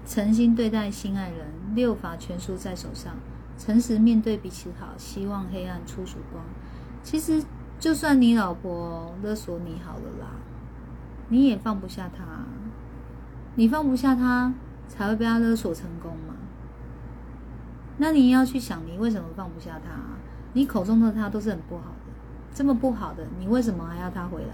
[0.06, 3.12] 诚心对待心爱人，六法全书在手上，
[3.58, 6.42] 诚实面对彼此好，希望黑暗出曙光。
[7.02, 7.44] 其实，
[7.78, 10.28] 就算你老婆勒索你好了啦，
[11.28, 12.24] 你也放不下他。
[13.56, 14.54] 你放不下他，
[14.88, 16.34] 才会被他勒索成功嘛。
[17.98, 19.90] 那你要去想，你为什么放不下他？
[20.54, 21.92] 你口中的他都是很不好。”
[22.58, 24.48] 这么不好的，你为什么还要他回来？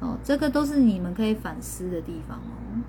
[0.00, 2.82] 哦，这个都是你们可以反思的地方哦。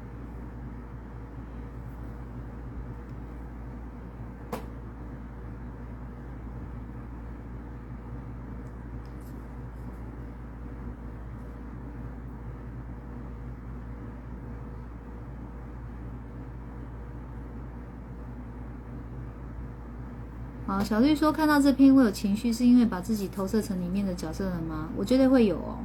[20.70, 24.90] 好，小绿说看到这篇会有情绪，是因为把自己投射成里面的角色了吗？
[24.96, 25.80] 我觉得会有哦，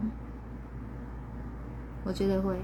[2.05, 2.61] 我觉得会，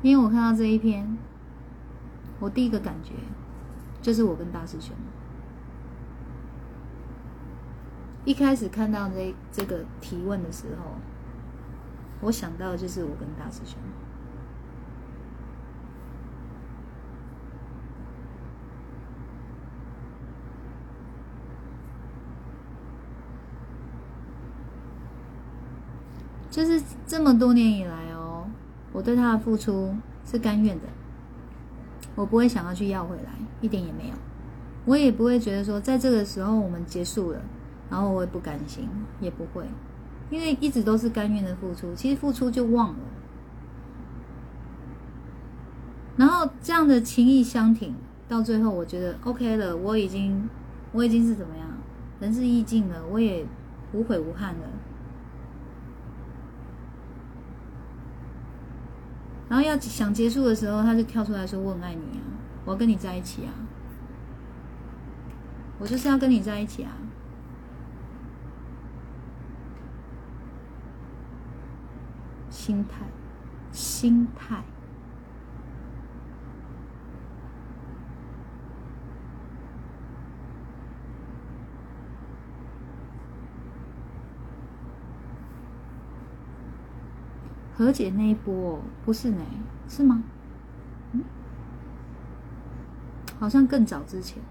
[0.00, 1.18] 因为我看到这一篇，
[2.40, 3.12] 我第一个感觉
[4.00, 4.96] 就是我跟大师兄，
[8.24, 10.92] 一开始看到这这个提问的时候，
[12.22, 13.78] 我想到的就是我跟大师兄。
[26.56, 28.46] 就是这么多年以来哦，
[28.90, 30.86] 我对他的付出是甘愿的，
[32.14, 34.14] 我不会想要去要回来，一点也没有。
[34.86, 37.42] 我也不会觉得说，在这个时候我们结束了，
[37.90, 38.88] 然后我也不甘心，
[39.20, 39.66] 也不会，
[40.30, 41.94] 因为一直都是甘愿的付出。
[41.94, 43.04] 其实付出就忘了，
[46.16, 47.94] 然后这样的情谊相挺，
[48.26, 50.48] 到最后我觉得 OK 了，我已经
[50.92, 51.68] 我已经是怎么样，
[52.18, 53.44] 仁至义尽了，我也
[53.92, 54.60] 无悔无憾了。
[59.48, 62.22] 然后要想结束的时候，他就跳出来说：“我很爱你啊，
[62.64, 63.52] 我要跟你在一起啊，
[65.78, 66.90] 我就是要跟你在一起啊。”
[72.50, 73.06] 心态，
[73.70, 74.64] 心态。
[87.76, 89.42] 和解那一波不是呢？
[89.86, 90.22] 是吗？
[91.12, 91.22] 嗯，
[93.38, 94.42] 好像更早之前。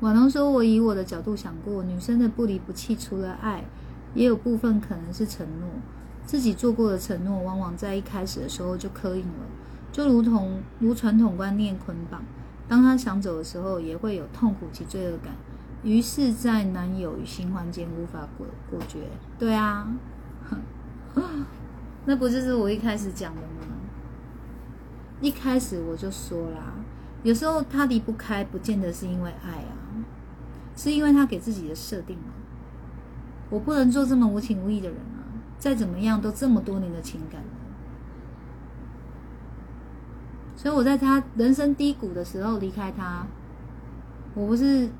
[0.00, 3.64] 婉龙说：“我以我的角度想过，女生的不离不弃，除了爱，
[4.14, 5.68] 也有部分可能是承诺。
[6.24, 9.46] 自己做过的承诺，往往在一开始的时候就刻印了，
[9.92, 12.22] 就如同如传统观念捆绑。
[12.68, 15.34] 当他想走的时候，也会有痛苦及罪恶感。”
[15.84, 19.08] 于是，在男友与新欢间无法果果决。
[19.38, 19.86] 对啊，
[22.04, 23.48] 那不就是我一开始讲的吗？
[25.20, 26.72] 一开始我就说啦，
[27.22, 30.02] 有时候他离不开，不见得是因为爱啊，
[30.74, 32.34] 是因为他给自己的设定啊。
[33.48, 35.22] 我不能做这么无情无义的人啊！
[35.58, 37.48] 再怎么样，都这么多年的情感了。
[40.56, 43.24] 所以我在他人生低谷的时候离开他，
[44.34, 44.90] 我不是。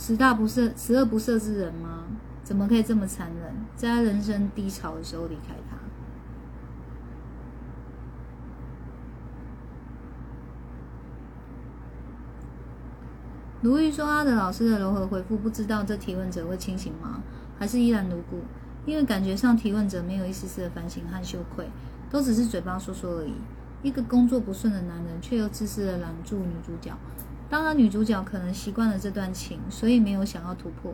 [0.00, 2.04] 十大不赦、十恶不赦之人吗？
[2.44, 5.76] 怎么可以这么残忍，在他人生低潮的时候离开他？
[13.62, 17.20] 卢玉说：“阿德老师的柔和回复，不知道这提问者会清醒吗？
[17.58, 18.40] 还是依然如故？
[18.86, 21.68] 因为感觉上提问者没有一丝丝的反省和羞愧，
[22.08, 23.34] 都只是嘴巴说说而已。
[23.82, 26.96] 一个工作不顺的男人，却又自私的揽住女主角。”
[27.50, 30.92] 当然，女主角可能习惯了这段情，所以没有想要突破，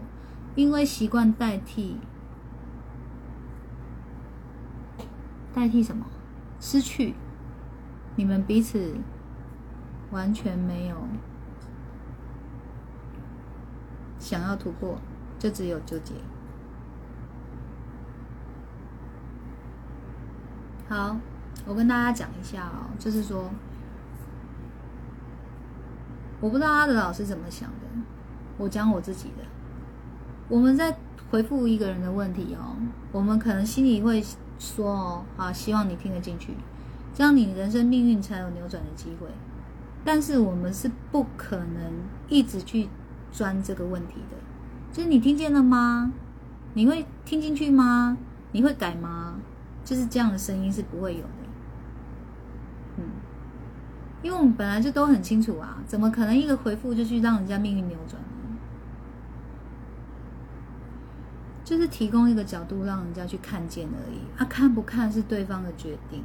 [0.54, 1.98] 因为习惯代替，
[5.52, 6.06] 代替什么？
[6.60, 7.14] 失去。
[8.14, 8.94] 你们彼此
[10.12, 10.96] 完全没有
[14.20, 14.96] 想要突破，
[15.40, 16.14] 就只有纠结。
[20.88, 21.16] 好，
[21.66, 23.50] 我跟大家讲一下哦，就是说。
[26.44, 27.86] 我不知道阿德老师怎么想的，
[28.58, 29.44] 我讲我自己的。
[30.46, 30.94] 我们在
[31.30, 32.76] 回复一个人的问题哦，
[33.12, 34.22] 我们可能心里会
[34.58, 36.52] 说哦，啊，希望你听得进去，
[37.14, 39.26] 这样你人生命运才有扭转的机会。
[40.04, 41.90] 但是我们是不可能
[42.28, 42.90] 一直去
[43.32, 44.36] 钻这个问题的，
[44.92, 46.12] 就是你听见了吗？
[46.74, 48.18] 你会听进去吗？
[48.52, 49.36] 你会改吗？
[49.82, 51.43] 就是这样的声音是不会有的。
[54.24, 58.28] 因为我们本来就都很清楚啊，怎么可能一个回复就去让人家命运扭转呢？
[61.62, 66.22] 就是提供一个角度让人家去看见而已，啊，看不看是对方的决定。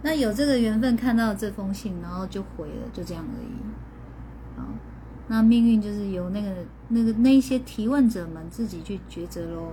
[0.00, 3.48] 那有这个缘分看到这封信，然后就回了，就这样而已。
[4.56, 4.64] 好，
[5.26, 9.72] 那命运就是由那个那个那些提问者们自己去抉择喽。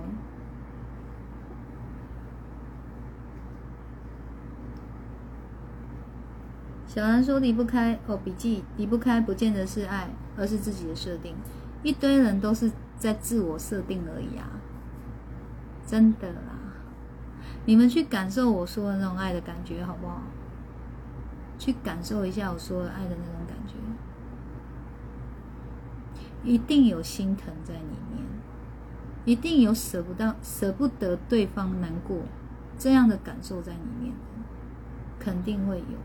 [6.96, 11.36] 小兰说：“离不开哦，笔记离不开，不见得是爱，而是自己的设定。
[11.82, 14.48] 一堆人都是在自我设定而已啊，
[15.86, 16.40] 真的啦。
[17.66, 20.22] 你们去感受我说的那种爱的感觉，好不好？
[21.58, 23.74] 去感受一下我说的爱的那种感觉，
[26.50, 28.24] 一定有心疼在里面，
[29.26, 32.20] 一定有舍不得、舍不得对方难过
[32.78, 34.14] 这样的感受在里面，
[35.18, 35.98] 肯定会有。”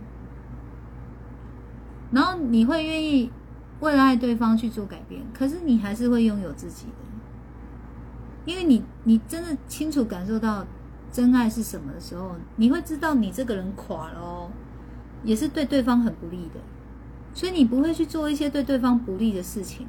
[2.12, 3.32] 然后你会愿意
[3.80, 6.92] 为了爱对方去做改变，可是你还是会拥有自己的，
[8.46, 10.66] 因为你你真的清楚感受到
[11.12, 14.52] 真爱是什么的时候，你会知道你这个人垮了哦，
[15.24, 16.60] 也是对对方很不利的，
[17.34, 19.88] 所以你不会去做一些对对方不利的事情，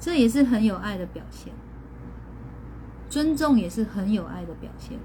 [0.00, 1.52] 这也是很有爱的表现，
[3.08, 4.98] 尊重也是很有爱的表现。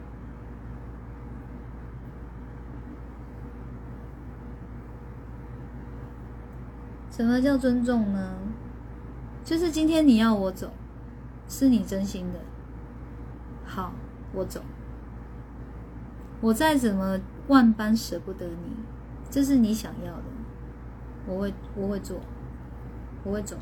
[7.18, 8.36] 什么叫尊重呢？
[9.44, 10.72] 就是今天你要我走，
[11.50, 12.40] 是你真心的。
[13.66, 13.92] 好，
[14.34, 14.62] 我走。
[16.42, 18.76] 我再怎么万般舍不得你，
[19.32, 20.24] 这是你想要的，
[21.26, 22.20] 我会我会做，
[23.24, 23.58] 我会走。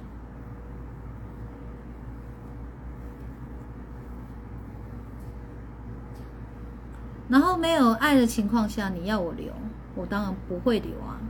[7.29, 9.53] 然后没有爱的情况下，你要我留，
[9.95, 11.21] 我当然不会留啊。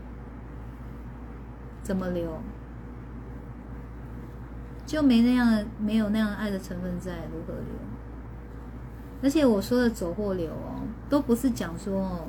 [1.86, 2.42] 怎么留？
[4.88, 7.76] 就没那样，没有那样爱的成分在，如何留？
[9.22, 12.28] 而且我说的走或留哦，都不是讲说哦，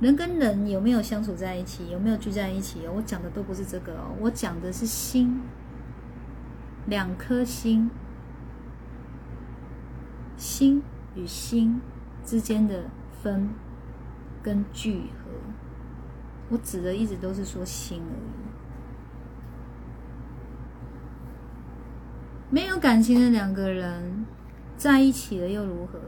[0.00, 5.42] 人跟人有没有相处在一起，有没有聚在一起哦，我讲的都不是这个哦，我讲的是心，
[6.86, 7.90] 两颗心，
[10.36, 10.84] 心
[11.16, 11.80] 与心
[12.24, 12.84] 之间的
[13.22, 13.50] 分
[14.40, 15.30] 跟聚合，
[16.48, 18.53] 我指的一直都是说心而已。
[22.54, 24.24] 没有感情的两个人
[24.76, 25.98] 在一起了又如何？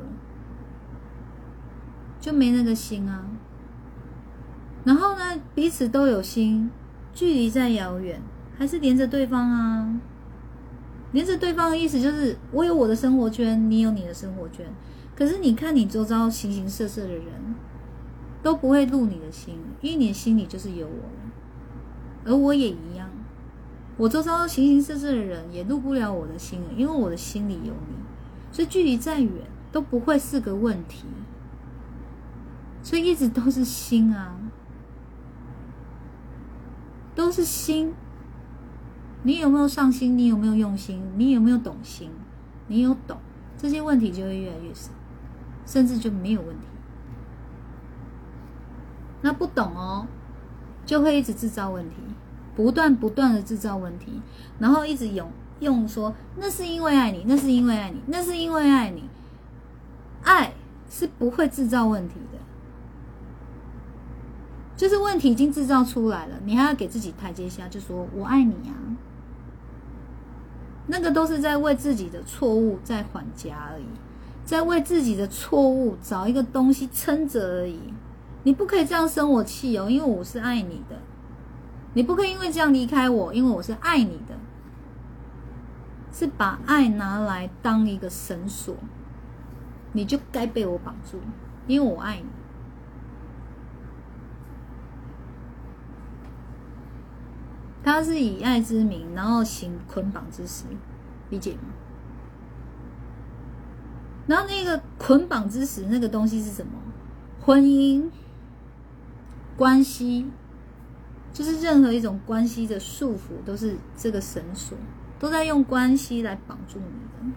[2.20, 3.26] 就没那个心啊。
[4.84, 5.24] 然后呢，
[5.56, 6.70] 彼此都有心，
[7.12, 8.22] 距离再遥远，
[8.56, 10.00] 还是连着对方啊。
[11.10, 14.64] 连着对方的意思就是，我有我的生活圈，你有你的生活圈。
[15.16, 17.24] 可是你看你周遭形形色色的人，
[18.44, 23.05] 都不会入你的心，因为你的心里就是有我了，而我也一样。
[23.96, 27.94] 我周遭形形色色的人也入不了我的心，因为我的心里有你，
[28.52, 29.32] 所以距离再远
[29.72, 31.06] 都不会是个问题。
[32.82, 34.36] 所以一直都是心啊，
[37.14, 37.92] 都是心。
[39.22, 40.16] 你有没有上心？
[40.16, 41.02] 你有没有用心？
[41.16, 42.10] 你有没有懂心？
[42.68, 43.18] 你有懂，
[43.56, 44.92] 这些问题就会越来越少，
[45.64, 46.66] 甚至就没有问题。
[49.22, 50.06] 那不懂哦，
[50.84, 51.96] 就会一直制造问题。
[52.56, 54.20] 不断不断的制造问题，
[54.58, 55.30] 然后一直用
[55.60, 59.04] 用说那是因为爱你，那是因为爱你，那是因为爱你。
[60.24, 60.52] 爱
[60.90, 62.38] 是不会制造问题的，
[64.76, 68.74] 就是问题已经制造出来了，你还要给自己台阶下，就说我爱你啊。
[70.88, 73.84] 那个都是在为自己的错误在缓颊而已，
[74.44, 77.78] 在为自己的错误找一个东西撑着而已。
[78.42, 80.96] 你不可以这样生我气哦，因为我是爱你的。
[81.96, 84.36] 你不可以因为这样离开我，因为我是爱你的，
[86.12, 88.76] 是把爱拿来当一个绳索，
[89.92, 91.16] 你就该被我绑住，
[91.66, 92.26] 因为我爱你。
[97.82, 100.66] 他是以爱之名，然后行捆绑之实，
[101.30, 101.72] 理解吗？
[104.26, 106.72] 然后那个捆绑之实，那个东西是什么？
[107.40, 108.10] 婚姻
[109.56, 110.30] 关系。
[111.36, 114.74] 就是任何一种关系的束缚，都是这个绳索，
[115.18, 117.34] 都在用关系来绑住你的。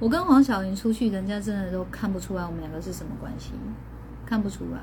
[0.00, 3.52] 我跟黄晓玲出去，人家真的都看不出来我们两个是什么关系，
[4.26, 4.80] 看不出来。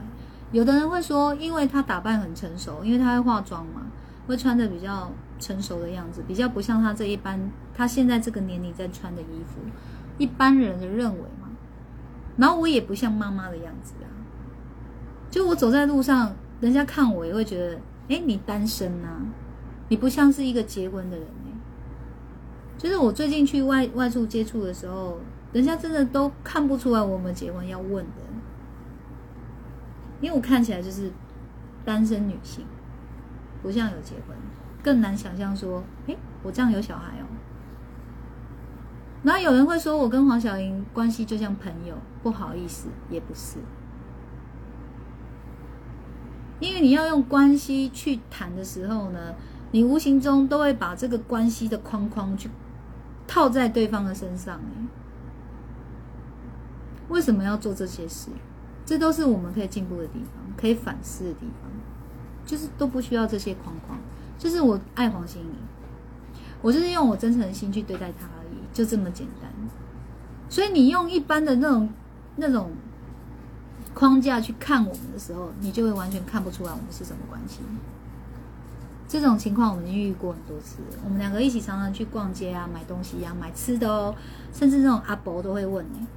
[0.54, 3.88] 有的人会说，因为她打扮很成熟，因为她会化妆嘛，
[4.26, 9.60] 会穿的比较成熟的样子，比较不像她这一般，她现在这个年龄在穿的衣服，
[10.18, 11.47] 一般人的认为嘛。
[12.38, 14.08] 然后我也不像妈妈的样子啊，
[15.30, 19.08] 就我走在路上，人家看我也会觉得，哎，你单身呐，
[19.90, 21.58] 你不像是一个结婚的人哎。
[22.78, 25.20] 就是我最近去外外处接触的时候，
[25.52, 28.22] 人家真的都看不出来我们结婚要问的，
[30.22, 31.12] 因为我看起来就是
[31.84, 32.66] 单身女性，
[33.64, 34.36] 不像有结婚，
[34.84, 37.27] 更难想象说，哎，我这样有小孩哦。
[39.28, 41.94] 然后有人会说，我跟黄晓莹关系就像朋友，
[42.24, 43.58] 不好意思，也不是，
[46.62, 49.36] 因为你要用关系去谈的时候呢，
[49.72, 52.50] 你无形中都会把这个关系的框框去
[53.28, 54.62] 套在对方的身上。
[57.10, 58.30] 为什么要做这些事？
[58.86, 61.70] 这都是我们可以进步的地方，可以反思的地方，
[62.46, 64.00] 就是都不需要这些框框。
[64.38, 65.56] 就是我爱黄心怡，
[66.62, 68.30] 我就是用我真诚的心去对待他。
[68.78, 69.52] 就这么简单，
[70.48, 71.90] 所以你用一般的那种
[72.36, 72.70] 那种
[73.96, 77.62] 框架去看我们的时候，你就会完全看不出来我们是什么关系。
[79.08, 84.14] 这种情况我们已经遇过很多次，我们两个一起常常去逛街啊，买东西啊，买吃的哦，
[84.54, 86.08] 甚至那种阿伯都会问呢。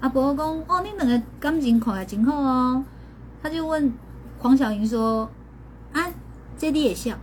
[0.00, 2.84] 阿伯讲：“哦，你两个感情看来真好哦。”
[3.40, 3.92] 他就问
[4.40, 5.30] 黄小莹说
[5.94, 6.04] ：“啊，
[6.56, 7.16] 这你也笑？”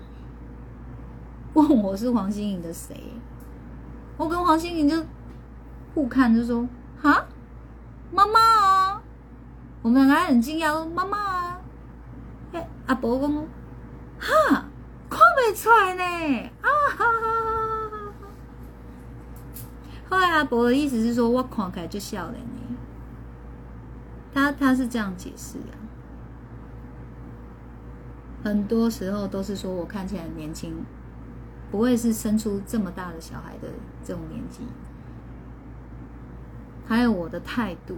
[1.53, 2.95] 问我是黄心颖的谁？
[4.17, 4.95] 我跟黄心颖就
[5.93, 6.67] 互看，就说
[7.01, 7.25] ：“哈，
[8.11, 9.01] 妈妈啊！”
[9.83, 11.61] 我们两个很惊讶，妈妈啊！”
[12.53, 13.29] 哎，阿伯讲
[14.19, 14.65] ：“哈，
[15.09, 18.13] 看不出来呢！”啊哈哈！
[20.09, 22.77] 后来阿伯的意思是说：“我看起来就笑了呢。”
[24.33, 25.73] 他他是这样解释的。
[28.43, 30.85] 很多时候都是说我看起来年轻。
[31.71, 33.75] 不会是生出这么大的小孩的人
[34.05, 34.61] 这种年纪，
[36.87, 37.95] 还有我的态度，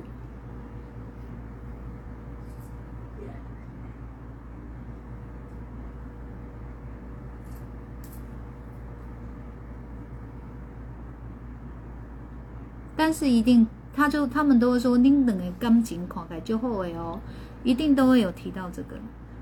[12.95, 17.19] 但是一定，他就他们都会说，恁等的感情好改就好诶哦，
[17.65, 18.95] 一定都会有提到这个，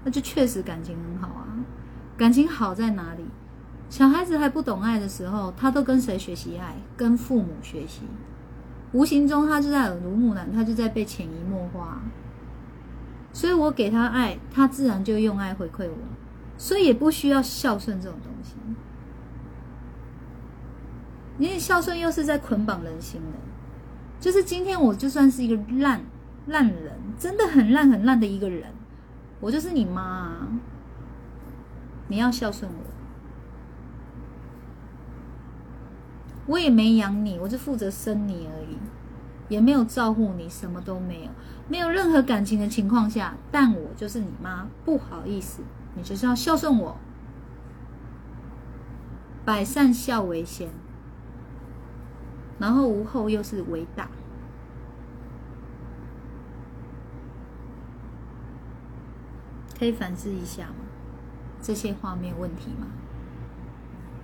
[0.04, 1.46] 那就确实感情很好啊，
[2.18, 3.24] 感情好在哪里？
[3.96, 6.76] 小孩子还不懂爱的时候，他都跟谁学习爱？
[6.98, 8.02] 跟父母学习，
[8.92, 12.02] 无形中他就在耳濡目染，他就在被潜移默化。
[13.32, 15.96] 所以我给他爱，他自然就用爱回馈我，
[16.58, 18.56] 所以也不需要孝顺这种东西。
[21.40, 23.40] 因为孝顺又是在捆绑人心的，
[24.20, 26.02] 就是今天我就算是一个烂
[26.48, 28.74] 烂人，真的很烂很烂的一个人，
[29.40, 30.34] 我就是你妈，
[32.10, 32.95] 你要孝顺我，
[36.48, 38.78] 我也没养你，我就负责生你而已，
[39.50, 41.30] 也没有照顾你，什么都没有，
[41.68, 45.64] 没有任何感情的情况下，但我就是你妈，不好意思，
[45.96, 46.98] 你就是要孝顺我，
[49.44, 50.70] 百善孝为先。
[52.58, 54.08] 然后无后又是为大，
[59.78, 60.86] 可以反思一下吗？
[61.62, 62.88] 这些话没有问题吗？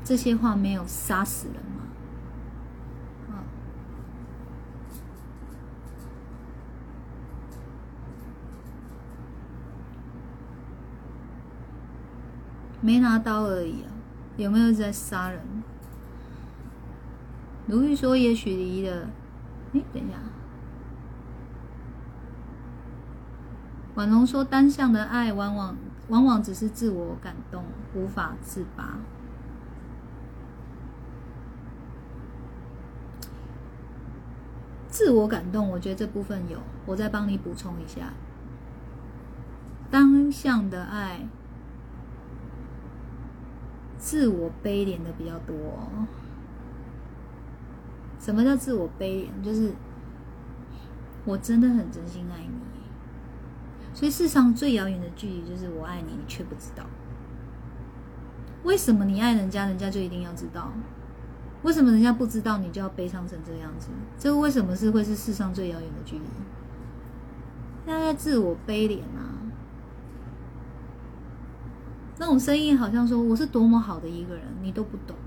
[0.04, 1.81] 这些话没有杀死人吗？
[12.82, 13.90] 没拿刀而已啊，
[14.38, 15.40] 有没有在杀人？
[17.68, 19.08] 如玉说：“也许离了。”
[19.74, 20.18] 哎，等一下。
[23.96, 25.78] 婉容说：“单向的爱往往
[26.10, 27.64] 往往只是自我感动，
[27.94, 28.98] 无法自拔。
[34.90, 38.14] 自我感动，我觉得这部分有，我再帮你补充一下。
[39.90, 41.28] 单向的爱，
[44.02, 45.56] 自我悲怜的比较多。”
[48.20, 49.44] 什么叫自我卑怜？
[49.44, 49.72] 就是
[51.24, 52.50] 我真的很真心爱你，
[53.94, 56.84] 所以世上最遥远的距离就是我爱你，你却不知道。
[58.64, 60.72] 为什么你爱人家，人家就一定要知道？
[61.64, 63.90] 为什么人家不知道，你就要悲伤成这样子？
[64.20, 66.24] 这个为什么是会是世上最遥远的距离？
[67.86, 69.41] 现在自我卑怜啊！
[72.22, 75.18] 那种声音好像说我是多么好的一个人，你都不懂。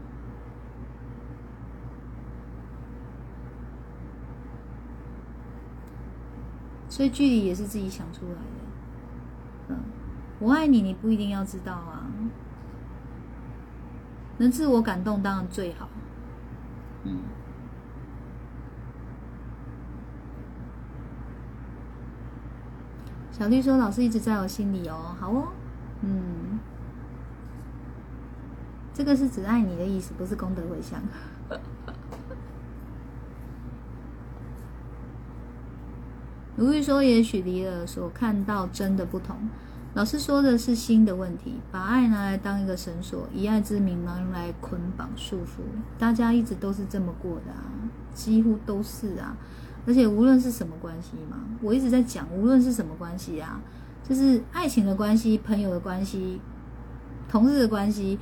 [6.88, 8.38] 所以距离也是自己想出来的。
[9.70, 9.76] 嗯，
[10.38, 12.06] 我爱你，你不一定要知道啊。
[14.38, 15.88] 能自我感动当然最好。
[17.02, 17.18] 嗯。
[23.32, 25.48] 小绿说：“老师一直在我心里哦，好哦。”
[26.06, 26.60] 嗯，
[28.94, 31.02] 这个是只爱你的意思，不是功德回向。
[36.56, 39.36] 如玉说：“也许离了所看到真的不同。
[39.94, 45.62] 老师说的是心的问题，把爱拿来当一个绳索，以爱之名拿来捆绑束缚。
[45.98, 47.64] 大家一直都是这么过的啊，
[48.14, 49.36] 几乎都是啊。
[49.86, 53.60] 而且无论是什么关系嘛，我一直在讲，无论是什么关系啊，
[54.08, 56.40] 就是爱情的关系、朋友的关系、
[57.28, 58.18] 同事的关系、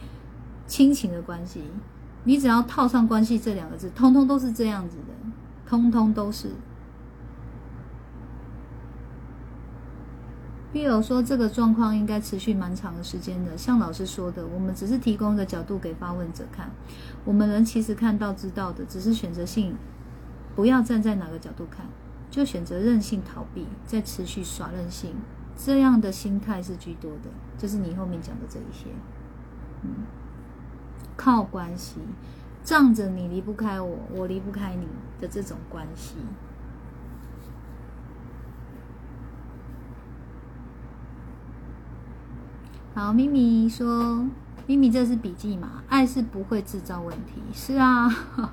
[0.66, 1.62] 亲情的关系，
[2.24, 5.12] 你只要套上‘关系’这两个字，通通都是这样子的，
[5.66, 6.50] 通通都是。”
[10.72, 13.58] 比友说，这个状况应该持续蛮长的时间的。
[13.58, 16.70] 像老师说的，我们只是提供一个角度给发问者看。
[17.26, 19.76] 我们人其实看到、知道的，只是选择性，
[20.56, 21.84] 不要站在哪个角度看，
[22.30, 25.14] 就选择任性逃避，再持续耍任性，
[25.54, 27.28] 这样的心态是居多的。
[27.58, 28.86] 就是你后面讲的这一些，
[29.82, 29.90] 嗯，
[31.16, 31.96] 靠关系，
[32.64, 34.86] 仗着你离不开我，我离不开你
[35.20, 36.16] 的这种关系。
[42.94, 44.28] 好，咪咪说
[44.68, 45.82] ：“咪咪，这是笔记嘛？
[45.88, 48.06] 爱是不会制造问题，是啊。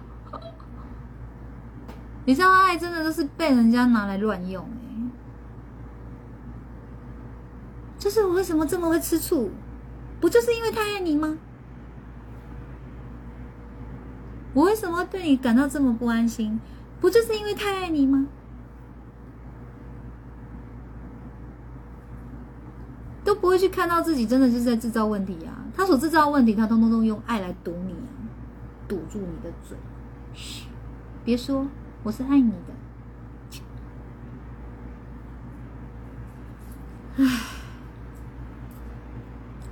[2.26, 5.10] 你知道，爱真的都是被人家拿来乱用哎。
[7.98, 9.52] 就是我为什么这么会吃醋？
[10.22, 11.38] 不就是因为太爱你吗？
[14.60, 16.60] 我为什么对你感到这么不安心？
[17.00, 18.28] 不就是因为太爱你吗？”
[23.24, 25.64] 都不会去看到自己真的是在制造问题啊！
[25.74, 28.28] 他所制造的问题，他通通都用爱来堵你啊，
[28.86, 29.78] 堵住你的嘴。
[30.34, 30.66] 嘘，
[31.24, 31.66] 别说，
[32.04, 32.58] 我是爱你的。
[37.18, 37.24] 唉，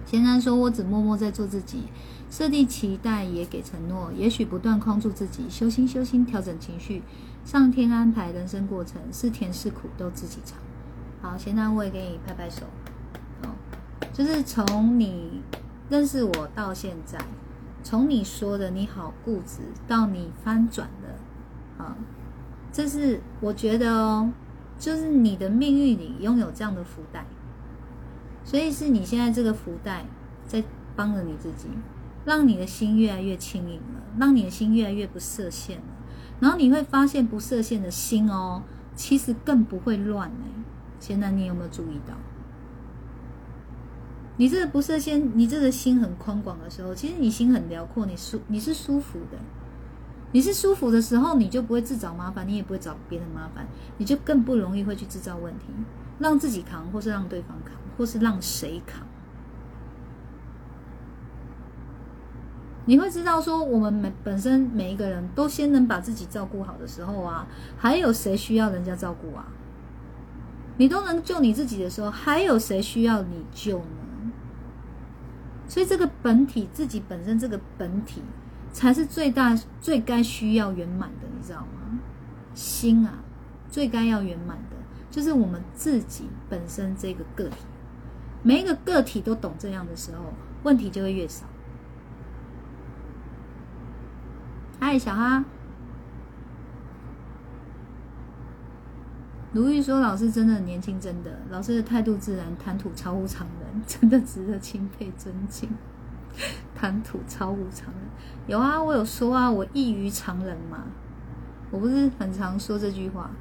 [0.05, 1.89] 贤男说：“我只默默在做自己，
[2.29, 7.01] 设定期待也给承诺，也许不断框住自己，修心修心，调整情绪，
[7.45, 10.57] 上天安排人生过程，是甜是苦都自己尝。”
[11.21, 12.65] 好，贤男我也给你拍拍手。
[13.43, 13.49] 哦，
[14.13, 15.41] 就是从你
[15.89, 17.17] 认识我到现在，
[17.81, 21.95] 从你说的你好固执，到你翻转的，啊，
[22.71, 24.31] 这是我觉得哦，
[24.77, 27.25] 就是你的命运里拥有这样的福袋。
[28.43, 30.05] 所以是你现在这个福袋
[30.45, 30.63] 在
[30.95, 31.67] 帮着你自己，
[32.27, 35.85] 让你的心越来越轻盈了，让你的心越来越不设限了。
[36.41, 38.63] 然后你会发现不设限的心哦，
[38.97, 40.63] 其实更不会乱哎。
[40.99, 42.13] 现在你有没有注意到？
[44.35, 49.37] 你这个不设限，你这个心很宽广的时候，其实你心很辽阔，你舒你是舒服的。
[50.33, 53.65] 你是舒服的时候，你就不会自找麻烦，你也不会找别人麻烦，
[53.97, 55.67] 你就更不容易会去制造问题，
[56.19, 57.73] 让自己扛，或是让对方扛。
[57.97, 59.07] 或是让谁扛？
[62.87, 67.45] 你会知道说，我们每本身每一个人都先能把自己照顾好的时候啊，
[67.77, 69.45] 还有谁需要人家照顾啊？
[70.77, 74.31] 你都能救你自己的时候，还有谁需要你救呢？
[75.67, 78.21] 所以这个本体自己本身这个本体，
[78.71, 81.99] 才是最大最该需要圆满的，你知道吗？
[82.53, 83.15] 心啊，
[83.69, 84.77] 最该要圆满的，
[85.11, 87.65] 就是我们自己本身这个个体。
[88.43, 90.31] 每一个个体都懂这样的时候，
[90.63, 91.45] 问题就会越少。
[94.79, 95.43] 嗨，小哈，
[99.51, 105.69] 如玉说：“老师真的很年轻，真的，老师的态度自然，谈吐超乎常人， 真的值得钦佩尊敬。
[106.75, 108.03] 谈吐超乎常人，
[108.45, 110.83] 有啊，我有说啊，我异于常人嘛，
[111.71, 113.31] 我不是很常说这句话。”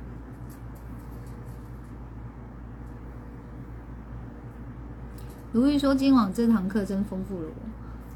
[5.53, 7.55] 如玉说：“今晚这堂课真丰富了我。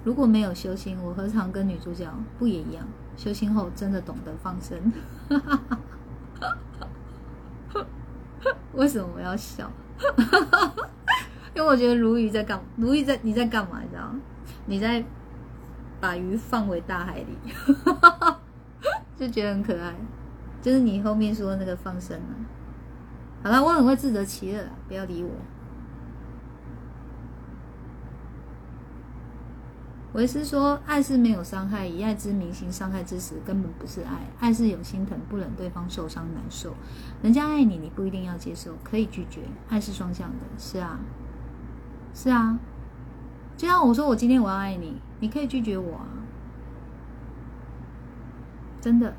[0.04, 2.86] 如果没有修心，我何尝跟女主角不也一样？
[3.20, 4.78] 修心后真的懂得放生。
[8.72, 9.70] 为什么我要笑？
[11.54, 13.82] 因为我觉得如鱼在干，如鱼在你在干嘛？
[13.82, 14.18] 你知道吗？
[14.64, 15.04] 你在
[16.00, 17.36] 把鱼放回大海里，
[19.18, 19.94] 就觉得很可爱。
[20.62, 22.32] 就是你后面说那个放生啊。
[23.42, 25.28] 好了，我很会自得其乐，不要理我。”
[30.12, 34.28] 维斯说：“爱是没有伤害，以爱之名行伤害之时，根本不是爱。
[34.40, 36.74] 爱是有心疼，不忍对方受伤难受。
[37.22, 39.42] 人家爱你，你不一定要接受，可以拒绝。
[39.68, 40.98] 爱是双向的，是啊，
[42.12, 42.58] 是啊。
[43.56, 46.06] 就像我说，我今天我要爱你，你可以拒绝我啊，
[48.80, 49.14] 真的。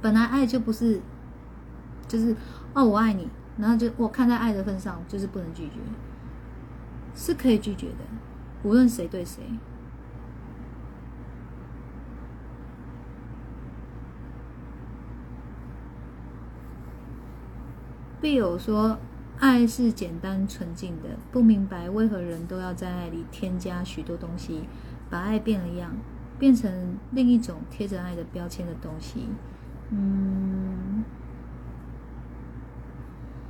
[0.00, 1.02] 本来爱就不是，
[2.08, 2.34] 就是
[2.72, 3.28] 哦，我爱你，
[3.58, 5.74] 然后就我看在爱的份上，就是不能拒绝。”
[7.14, 7.98] 是可以拒绝的，
[8.62, 9.42] 无论谁对谁。
[18.20, 18.98] 必有说，
[19.38, 24.62] 爱是简单纯净的，不明白为何人都要在爱里添加许多东西，
[25.10, 25.94] 把爱变了样，
[26.38, 29.28] 变成另一种贴着爱的标签的东西。
[29.90, 31.04] 嗯，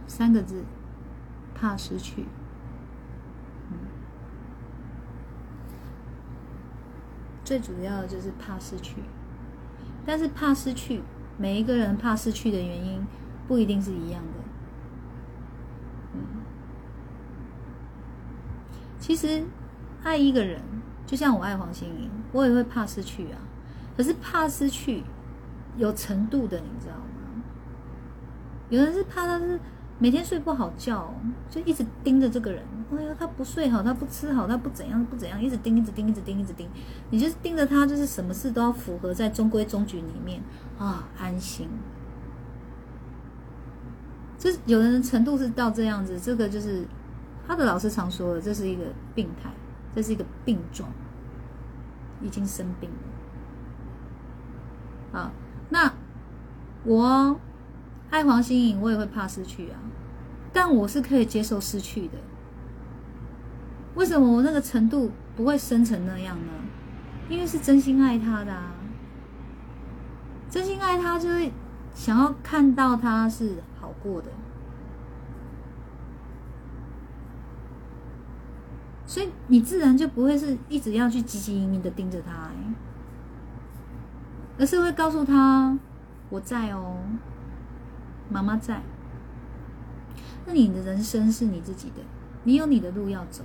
[0.08, 0.64] 三个字，
[1.54, 2.24] 怕失去。
[7.44, 8.96] 最主要的就是怕失去，
[10.06, 11.02] 但是怕失去，
[11.36, 13.06] 每一个人怕失去的原因
[13.46, 14.44] 不一定是一样的。
[16.14, 16.18] 嗯，
[18.98, 19.44] 其实
[20.02, 20.60] 爱一个人，
[21.06, 23.38] 就像我爱黄心颖，我也会怕失去啊。
[23.96, 25.04] 可是怕失去
[25.76, 27.02] 有程度的，你知道吗？
[28.70, 29.60] 有人是怕他是。
[29.96, 31.14] 每天睡不好觉，
[31.48, 32.64] 就一直盯着这个人。
[32.92, 36.68] 哎呀，他不睡好，他不吃好，他不怎样不怎样，一直盯，一直盯，一直盯，一直盯。
[37.10, 40.42] 你就是盯着他，就是什么事都要符合在中规中矩里面
[40.78, 41.68] 啊，安心。
[44.38, 46.86] 这有的人程度是到这样子，这个就是
[47.46, 48.84] 他的老师常说的，这是一个
[49.14, 49.50] 病态，
[49.94, 50.88] 这是一个病状，
[52.22, 52.90] 已经生病
[55.12, 55.18] 了。
[55.20, 55.32] 啊，
[55.70, 55.92] 那
[56.84, 57.40] 我。
[58.10, 59.80] 爱黄心颖，我也会怕失去啊，
[60.52, 62.18] 但我是可以接受失去的。
[63.94, 66.52] 为什么我那个程度不会生成那样呢？
[67.28, 68.74] 因为是真心爱他的啊，
[70.50, 71.50] 真心爱他就是
[71.94, 74.28] 想要看到他是好过的，
[79.06, 82.50] 所以你自然就不会是一直要去汲汲营营的盯着他，
[84.58, 85.78] 而是会告诉他
[86.30, 86.98] 我在哦。
[88.30, 88.80] 妈妈在，
[90.46, 91.96] 那你的人生是你自己的，
[92.44, 93.44] 你有你的路要走，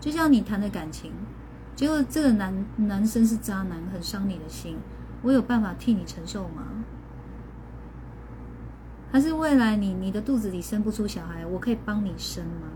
[0.00, 1.12] 就像你谈的感情，
[1.76, 4.78] 结果这个男男生是渣男，很伤你的心，
[5.22, 6.64] 我有办法替你承受吗？
[9.12, 12.68] 还是未来你你的肚子里生不出小孩，我可以帮你生吗？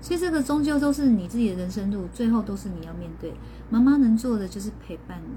[0.00, 3.34] 所以这个终究都是你自己的人生路，最后都是你要面对。
[3.70, 5.34] 妈妈能做的就是陪伴你，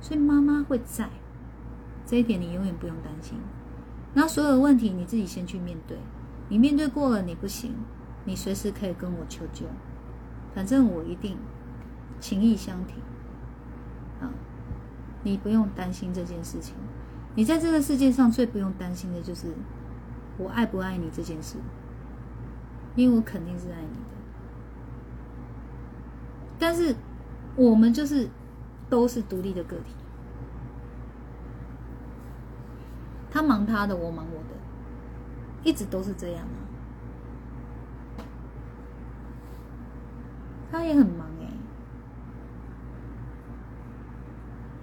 [0.00, 1.08] 所以妈妈会在，
[2.06, 3.38] 这一点你永远不用担心。
[4.14, 5.96] 那所有的问题你自己先去面对，
[6.48, 7.74] 你面对过了你不行，
[8.30, 9.66] 你随时可以跟我求救，
[10.54, 11.36] 反正我一定
[12.20, 12.94] 情义相挺。
[14.20, 14.30] 啊，
[15.24, 16.76] 你不用担心这件事情。
[17.34, 19.48] 你在这个世界上最不用担心的就是
[20.38, 21.56] 我爱不爱你这件事，
[22.94, 24.04] 因为我肯定是爱你的。
[26.56, 26.94] 但是
[27.56, 28.28] 我们就是
[28.88, 29.96] 都是独立的个体，
[33.28, 36.69] 他忙他的，我忙我的，一直都是这样啊。
[40.70, 41.46] 他也很忙哎。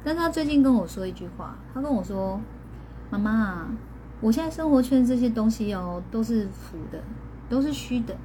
[0.03, 2.39] 但他最近跟我说一句话，他跟我说
[3.11, 3.67] ：“妈妈，
[4.21, 7.03] 我现在生活圈这些东西哦，都是浮的，
[7.49, 8.15] 都是虚的，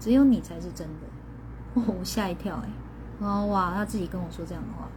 [0.00, 1.06] 只有你才是真的。
[1.98, 2.68] ”我吓一跳哎！
[3.20, 4.88] 哦哇，他自己跟我说这样的话，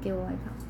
[0.00, 0.65] 给我外套。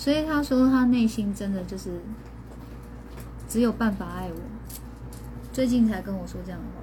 [0.00, 2.00] 所以他说他内心真的就是
[3.46, 4.34] 只有办法爱我。
[5.52, 6.82] 最近才跟我说这样的话，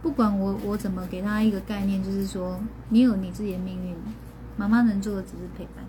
[0.00, 2.58] 不管我我怎么给他一个概念，就是说
[2.88, 3.94] 你有你自己的命运，
[4.56, 5.84] 妈妈能做的只是陪伴。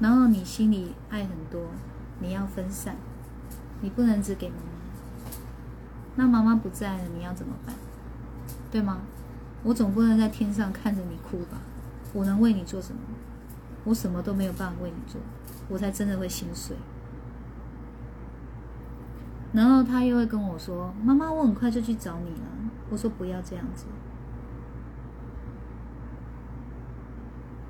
[0.00, 1.68] 然后你心里爱很多，
[2.18, 2.96] 你要分散，
[3.80, 5.36] 你不能只给妈妈。
[6.16, 7.76] 那妈妈不在了，你要怎么办？
[8.72, 9.02] 对吗？
[9.64, 11.58] 我总不能在天上看着你哭吧？
[12.12, 13.00] 我能为你做什么？
[13.84, 15.20] 我什么都没有办法为你做。
[15.68, 16.76] 我才真的会心碎，
[19.52, 22.46] 然后他又会跟我说：“妈妈，我很快就去找你了。”
[22.90, 23.86] 我说：“不要这样子。”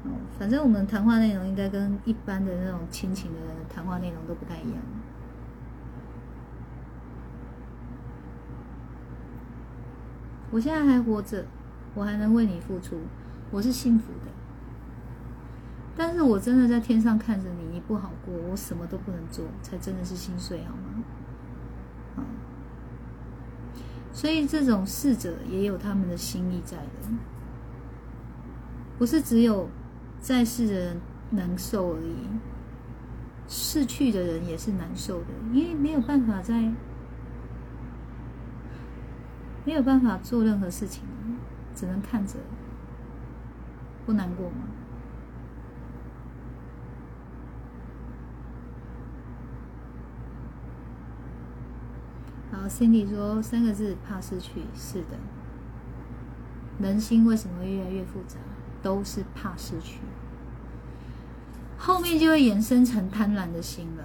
[0.04, 3.38] 哦，反正我们谈话内容应该跟一般的那种亲情的
[3.72, 4.82] 谈话内容都不太一样。
[10.50, 11.46] 我现在还活着，
[11.94, 13.00] 我还能为你付出，
[13.50, 14.32] 我是幸福的。
[15.94, 21.04] 但是我真的在天上看着你，你不好过，我什么都不能做，才真的是心碎，好吗？
[22.16, 22.24] 啊，
[24.10, 27.08] 所以这种逝者也有他们的心意在的，
[28.98, 29.68] 不是只有
[30.18, 32.26] 在世的人难受而已，
[33.46, 36.72] 逝去的人也是难受的，因为没有办法在，
[39.66, 41.04] 没有办法做任何事情，
[41.74, 42.34] 只能看着，
[44.04, 44.56] 不难过吗？
[52.52, 54.62] 好，Cindy 说三个字：怕失去。
[54.74, 55.16] 是的，
[56.78, 58.36] 人心为什么会越来越复杂？
[58.82, 60.00] 都是怕失去。
[61.78, 64.02] 后面就会衍生成贪婪的心了，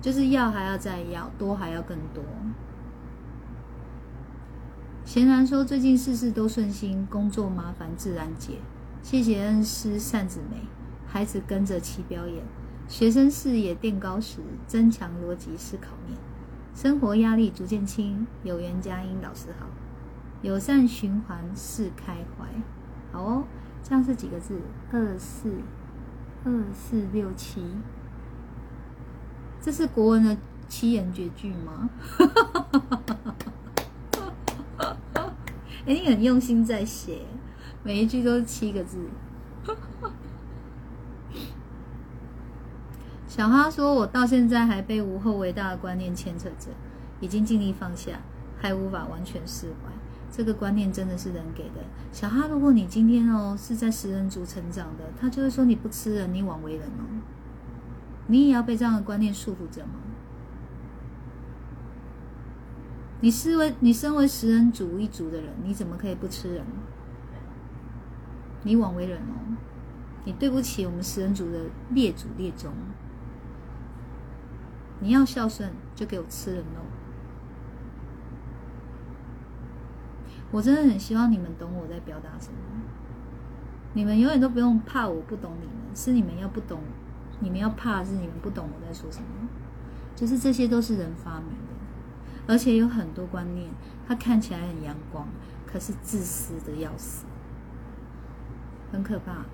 [0.00, 2.22] 就是要还要再要，多还要更多。
[5.08, 8.58] 贤然说最近事事都顺心，工作麻烦自然解。
[9.02, 10.58] 谢谢恩师扇子美，
[11.06, 12.44] 孩子跟着齐表演，
[12.88, 16.18] 学生视野垫高时，增强逻辑思考面。
[16.74, 19.64] 生活压力逐渐轻，有缘佳音老师好，
[20.42, 22.44] 友善循环是开怀，
[23.10, 23.44] 好哦，
[23.82, 24.60] 这样是几个字？
[24.92, 25.50] 二四
[26.44, 27.62] 二四六七，
[29.62, 30.36] 这是国文的
[30.68, 31.88] 七言绝句吗？
[35.88, 37.20] 哎，你很用心在写，
[37.82, 38.98] 每一句都是七个字。
[43.26, 46.68] 小哈说：“我到现在还被无后为大的观念牵扯着，
[47.20, 48.20] 已经尽力放下，
[48.60, 49.90] 还无法完全释怀。
[50.30, 51.76] 这个观念真的是人给的。
[52.12, 57.08] 小哈，如果你今天哦是在食人族成长的，他就会说你不吃人，你枉为人哦。
[58.26, 59.92] 你也要被这样的观念束缚着吗？
[63.20, 66.64] 你视为你身为食人族一族的人，你怎么可以不吃人？
[68.62, 69.56] 你枉为人哦，
[70.24, 71.58] 你对不起我们食人族的
[71.90, 72.72] 列祖列宗。”
[75.00, 76.82] 你要孝顺，就给我吃人肉。
[80.50, 82.58] 我真的很希望你们懂我在表达什么。
[83.92, 86.80] 你们永远都不用怕我不懂你们，是你们要不懂，
[87.38, 89.26] 你们要怕是你们不懂我在说什么。
[90.16, 91.54] 就是这些都是人发明，
[92.48, 93.70] 而且有很多观念，
[94.08, 95.28] 它看起来很阳光，
[95.64, 97.26] 可是自私的要死，
[98.90, 99.44] 很可怕。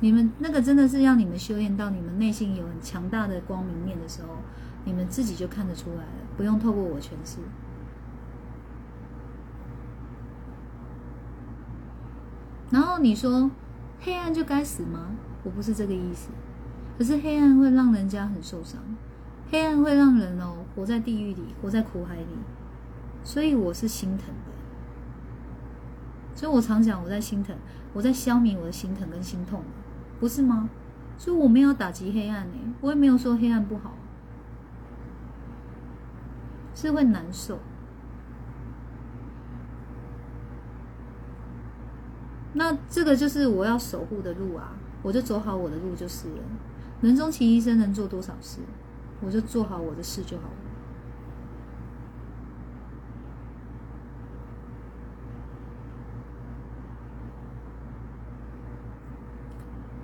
[0.00, 4.28] 你们那个真的是让你们修炼到你们内心有很强大的光明面的时候，
[4.84, 7.38] 你们自己就看得出来了，不用透过我诠释。
[12.70, 13.50] 然后你说
[14.00, 15.14] 黑暗就该死吗？
[15.44, 16.30] 我不是这个意思。
[16.98, 18.80] 可是黑暗会让人家很受伤，
[19.50, 22.26] 黑暗会让人哦活在地狱里，活在苦海里。
[23.24, 24.52] 所以我是心疼的。
[26.34, 27.56] 所以我常讲我在心疼，
[27.92, 29.62] 我在消弭我的心疼跟心痛。
[30.20, 30.68] 不是吗？
[31.18, 33.94] 所以我没有打击黑暗呢，我也没有说黑暗不好，
[36.74, 37.58] 是会难受。
[42.52, 46.42] 那这个就是我要守护的路啊，我就走好我的路就是了。
[47.00, 48.60] 人终其一生能做多少事，
[49.20, 50.50] 我就做好我的事就好了。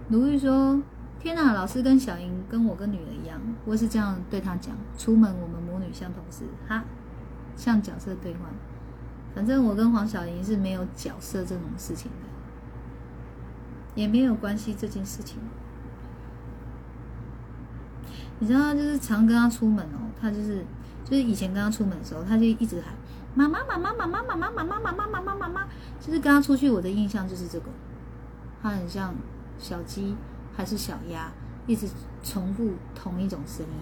[0.08, 0.82] 鲁豫说
[1.18, 4.76] ：“天哪，老师跟小英跟我跟女儿一样，我是这样对她讲。
[4.98, 6.84] 出门我们母女像同事，哈，
[7.56, 8.42] 像角色兑换。
[9.34, 12.28] 反正我跟黄小莹是没有角色这种事情的，
[13.94, 15.38] 也没有关系这件事情。
[18.42, 20.64] 你知道，就是常跟他出门哦，他就是
[21.04, 22.92] 就是以前跟他出门的时候，他就一直喊
[23.36, 25.68] 妈妈妈妈妈妈妈妈妈妈妈妈妈妈妈妈，
[26.00, 27.66] 就是跟他出去，我的印象就是这个，
[28.60, 29.14] 他很像。”
[29.62, 30.16] 小鸡
[30.56, 31.30] 还是小鸭，
[31.68, 31.88] 一直
[32.24, 33.72] 重复同一种声音，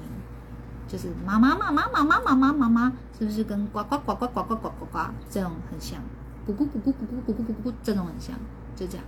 [0.87, 4.99] 就是妈妈妈妈妈妈妈妈妈妈，是不是跟呱呱呱呱呱呱呱呱呱
[5.31, 5.99] 这种很像？
[6.47, 8.37] 咕咕咕咕咕咕咕咕咕咕这种很像，
[8.77, 9.07] 就这样。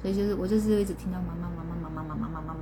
[0.00, 2.60] 所以就是我就是一直听到妈妈妈妈妈妈妈妈妈妈，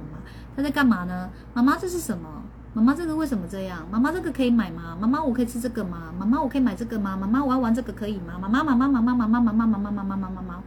[0.56, 1.30] 他在干嘛呢？
[1.55, 2.42] 妈妈这是什么？
[2.72, 3.84] 妈妈这个为什么这样？
[3.90, 4.97] 妈妈这个可以买吗？
[5.01, 6.12] 妈妈我可以吃这个吗？
[6.18, 7.16] 妈妈我可以买这个吗？
[7.16, 8.38] 妈妈我要玩这个可以吗？
[8.40, 10.62] 妈妈妈妈妈妈妈妈妈妈妈妈妈妈妈妈，妈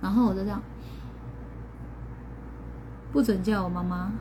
[0.00, 0.62] 然后我就这样。
[3.12, 4.12] 不准叫我妈妈。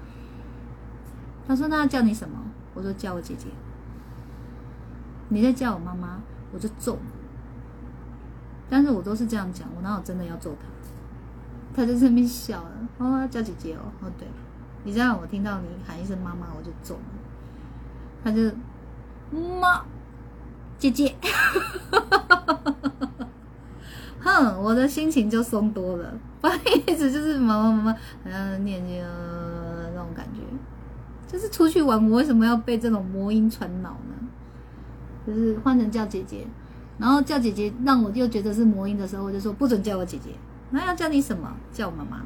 [1.47, 2.37] 他说：“那叫你什么？”
[2.73, 3.47] 我说：“叫我姐姐。”
[5.29, 6.19] 你在叫我妈妈，
[6.53, 6.97] 我就揍。
[8.69, 10.67] 但是我都是这样讲，我哪有真的要揍他？
[11.75, 12.71] 他在这边笑了。
[12.99, 13.91] 哦，叫姐姐哦。
[14.01, 14.27] 哦，对，
[14.83, 16.97] 你这样我听到你喊一声妈妈，我就揍。
[18.23, 18.51] 他就
[19.59, 19.83] 妈，
[20.77, 21.15] 姐姐。
[24.19, 26.13] 哼，我的心情就松多了。
[26.39, 29.05] 不好意思，就是妈妈妈妈，嗯，念念
[29.93, 30.41] 那种感觉，
[31.27, 34.15] 就是出去玩，我为什么要被这种魔音传脑呢？
[35.25, 36.47] 就是换成叫姐姐，
[36.97, 40.31] 然后叫姐姐，让我又觉得是魔音的时候，我就说不准叫我姐姐，
[40.71, 41.51] 那要叫你什么？
[41.71, 42.21] 叫我妈妈。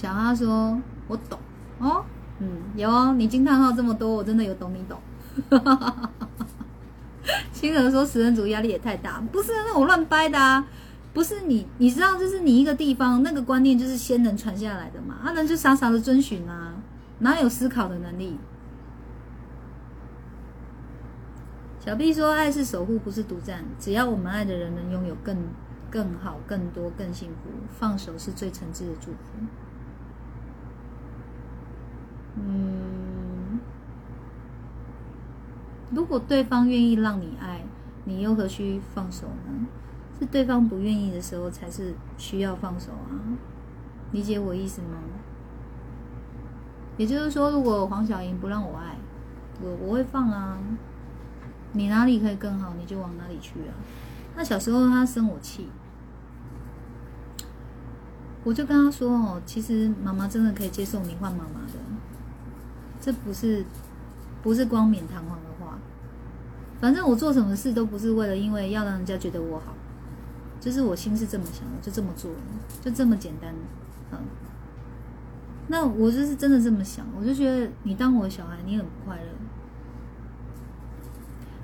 [0.00, 1.36] 小阿说：“我懂
[1.80, 2.04] 哦，
[2.38, 4.96] 嗯，有哦，你惊叹号这么多，我真的有懂你懂。”
[7.52, 10.64] 新人说：“食人族压力也太大，不是那我乱掰的啊！
[11.12, 16.74] 不是你，你知道，就是你一个地方那个观念就是先人传下来的嘛，他人就傻傻的遵循啊，
[17.18, 18.38] 哪有思考的能力？”
[21.84, 23.64] 小 B 说：“爱是守护，不是独占。
[23.80, 25.36] 只要我们爱的人能拥有更
[25.90, 29.16] 更好、更多、更幸福，放手是最诚挚的祝福。”
[32.38, 33.60] 嗯。
[35.90, 37.62] 如果对方愿意让你爱，
[38.04, 39.66] 你又何须放手呢？
[40.18, 43.16] 是对方不愿意的时候，才是需要放手啊！
[44.12, 44.98] 理解我意思吗？
[46.96, 48.96] 也就是说，如果黄小莹不让我爱，
[49.62, 50.58] 我我会放啊。
[51.72, 53.72] 你哪里可以更好，你就往哪里去啊。
[54.34, 55.68] 那小时候他生我气，
[58.42, 61.74] 我就跟他说哦，其实妈妈真的可以接受你换妈妈的，
[63.00, 63.64] 这不是
[64.42, 65.78] 不是光冕堂皇的话。
[66.80, 69.74] 反正我做什么事都不是为了，因为要让人家觉得我好，
[70.60, 72.30] 就是我心是这么想的，就这么做，
[72.82, 73.52] 就这么简单，
[74.12, 74.18] 嗯。
[75.68, 79.22] 那我就是真的这么想，我就觉得你当我的小孩，你很不快乐。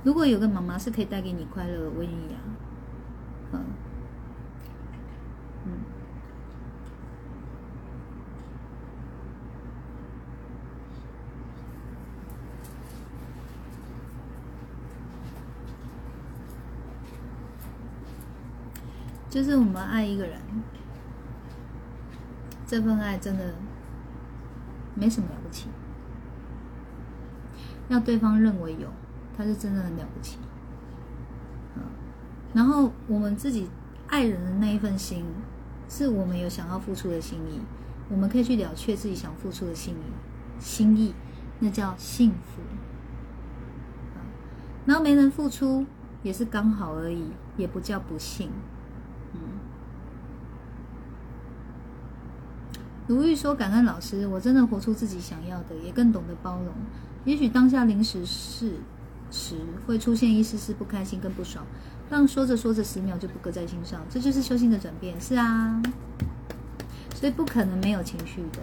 [0.03, 2.39] 如果有个妈妈是可以带给你快乐，我愿意啊，
[3.53, 3.61] 嗯。
[19.35, 20.41] 就是我们爱一个人，
[22.65, 23.53] 这份爱真的
[24.95, 25.67] 没什么了不起，
[27.89, 28.87] 要对方认为有，
[29.37, 30.39] 他是真的很了不起。
[32.53, 33.69] 然后我们自己
[34.07, 35.25] 爱人的那一份心，
[35.89, 37.61] 是我们有想要付出的心意，
[38.09, 41.13] 我们可以去了却自己想付出的心意，心意，
[41.59, 42.63] 那叫幸福。
[44.87, 45.85] 然后没人付出
[46.23, 48.53] 也是刚好而已，也不叫不幸。
[49.37, 49.41] 嗯，
[53.07, 56.73] 如玉说感恩老师，我真的活出自己想要的，也更懂得包容。
[57.25, 58.77] 也许当下临时事
[59.31, 59.57] 时
[59.87, 61.65] 会出现一丝丝不开心跟不爽，
[62.09, 65.21] 但说着说着十秒就不搁在心上，这就是修心的转变。
[65.21, 65.83] 是啊，
[67.15, 68.61] 所以不可能没有情绪的，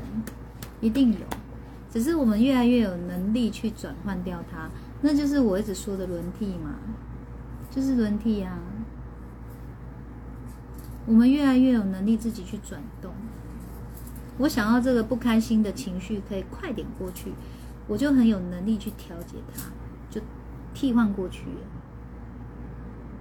[0.79, 1.19] 一定有。
[1.91, 4.69] 只是我们越来越有能力去转换掉它，
[5.01, 6.75] 那就是我一直说的轮替嘛，
[7.69, 8.57] 就是轮替啊。
[11.05, 13.11] 我们越来越有能力自己去转动。
[14.37, 17.33] 我想要这个不开心的情绪可以快点过去，
[17.87, 19.63] 我就很有能力去调节它，
[20.09, 20.21] 就
[20.73, 21.43] 替换过去。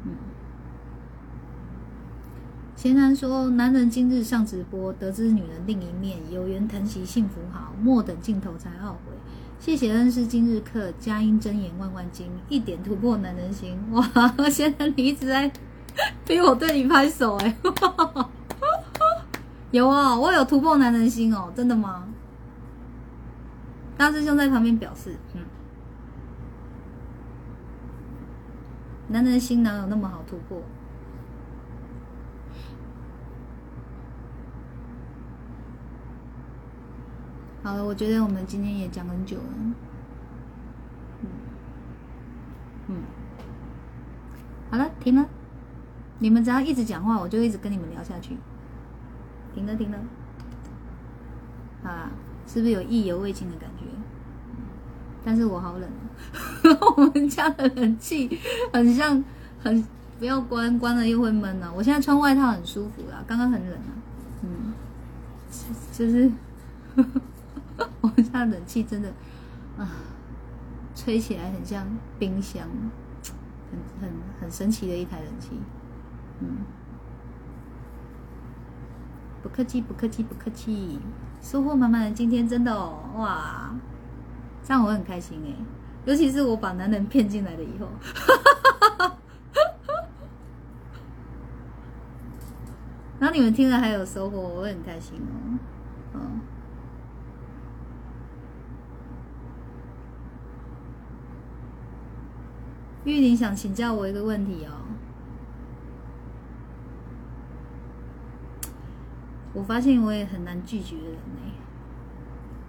[0.05, 0.13] 嗯
[2.77, 9.13] 贤男说：“男人今日上直播，得知女人另一面，有缘疼惜幸福好，莫等尽头才懊悔。
[9.59, 13.77] 谢谢恩师今日课，佳音真言万万金，一点突破男人心。
[13.91, 14.03] 哇！
[14.51, 15.53] 现在你一直在
[16.25, 17.55] 逼我对你拍手，哎，
[19.71, 22.09] 有啊，我有突破男人心哦，真的吗？
[23.97, 25.43] 大师兄在旁边表示，嗯，
[29.09, 30.61] 男人心哪有那么好突破？”
[37.63, 39.43] 好了，我觉得我们今天也讲很久了。
[41.23, 41.29] 嗯，
[42.89, 43.03] 嗯，
[44.71, 45.29] 好了，停了。
[46.19, 48.37] 你们只要一直讲话，我就一直跟你们聊下去。
[49.55, 49.99] 停了，停了。
[51.83, 52.11] 啊，
[52.47, 53.85] 是不是有意犹未尽的感觉？
[55.25, 55.91] 但是我好冷，
[56.97, 58.39] 我们家的冷气
[58.73, 59.23] 很像
[59.63, 59.87] 很
[60.19, 61.71] 不要关，关了又会闷啊。
[61.75, 63.93] 我现在穿外套很舒服啦，刚刚很冷啊。
[64.43, 64.73] 嗯，
[65.93, 66.31] 就是。
[68.03, 69.09] 我们家冷气真的
[69.79, 69.89] 啊，
[70.95, 71.87] 吹起来很像
[72.19, 72.67] 冰箱，
[73.71, 75.51] 很很很神奇的一台冷气。
[76.41, 76.57] 嗯，
[79.43, 81.01] 不客气，不客气，不客气。
[81.41, 83.75] 收获满满今天，真的哦，哇，
[84.63, 85.51] 这样我很开心哎，
[86.05, 87.89] 尤其是我把男人骗进来了以后，
[93.19, 95.59] 然后你们听了还有收获，我会很开心哦，
[96.15, 96.41] 嗯。
[103.05, 104.73] 玉玲想请教我一个问题哦，
[109.53, 111.15] 我发现我也很难拒绝人
[111.45, 111.53] 哎。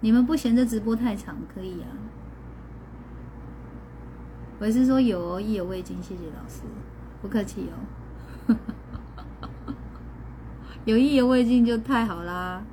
[0.01, 1.87] 你们不嫌这直播太长可以啊？
[4.59, 6.61] 我是说有哦，意犹未尽，谢谢老师，
[7.21, 8.55] 不客气哦。
[10.85, 12.63] 有意犹未尽就太好啦，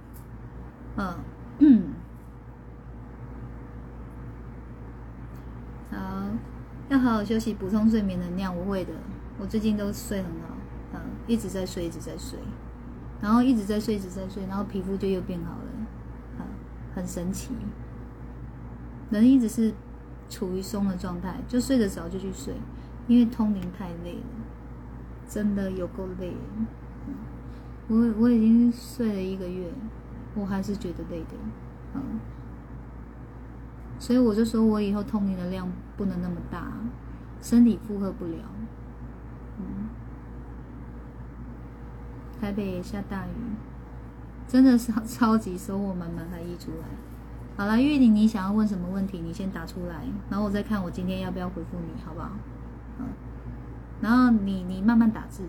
[0.97, 1.15] 嗯。
[5.91, 6.29] 好
[6.89, 8.57] 要好好休息，补充睡眠能量。
[8.57, 8.93] 我会的，
[9.39, 10.57] 我最近都睡很好，
[10.95, 12.39] 嗯，一直在睡，一直在睡，
[13.21, 16.47] 然后一直在睡，一直在睡，然后皮肤就又变好了，啊，
[16.95, 17.51] 很神奇。
[19.11, 19.73] 人一直是
[20.29, 22.55] 处于松的状态，就睡得着就去睡，
[23.07, 24.45] 因为通灵太累了，
[25.29, 26.35] 真的有够累。
[27.89, 29.73] 我我已经睡了一个月，
[30.35, 31.35] 我还是觉得累的，
[31.95, 32.21] 嗯。
[33.99, 36.71] 所以我就说，我以后通灵的量不能那么大，
[37.43, 38.37] 身体负荷不了。
[39.59, 39.89] 嗯，
[42.41, 43.31] 台北也下大雨，
[44.47, 46.87] 真的是超级收获满满，才溢出来。
[47.57, 49.19] 好了，玉玲，你想要问什么问题？
[49.19, 52.31] 你先打出来，然后我再看我今天要不要回复你，好不好？
[52.99, 53.07] 嗯，
[54.01, 55.43] 然后你你慢慢打字，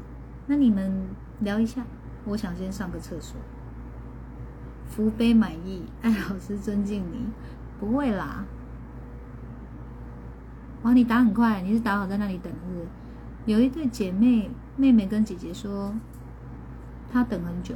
[0.47, 1.07] 那你们
[1.39, 1.83] 聊一下。
[2.25, 3.37] 我想先上个厕所。
[4.85, 7.27] 福杯满意，艾老师尊敬你。
[7.79, 8.43] 不会啦，
[10.81, 10.93] 哇！
[10.93, 12.87] 你打很快，你是打好在那里等是？
[13.45, 15.93] 有一对姐妹，妹妹跟姐姐说，
[17.11, 17.75] 他等很久，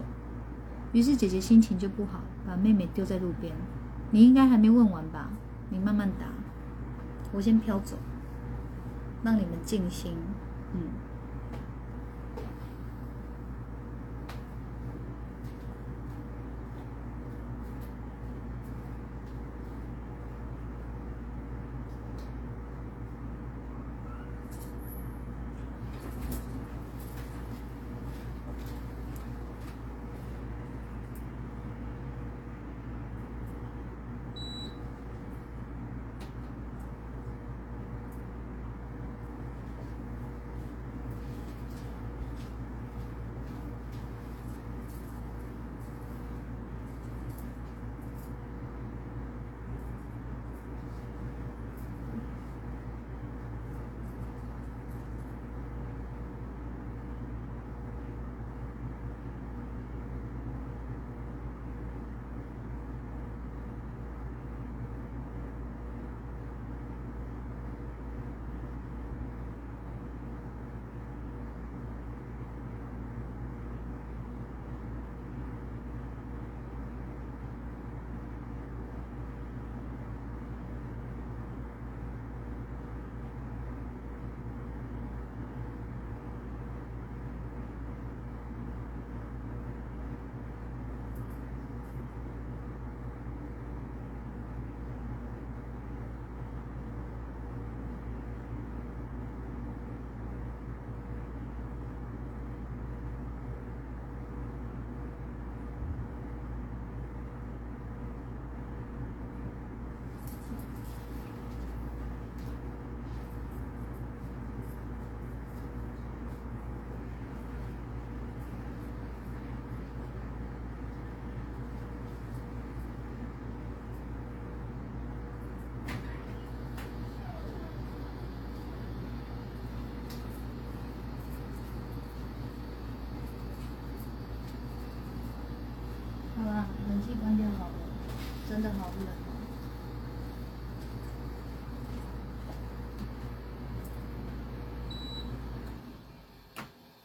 [0.92, 3.53] 于是姐姐心情就不好，把妹妹丢在路边。
[4.12, 5.30] 你应该还没问完吧？
[5.70, 6.28] 你慢慢答，
[7.32, 7.98] 我先飘走，
[9.24, 10.14] 让你们静心，
[10.74, 10.82] 嗯。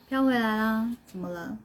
[0.08, 1.58] 飘回来啦，怎么了？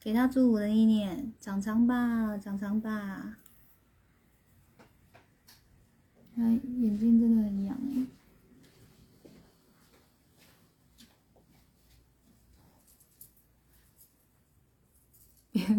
[0.00, 3.36] 给他祝福的一年，长长吧，长长吧。
[6.34, 8.06] 他眼睛真的很痒哎。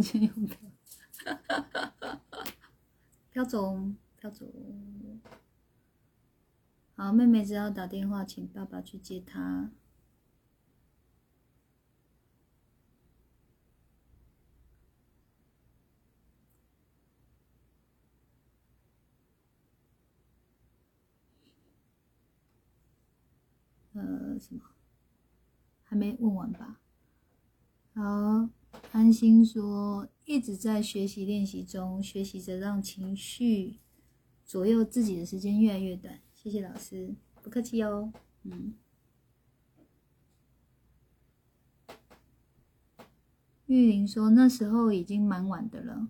[0.07, 0.57] 眼睛又飘，
[3.31, 4.45] 飘走，飘走。
[6.95, 9.69] 好，妹妹只要打电话，请爸爸去接她。
[23.93, 24.61] 呃，什么？
[25.83, 26.79] 还没问完吧？
[27.95, 28.49] 好，
[28.91, 33.79] 安心说，一直在学习练习中，学习着让情绪
[34.45, 36.19] 左右自己的时间越来越短。
[36.33, 38.11] 谢谢老师，不客气哦。
[38.43, 38.73] 嗯。
[43.65, 46.07] 玉玲说，那时候已经蛮晚的了。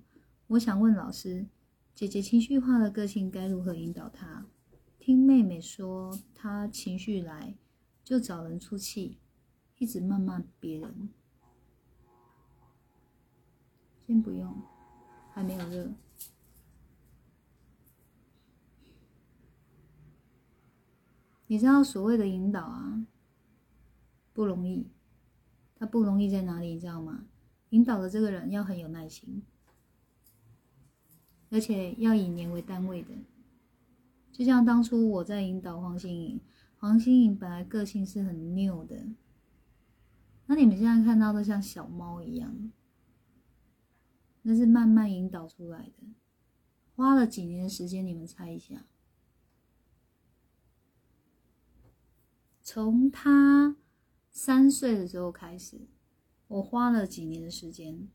[0.48, 1.48] 我想问老师，
[1.96, 4.46] 姐姐情绪化的个性该如何引导她？
[5.00, 7.56] 听妹妹说，她情绪来。
[8.04, 9.18] 就找人出气，
[9.80, 11.10] 一直谩骂别人。
[14.08, 14.64] 先不用，
[15.34, 15.92] 还没有热。
[21.48, 23.06] 你知道所谓的引导啊，
[24.32, 24.88] 不容易。
[25.76, 26.76] 他不容易在哪里？
[26.76, 27.26] 你知道吗？
[27.72, 29.44] 引导的这个人要很有耐心，
[31.50, 33.10] 而且要以年为单位的。
[34.32, 36.40] 就像当初我在引导黄心颖。
[36.80, 38.96] 黄心颖本来个性是很拗的，
[40.46, 42.72] 那你们现在看到的像小猫一样，
[44.50, 46.08] 那是慢慢引导出来的，
[46.96, 48.86] 花了几年的时间，你们猜一下，
[52.62, 53.76] 从他
[54.32, 55.90] 三岁的时候开始，
[56.48, 58.08] 我花了几年的时间，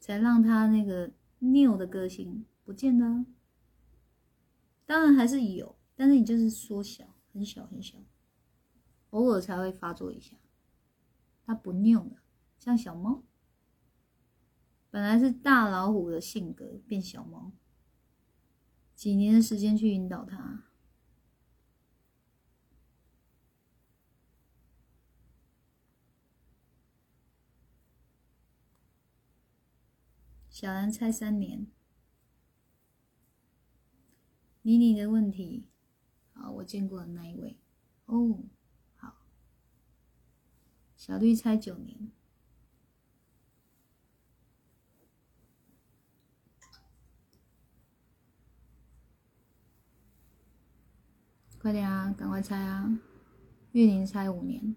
[0.00, 3.24] 才让他那个拗的个性不见了，
[4.84, 5.76] 当然还是有。
[5.94, 7.98] 但是你就是缩小，很小很小，
[9.10, 10.36] 偶尔才会发作一下。
[11.46, 12.16] 它不拗了，
[12.58, 13.22] 像小猫。
[14.94, 17.50] 本来是大老虎的性格，变小猫。
[18.94, 20.62] 几年的时间去引导他。
[30.48, 31.66] 小兰猜三年。
[34.62, 35.66] 妮妮的问题。
[36.34, 37.58] 好，我见过的那一位
[38.06, 38.44] 哦。
[38.94, 39.16] 好，
[40.96, 42.12] 小绿猜九年，
[51.64, 53.00] 快点啊，赶快猜啊！
[53.72, 54.76] 玉林猜五年，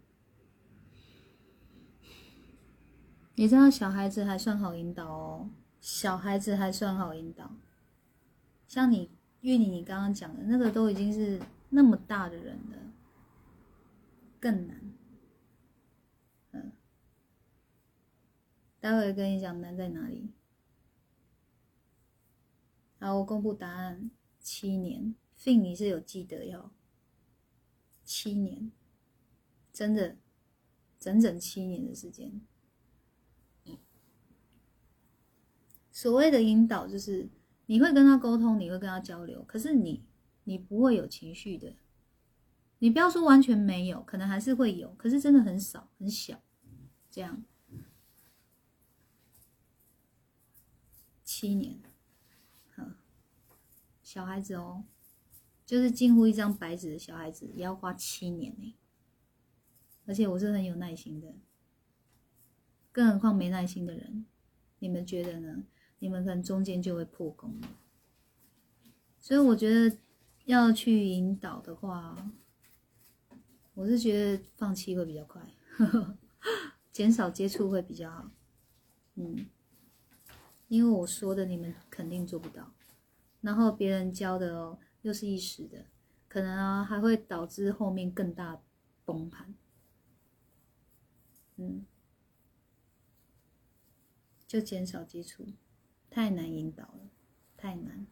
[3.35, 5.49] 你知道小孩子还算好引导哦，
[5.81, 7.51] 小孩子还算好引导，
[8.69, 9.11] 像你。
[9.41, 11.41] 玉林，你刚刚讲的那个都已经是
[11.71, 12.77] 那么大的人了，
[14.39, 14.81] 更难。
[16.51, 16.71] 嗯，
[18.79, 20.31] 待会跟你讲难在哪里。
[23.01, 24.09] 好，我公布答案，
[24.39, 25.13] 七年。
[25.39, 26.71] Fin，你是有记得要
[28.07, 28.71] 七年，
[29.71, 30.17] 真的，
[30.97, 32.41] 整整七年的时间。
[35.91, 37.29] 所谓的引导就是。
[37.69, 40.01] 你会跟他沟通，你会跟他交流，可是你，
[40.45, 41.75] 你不会有情绪的。
[42.79, 46.41] 你不要说完全没有，可能还是会有，可是真的很少很小。
[47.11, 47.43] 这样，
[51.25, 51.81] 七年，
[54.01, 54.85] 小孩子哦，
[55.67, 58.73] 就是近乎一张白纸的小孩子，也要花七年呢。
[60.05, 61.35] 而且我是很有耐心的，
[62.93, 64.25] 更何况没耐心的人，
[64.79, 65.65] 你们觉得呢？
[65.99, 67.67] 你们可能中间就会破功了，
[69.19, 69.97] 所以我觉得
[70.45, 72.15] 要去引导的话，
[73.73, 75.41] 我是觉得放弃会比较快，
[76.93, 78.31] 减少接触会比较好。
[79.15, 79.47] 嗯，
[80.69, 82.71] 因为我说的你们肯定做不到，
[83.41, 85.85] 然后别人教的哦又是一时的，
[86.27, 88.61] 可能啊还会导致后面更大
[89.05, 89.55] 崩盘。
[91.55, 91.85] 嗯，
[94.45, 95.45] 就减少接触。
[96.09, 97.09] 太难引导了，
[97.55, 98.05] 太难。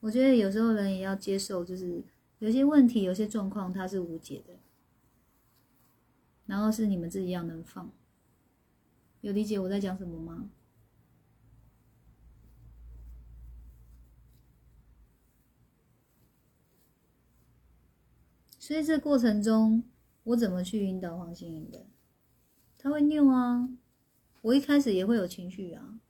[0.00, 2.02] 我觉得有时候人也要接受，就是
[2.40, 4.58] 有些问题、有些状况它是无解的，
[6.46, 7.88] 然后是你们自己要能放。
[9.20, 10.50] 有理解我在讲什么吗？
[18.66, 19.84] 所以这过程中，
[20.22, 21.84] 我怎么去引导黄心颖的？
[22.78, 23.68] 他会拗啊，
[24.40, 26.00] 我一开始也会有情绪啊，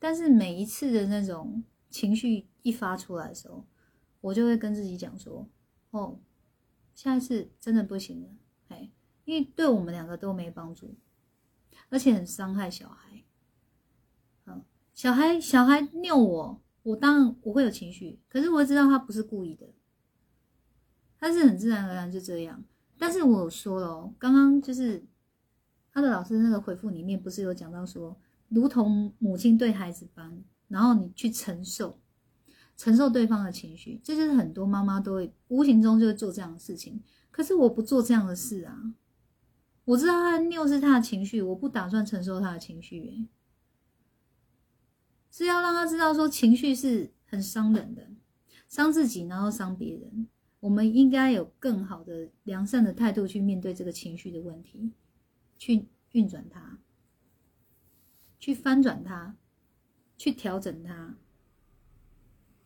[0.00, 3.64] 但是每一次的那种情绪一发出来的时候，
[4.20, 5.48] 我就会跟自己讲说
[5.92, 6.18] ：“哦，
[6.92, 8.28] 下一次真的不行了，
[8.66, 8.90] 哎，
[9.24, 10.96] 因为对我们两个都没帮助，
[11.88, 13.22] 而且很伤害小孩。
[14.46, 19.68] 嗯，小孩小孩拗我，我当然我会有情绪，可是我知道他不是故意的。”
[21.20, 22.64] 他是很自然而然就这样，
[22.98, 25.04] 但是我说了，刚刚就是
[25.92, 28.18] 他的老师那个回复里面不是有讲到说，
[28.48, 31.98] 如同母亲对孩子般，然后你去承受，
[32.74, 37.02] 承受对方的情绪，这就是很多妈妈都会无形中就会做这样的事情。
[37.30, 38.94] 可是我不做这样的事啊，
[39.84, 43.28] 我知道他拗是他的情绪，我不打算承受他的情绪，
[45.30, 48.08] 是要让他知道说情绪是很伤人的，
[48.68, 50.26] 伤自己，然后伤别人。
[50.60, 54.92] 我们应该有更好的良善的态度去面对这个情绪的问题，
[55.56, 56.78] 去运转它，
[58.38, 59.34] 去翻转它，
[60.18, 61.16] 去调整它。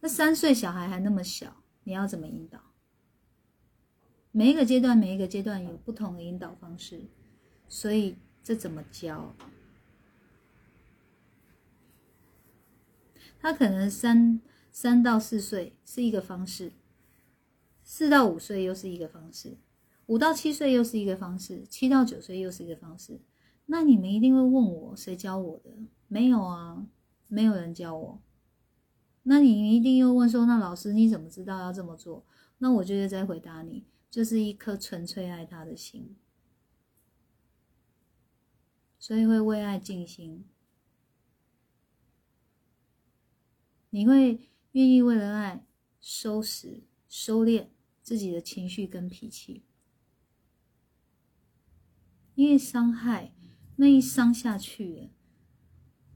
[0.00, 2.60] 那三岁小孩还那么小，你要怎么引导？
[4.32, 7.04] 每一个阶段，每一个阶段有不同的引导方式，
[7.68, 9.34] 所以这怎么教？
[13.38, 14.40] 他可能三
[14.72, 16.72] 三到四岁是一个方式。
[17.84, 19.56] 四到五岁又是一个方式，
[20.06, 23.20] 五到七岁又是一个方式，七到九岁又是一个方式。
[23.66, 25.70] 那你们一定会问我，谁教我的？
[26.08, 26.86] 没有啊，
[27.28, 28.20] 没有人教我。
[29.22, 32.24] 那你一定又问说，那老师你怎么知道要这么做？
[32.58, 36.16] 那我就在回答你，就是一颗纯粹爱他的心，
[38.98, 40.44] 所以会为爱尽心。
[43.90, 44.40] 你会
[44.72, 45.64] 愿意为了爱
[46.00, 46.82] 收拾、
[47.16, 47.68] 收敛。
[48.02, 49.64] 自己的情绪跟脾气，
[52.34, 53.32] 因为伤害
[53.76, 55.10] 那一伤下去了，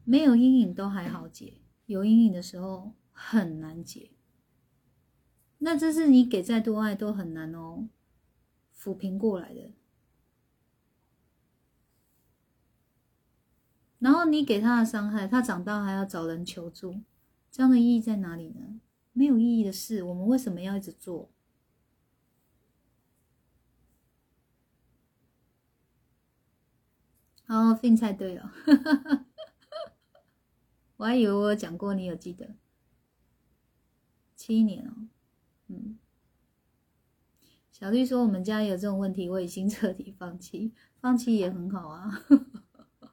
[0.05, 4.10] 没有阴影都还好解，有阴影的时候很难解。
[5.57, 7.89] 那这是你给再多爱都很难哦，
[8.77, 9.73] 抚平过来的。
[13.99, 17.01] 然后你给他的伤害，他长大还要找人求助，
[17.51, 18.78] 这样的意义在哪里呢？
[19.18, 21.28] 没有意义的事，我们为什么要一直做？
[27.48, 28.52] 哦，，FIN 猜对了，
[30.98, 32.55] 我还以为我有讲过，你有记得？
[34.36, 35.08] 七年哦，
[35.66, 35.98] 嗯。
[37.72, 42.24] 小绿说我们家有这种问题，我已经 彻底放弃，放弃也很好啊。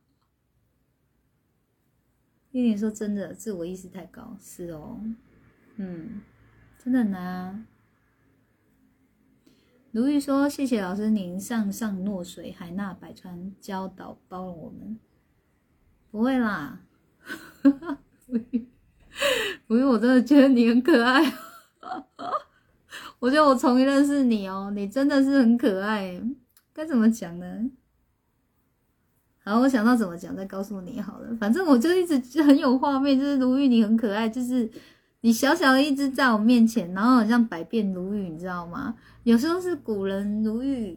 [2.52, 5.02] 玉玲说真的，自我意识太高，是哦，
[5.78, 6.22] 嗯
[6.78, 7.66] 真的难啊。
[9.92, 15.00] 如玉说：“谢谢老师，您上上诺水，海纳百川，教导包容我们。
[16.12, 16.82] 不会啦，
[17.64, 18.68] 不玉，
[19.66, 21.24] 不玉，我真的觉得你很可爱。
[23.20, 26.22] 我觉得我从一认识你哦，你真的是很可爱。
[26.74, 27.72] 该怎么讲呢？
[29.46, 31.34] 好，我想到怎么讲，再告诉你好了。
[31.38, 34.70] 反正我就一直 很有画面，就是如玉，你很可爱，就是
[35.26, 38.96] 你小小的一只在我面前，然后好像百变如玉，你知道吗？”
[39.26, 40.96] 有时候是古人如玉，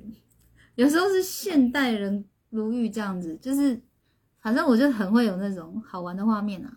[0.74, 3.80] 有时候是现代人如玉，这样子就是，
[4.42, 6.76] 反正我就很会有那种好玩的画面啊，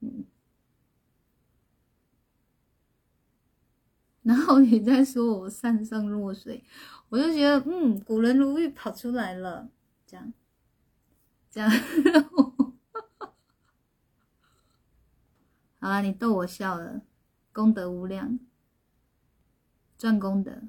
[0.00, 0.26] 嗯。
[4.22, 6.62] 然后你在说我上上若水，
[7.08, 9.70] 我就觉得嗯，古人如玉跑出来了，
[10.06, 10.30] 这样，
[11.50, 11.70] 这样，
[15.84, 17.02] 好了，你逗我笑了，
[17.52, 18.38] 功德无量。
[19.98, 20.62] 赚功德，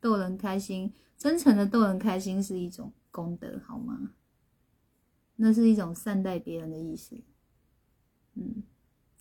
[0.00, 4.12] 逗人开心，真诚的逗人开心是一种功德，好吗？
[5.36, 7.20] 那是一种善待别人的意思，
[8.32, 8.62] 嗯，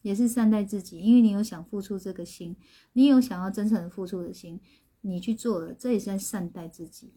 [0.03, 2.55] 也是善待自己，因为你有想付出这个心，
[2.93, 4.61] 你有想要真诚的付出的心，
[5.01, 7.13] 你去做了，这也是在善待自己。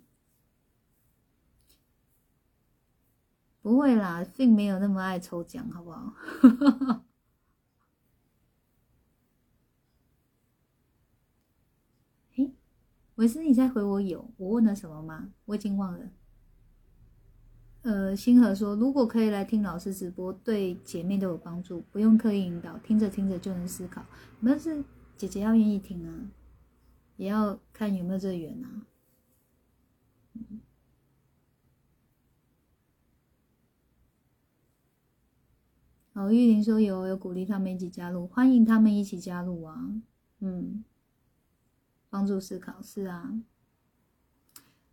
[3.62, 6.12] 不会啦，并没有那么爱抽奖，好不好？
[13.16, 14.30] 维斯，你在回我有？
[14.36, 15.30] 我问了什么吗？
[15.46, 16.10] 我已经忘了。
[17.82, 24.04] 呃，星河说，如果可以来听老师直播，对姐妹都有帮助，不用刻意引导，听着听着就能思考。
[24.44, 24.84] 但是
[25.16, 26.30] 姐姐要愿意听啊，
[27.16, 28.86] 也要看有没有这个缘啊。
[36.12, 40.02] 哦，玉玲说有有鼓励他们一起加入，欢迎他们一起加入啊，
[40.40, 40.84] 嗯，
[42.16, 43.42] 帮助思考是啊，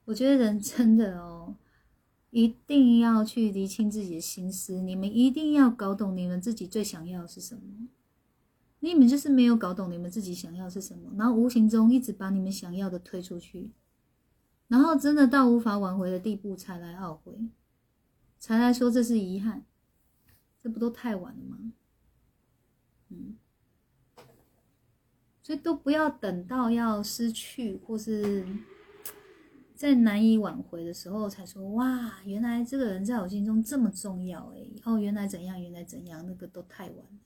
[0.03, 1.55] 我觉得人真的哦，
[2.31, 7.87] 一定要去理清自己的心思，你们一定要搞懂你们自己最想要的是什么，
[8.81, 13.71] 你们就是没有搞懂你们自己想要是什么，然后无形中一直把你们想要的推出去，
[14.67, 17.39] 然后真的到无法挽回的地步才来懊悔，
[18.37, 19.63] 才来说这是遗憾。
[20.61, 21.71] 这不都太晚了吗？
[23.07, 23.37] 嗯，
[25.43, 28.43] 所以都不要等到要失去或是
[29.75, 34.65] 在难以挽回的时候才说哇，原来这个人在我心中这么重要哎！
[34.85, 37.19] 哦，原来怎样，原来怎样，那个都太晚了。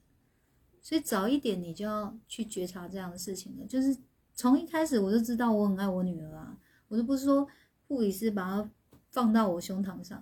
[0.82, 3.66] 所以早一点你就要去觉察这样的事情了。
[3.68, 3.96] 就是
[4.34, 7.48] 从一开始我就知道我很爱我女儿啊，我都不是说
[7.88, 8.70] 护理师把她
[9.12, 10.22] 放到我胸膛上，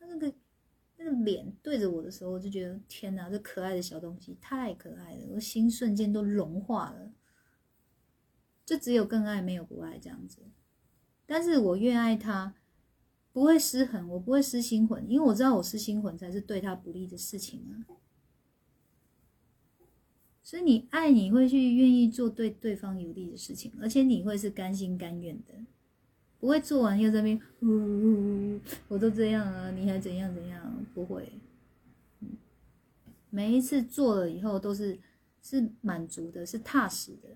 [0.00, 0.32] 她那个。
[0.96, 7.10] 那个脸对着我的时候，我就觉得天哪，这可爱的小东西太可爱了，我心瞬间都融化了。
[8.64, 10.38] 就只有更爱，没有不爱这样子。
[11.26, 12.54] 但是我越爱他，
[13.32, 17.84] 不会失衡，我不会失心魂，因为我知道我失心魂才是对他不利的事情啊。
[20.42, 25.54] 所以你爱，你会去愿意做对对方有利的事情，而且你会是甘心甘愿的。
[26.38, 30.84] 不会做完又在那边，呜呜呜，我都这样了，你还怎样怎样？
[30.92, 31.32] 不会，
[33.30, 34.98] 每一次做了以后都是
[35.40, 37.30] 是满足的，是踏实的。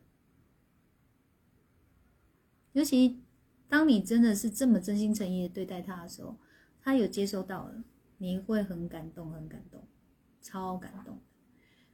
[2.73, 3.23] 尤其
[3.69, 6.37] 当你真的是这么真心诚意的对待他的时候，
[6.81, 7.85] 他有接收到了，
[8.19, 9.87] 你会很感动，很感动，
[10.41, 11.21] 超感动。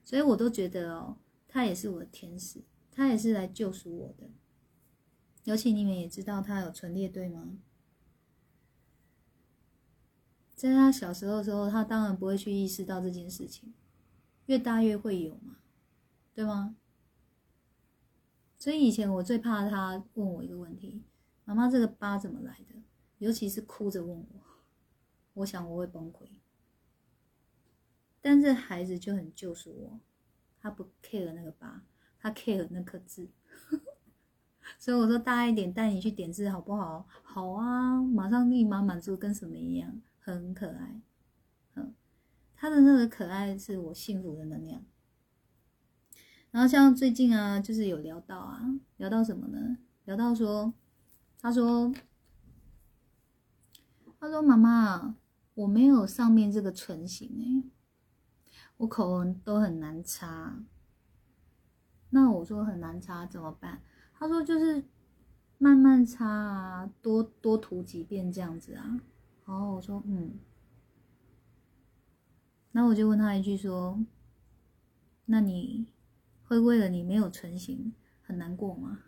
[0.04, 1.16] 所以我都觉得哦，
[1.48, 2.62] 他也是我的天使，
[2.92, 4.30] 他也是来救赎我的。
[5.44, 7.58] 尤其你们也知道他有纯烈队吗？
[10.54, 13.74] 在他小时候的时候，他当然不会去意识到这件事情，
[14.46, 15.56] 越大越会有嘛，
[16.32, 16.76] 对吗？
[18.64, 21.02] 所以以前我最怕他问我一个问题
[21.44, 22.82] ：“妈妈，这个疤怎么来的？”
[23.20, 24.26] 尤其是哭着问我，
[25.34, 26.26] 我想我会崩溃。
[28.22, 30.00] 但是孩子就很救赎我，
[30.62, 31.82] 他不 care 那个疤，
[32.18, 33.28] 他 care 那颗痣。
[34.80, 37.06] 所以我说大一点带你去点痣好不好？
[37.22, 41.02] 好啊，马上立马满足，跟什么一样，很可爱。
[41.74, 41.94] 嗯，
[42.56, 44.82] 他的那个可爱是我幸福的能量。
[46.54, 49.76] 然后像最近啊，就是有聊到啊，聊到什么呢？
[50.04, 50.72] 聊到说，
[51.40, 51.92] 他说，
[54.20, 55.16] 他说妈妈，
[55.54, 57.68] 我没有上面这个唇形哎，
[58.76, 60.60] 我口红都很难擦。
[62.10, 63.82] 那我说很难擦怎么办？
[64.16, 64.84] 他说：“就是
[65.58, 69.00] 慢慢擦啊，多多涂几遍这样子啊。”
[69.44, 70.38] 然后我说：“嗯。”
[72.70, 73.98] 那我就问他一句说
[75.26, 75.88] ：“那你
[76.44, 77.92] 会为了你没有成型
[78.22, 79.00] 很难过吗？”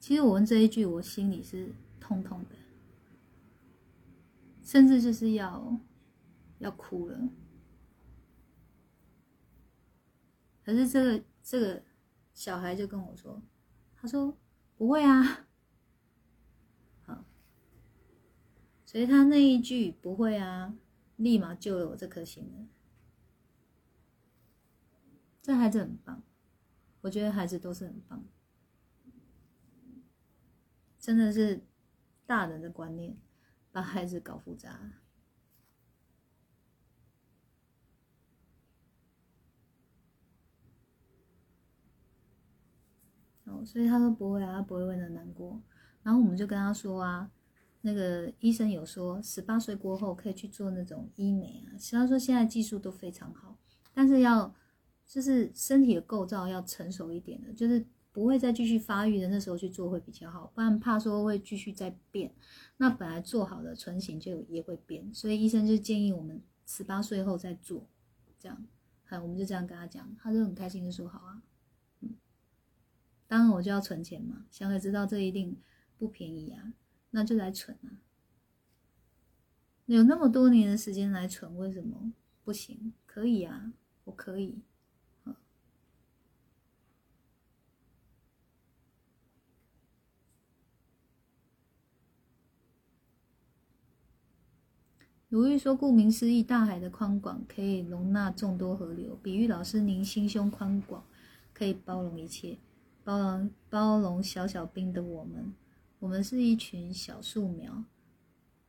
[0.00, 2.56] 其实我问这一句，我心里是痛痛的，
[4.62, 5.78] 甚至就是要
[6.58, 7.28] 要哭了。
[10.64, 11.82] 可是这个这个
[12.32, 13.42] 小孩就跟我说。
[13.94, 14.36] 他说
[14.76, 15.46] ：“不会啊，
[17.04, 17.24] 好，
[18.84, 20.74] 所以他那一句‘不会啊’，
[21.14, 22.66] 立马救了我这颗心了。
[25.40, 26.20] 这孩子很棒，
[27.02, 28.24] 我觉得孩子都是很棒，
[30.98, 31.62] 真的是
[32.24, 33.16] 大人的观念
[33.70, 34.92] 把孩子搞复杂。”
[43.44, 45.60] 哦所以他说不会啊，他不会为了难过。
[46.02, 47.30] 然后我们就跟他说啊，
[47.82, 51.76] 那个医生有说，十八岁过后可以去做那种医美啊。
[51.78, 53.58] 虽然说现在技术都非常好，
[53.92, 54.54] 但是要
[55.12, 62.34] 就是身体的构造要成熟一点的，就是不会再继续发育的那时候去做会比较好，不然怕说会继续再变。
[62.78, 67.86] 那本来做好的唇形就也会变，所以医生就建议我们十八岁后再做，
[68.38, 68.66] 这样。
[69.04, 71.42] 好，我们就这样跟他讲，他就很开心的说好啊。
[72.00, 72.14] 嗯
[73.26, 75.54] 当然我就要存钱嘛，小可知道这一定
[75.98, 76.72] 不便宜啊，
[77.10, 78.00] 那就来存啊。
[79.84, 82.94] 有那么多年的时间来存，为什么不行？
[83.04, 83.74] 可以啊，
[84.04, 84.62] 我可以。
[95.32, 101.02] 鲁豫说：“顾名思义，大海的宽广可以容纳众多河流，比喻老师您心胸宽广，
[101.54, 102.58] 可以包容一切。”
[103.02, 105.54] 包容包容小小兵的我们，
[106.00, 107.82] 我们是一群小树苗，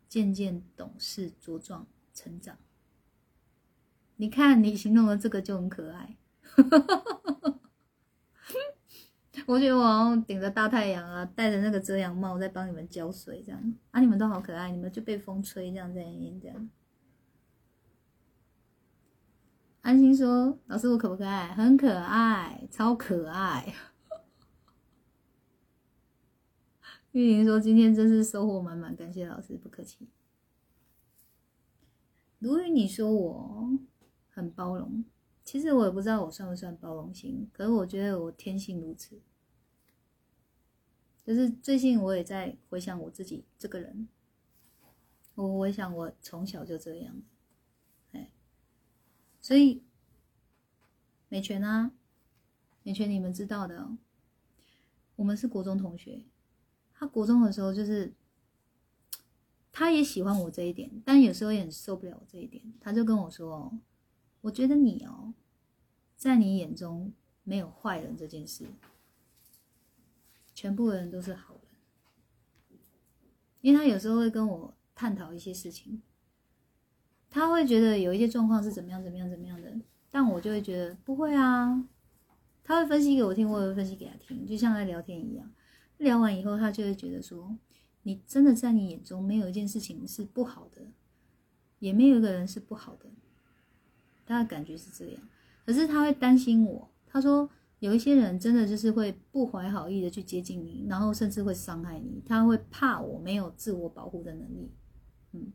[0.08, 2.58] 渐渐懂事、茁壮、成长。
[4.16, 6.16] 你看，你形容的这个就很可爱。
[9.46, 16.70] 我觉得我顶着大太阳啊，戴着那个遮阳帽在帮你们浇水，这样啊，你们都好可爱，你们就被风吹这样在那边这样。
[19.82, 21.54] 安心说：“老师，我可不可爱？
[21.54, 23.74] 很可爱，超可爱。”
[27.12, 30.08] 玉玲说：“今天真是收获满满，感谢老师，不客气。”
[32.40, 33.78] 如雨，你说我
[34.30, 35.04] 很包容，
[35.44, 39.20] 其实我也不知道我算不算包容心，可是我觉得我天性如此。
[41.26, 44.08] 就是最近我也在回想我自己这个人，
[45.36, 47.16] 我回想我从小就这样，
[48.12, 48.30] 哎，
[49.42, 49.82] 所以
[51.30, 51.92] 美泉啊，
[52.84, 53.98] 美泉你们知道的，哦
[55.16, 56.24] 我们是国中同学。
[56.96, 58.14] 他国中的时候，就是
[59.72, 62.64] 他也喜欢我这一点，但有时候也很受不了我这一点。
[62.82, 63.72] 他就跟我说
[64.42, 65.34] ：“我觉得你哦，
[66.16, 68.66] 在你眼中没有坏人这件事，
[70.54, 72.80] 全部人都是好人。”
[73.62, 76.02] 因为他有时候会跟我探讨一些事情，
[77.30, 79.74] 他会觉得有一些状况是怎么样怎么样怎么样的，
[80.12, 81.88] 但我就会觉得不会啊。
[82.66, 85.52] 他会分析给我听，我也会分析给他听，就像在聊天一样。
[85.98, 87.58] 聊完以后，他就会觉得说
[88.04, 90.88] ：“你真的在你眼中没有一件事情是不好的，
[91.80, 93.10] 也没有一个人是不好的。”
[94.26, 95.22] 他的感觉是这样，
[95.66, 96.90] 可是他会担心我。
[97.08, 97.50] 他说
[97.84, 102.24] ：“有一些人真的就是会不怀好意的去接近你，然后甚至会伤害你。
[102.26, 104.72] 他会怕我没有自我保护的能力。”
[105.36, 105.52] 嗯，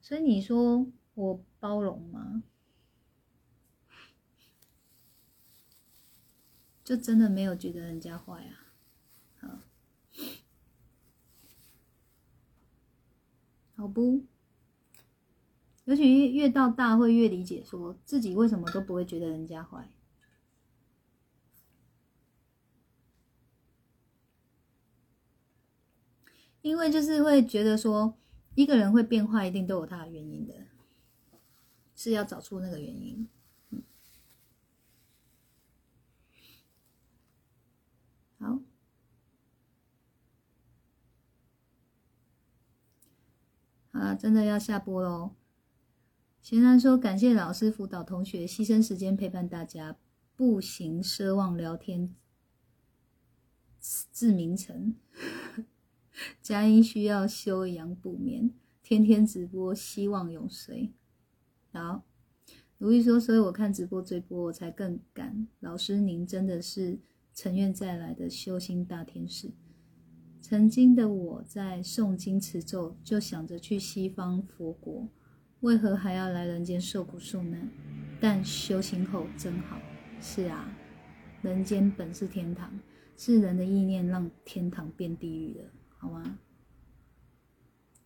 [0.00, 2.44] 所以你说我包容吗？
[6.84, 8.70] 就真的没有觉得人家坏啊，
[9.40, 9.58] 好，
[13.74, 14.22] 好不？
[15.88, 19.90] 尤其越越到大，会越理解，说自己为什么都不会觉得人家坏，
[26.60, 28.18] 因为就是会觉得说，
[28.54, 30.66] 一个人会变坏，一定都有他的原因的，
[31.96, 33.26] 是要找出那个原因。
[38.38, 38.60] 好，
[43.90, 45.34] 好了，真的要下播喽。
[46.48, 49.98] 贤然说：“感谢老师辅导同学，牺牲时间陪伴大家，
[50.34, 52.14] 步行奢望聊天，
[54.10, 54.96] 至明晨。
[56.40, 58.50] 佳音需要休养补眠，
[58.82, 60.90] 天天直播，希望永随。”
[61.70, 62.06] 好，
[62.78, 65.46] 如意说：“所以我看直播追播，我才更敢。
[65.60, 66.98] 老师，您真的是。”
[67.34, 69.52] 曾愿再来的修心大天使，
[70.40, 75.06] 曾经的我在诵经持咒，就想着去西方佛国，
[75.60, 77.68] 为何还要来人间受苦受难？
[78.20, 79.78] 但修行后真好。
[80.20, 80.68] 是啊，
[81.42, 82.78] 人间本是天堂，
[83.16, 86.38] 是人的意念让天堂变地狱了，好吗？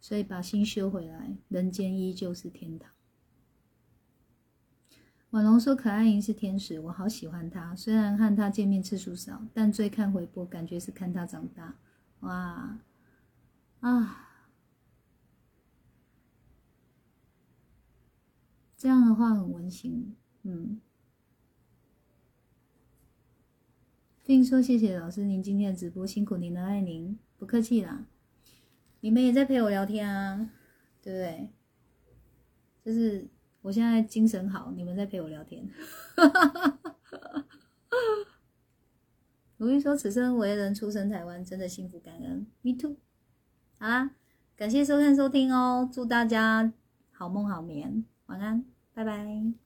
[0.00, 2.90] 所以把心修回来，人间依旧是天堂。
[5.30, 7.74] 婉龙说：“可爱莹是天使，我好喜欢她。
[7.74, 11.78] 虽然和她见面次数少，但追看回播，感觉是看她长大。
[12.20, 12.78] 哇
[13.80, 14.31] 啊，
[18.82, 20.16] 这样的话很温馨。
[20.42, 20.80] 嗯，
[24.24, 28.06] 并说谢谢老师，您今天的直播辛苦您了，爱您，不客气啦。
[28.98, 30.50] 你们也在陪我聊天啊，
[31.00, 31.50] 对不对？
[32.84, 33.28] 就是。”
[33.62, 35.64] 我现在精神好，你们在陪我聊天。
[39.56, 42.44] 如意说：“此生为人，出生台湾，真的幸福感恩。
[42.62, 42.96] ”Me too。
[43.78, 44.16] 好啦，
[44.56, 46.72] 感谢收看收听哦，祝大家
[47.12, 48.64] 好梦好眠，晚安，
[48.94, 49.61] 拜拜。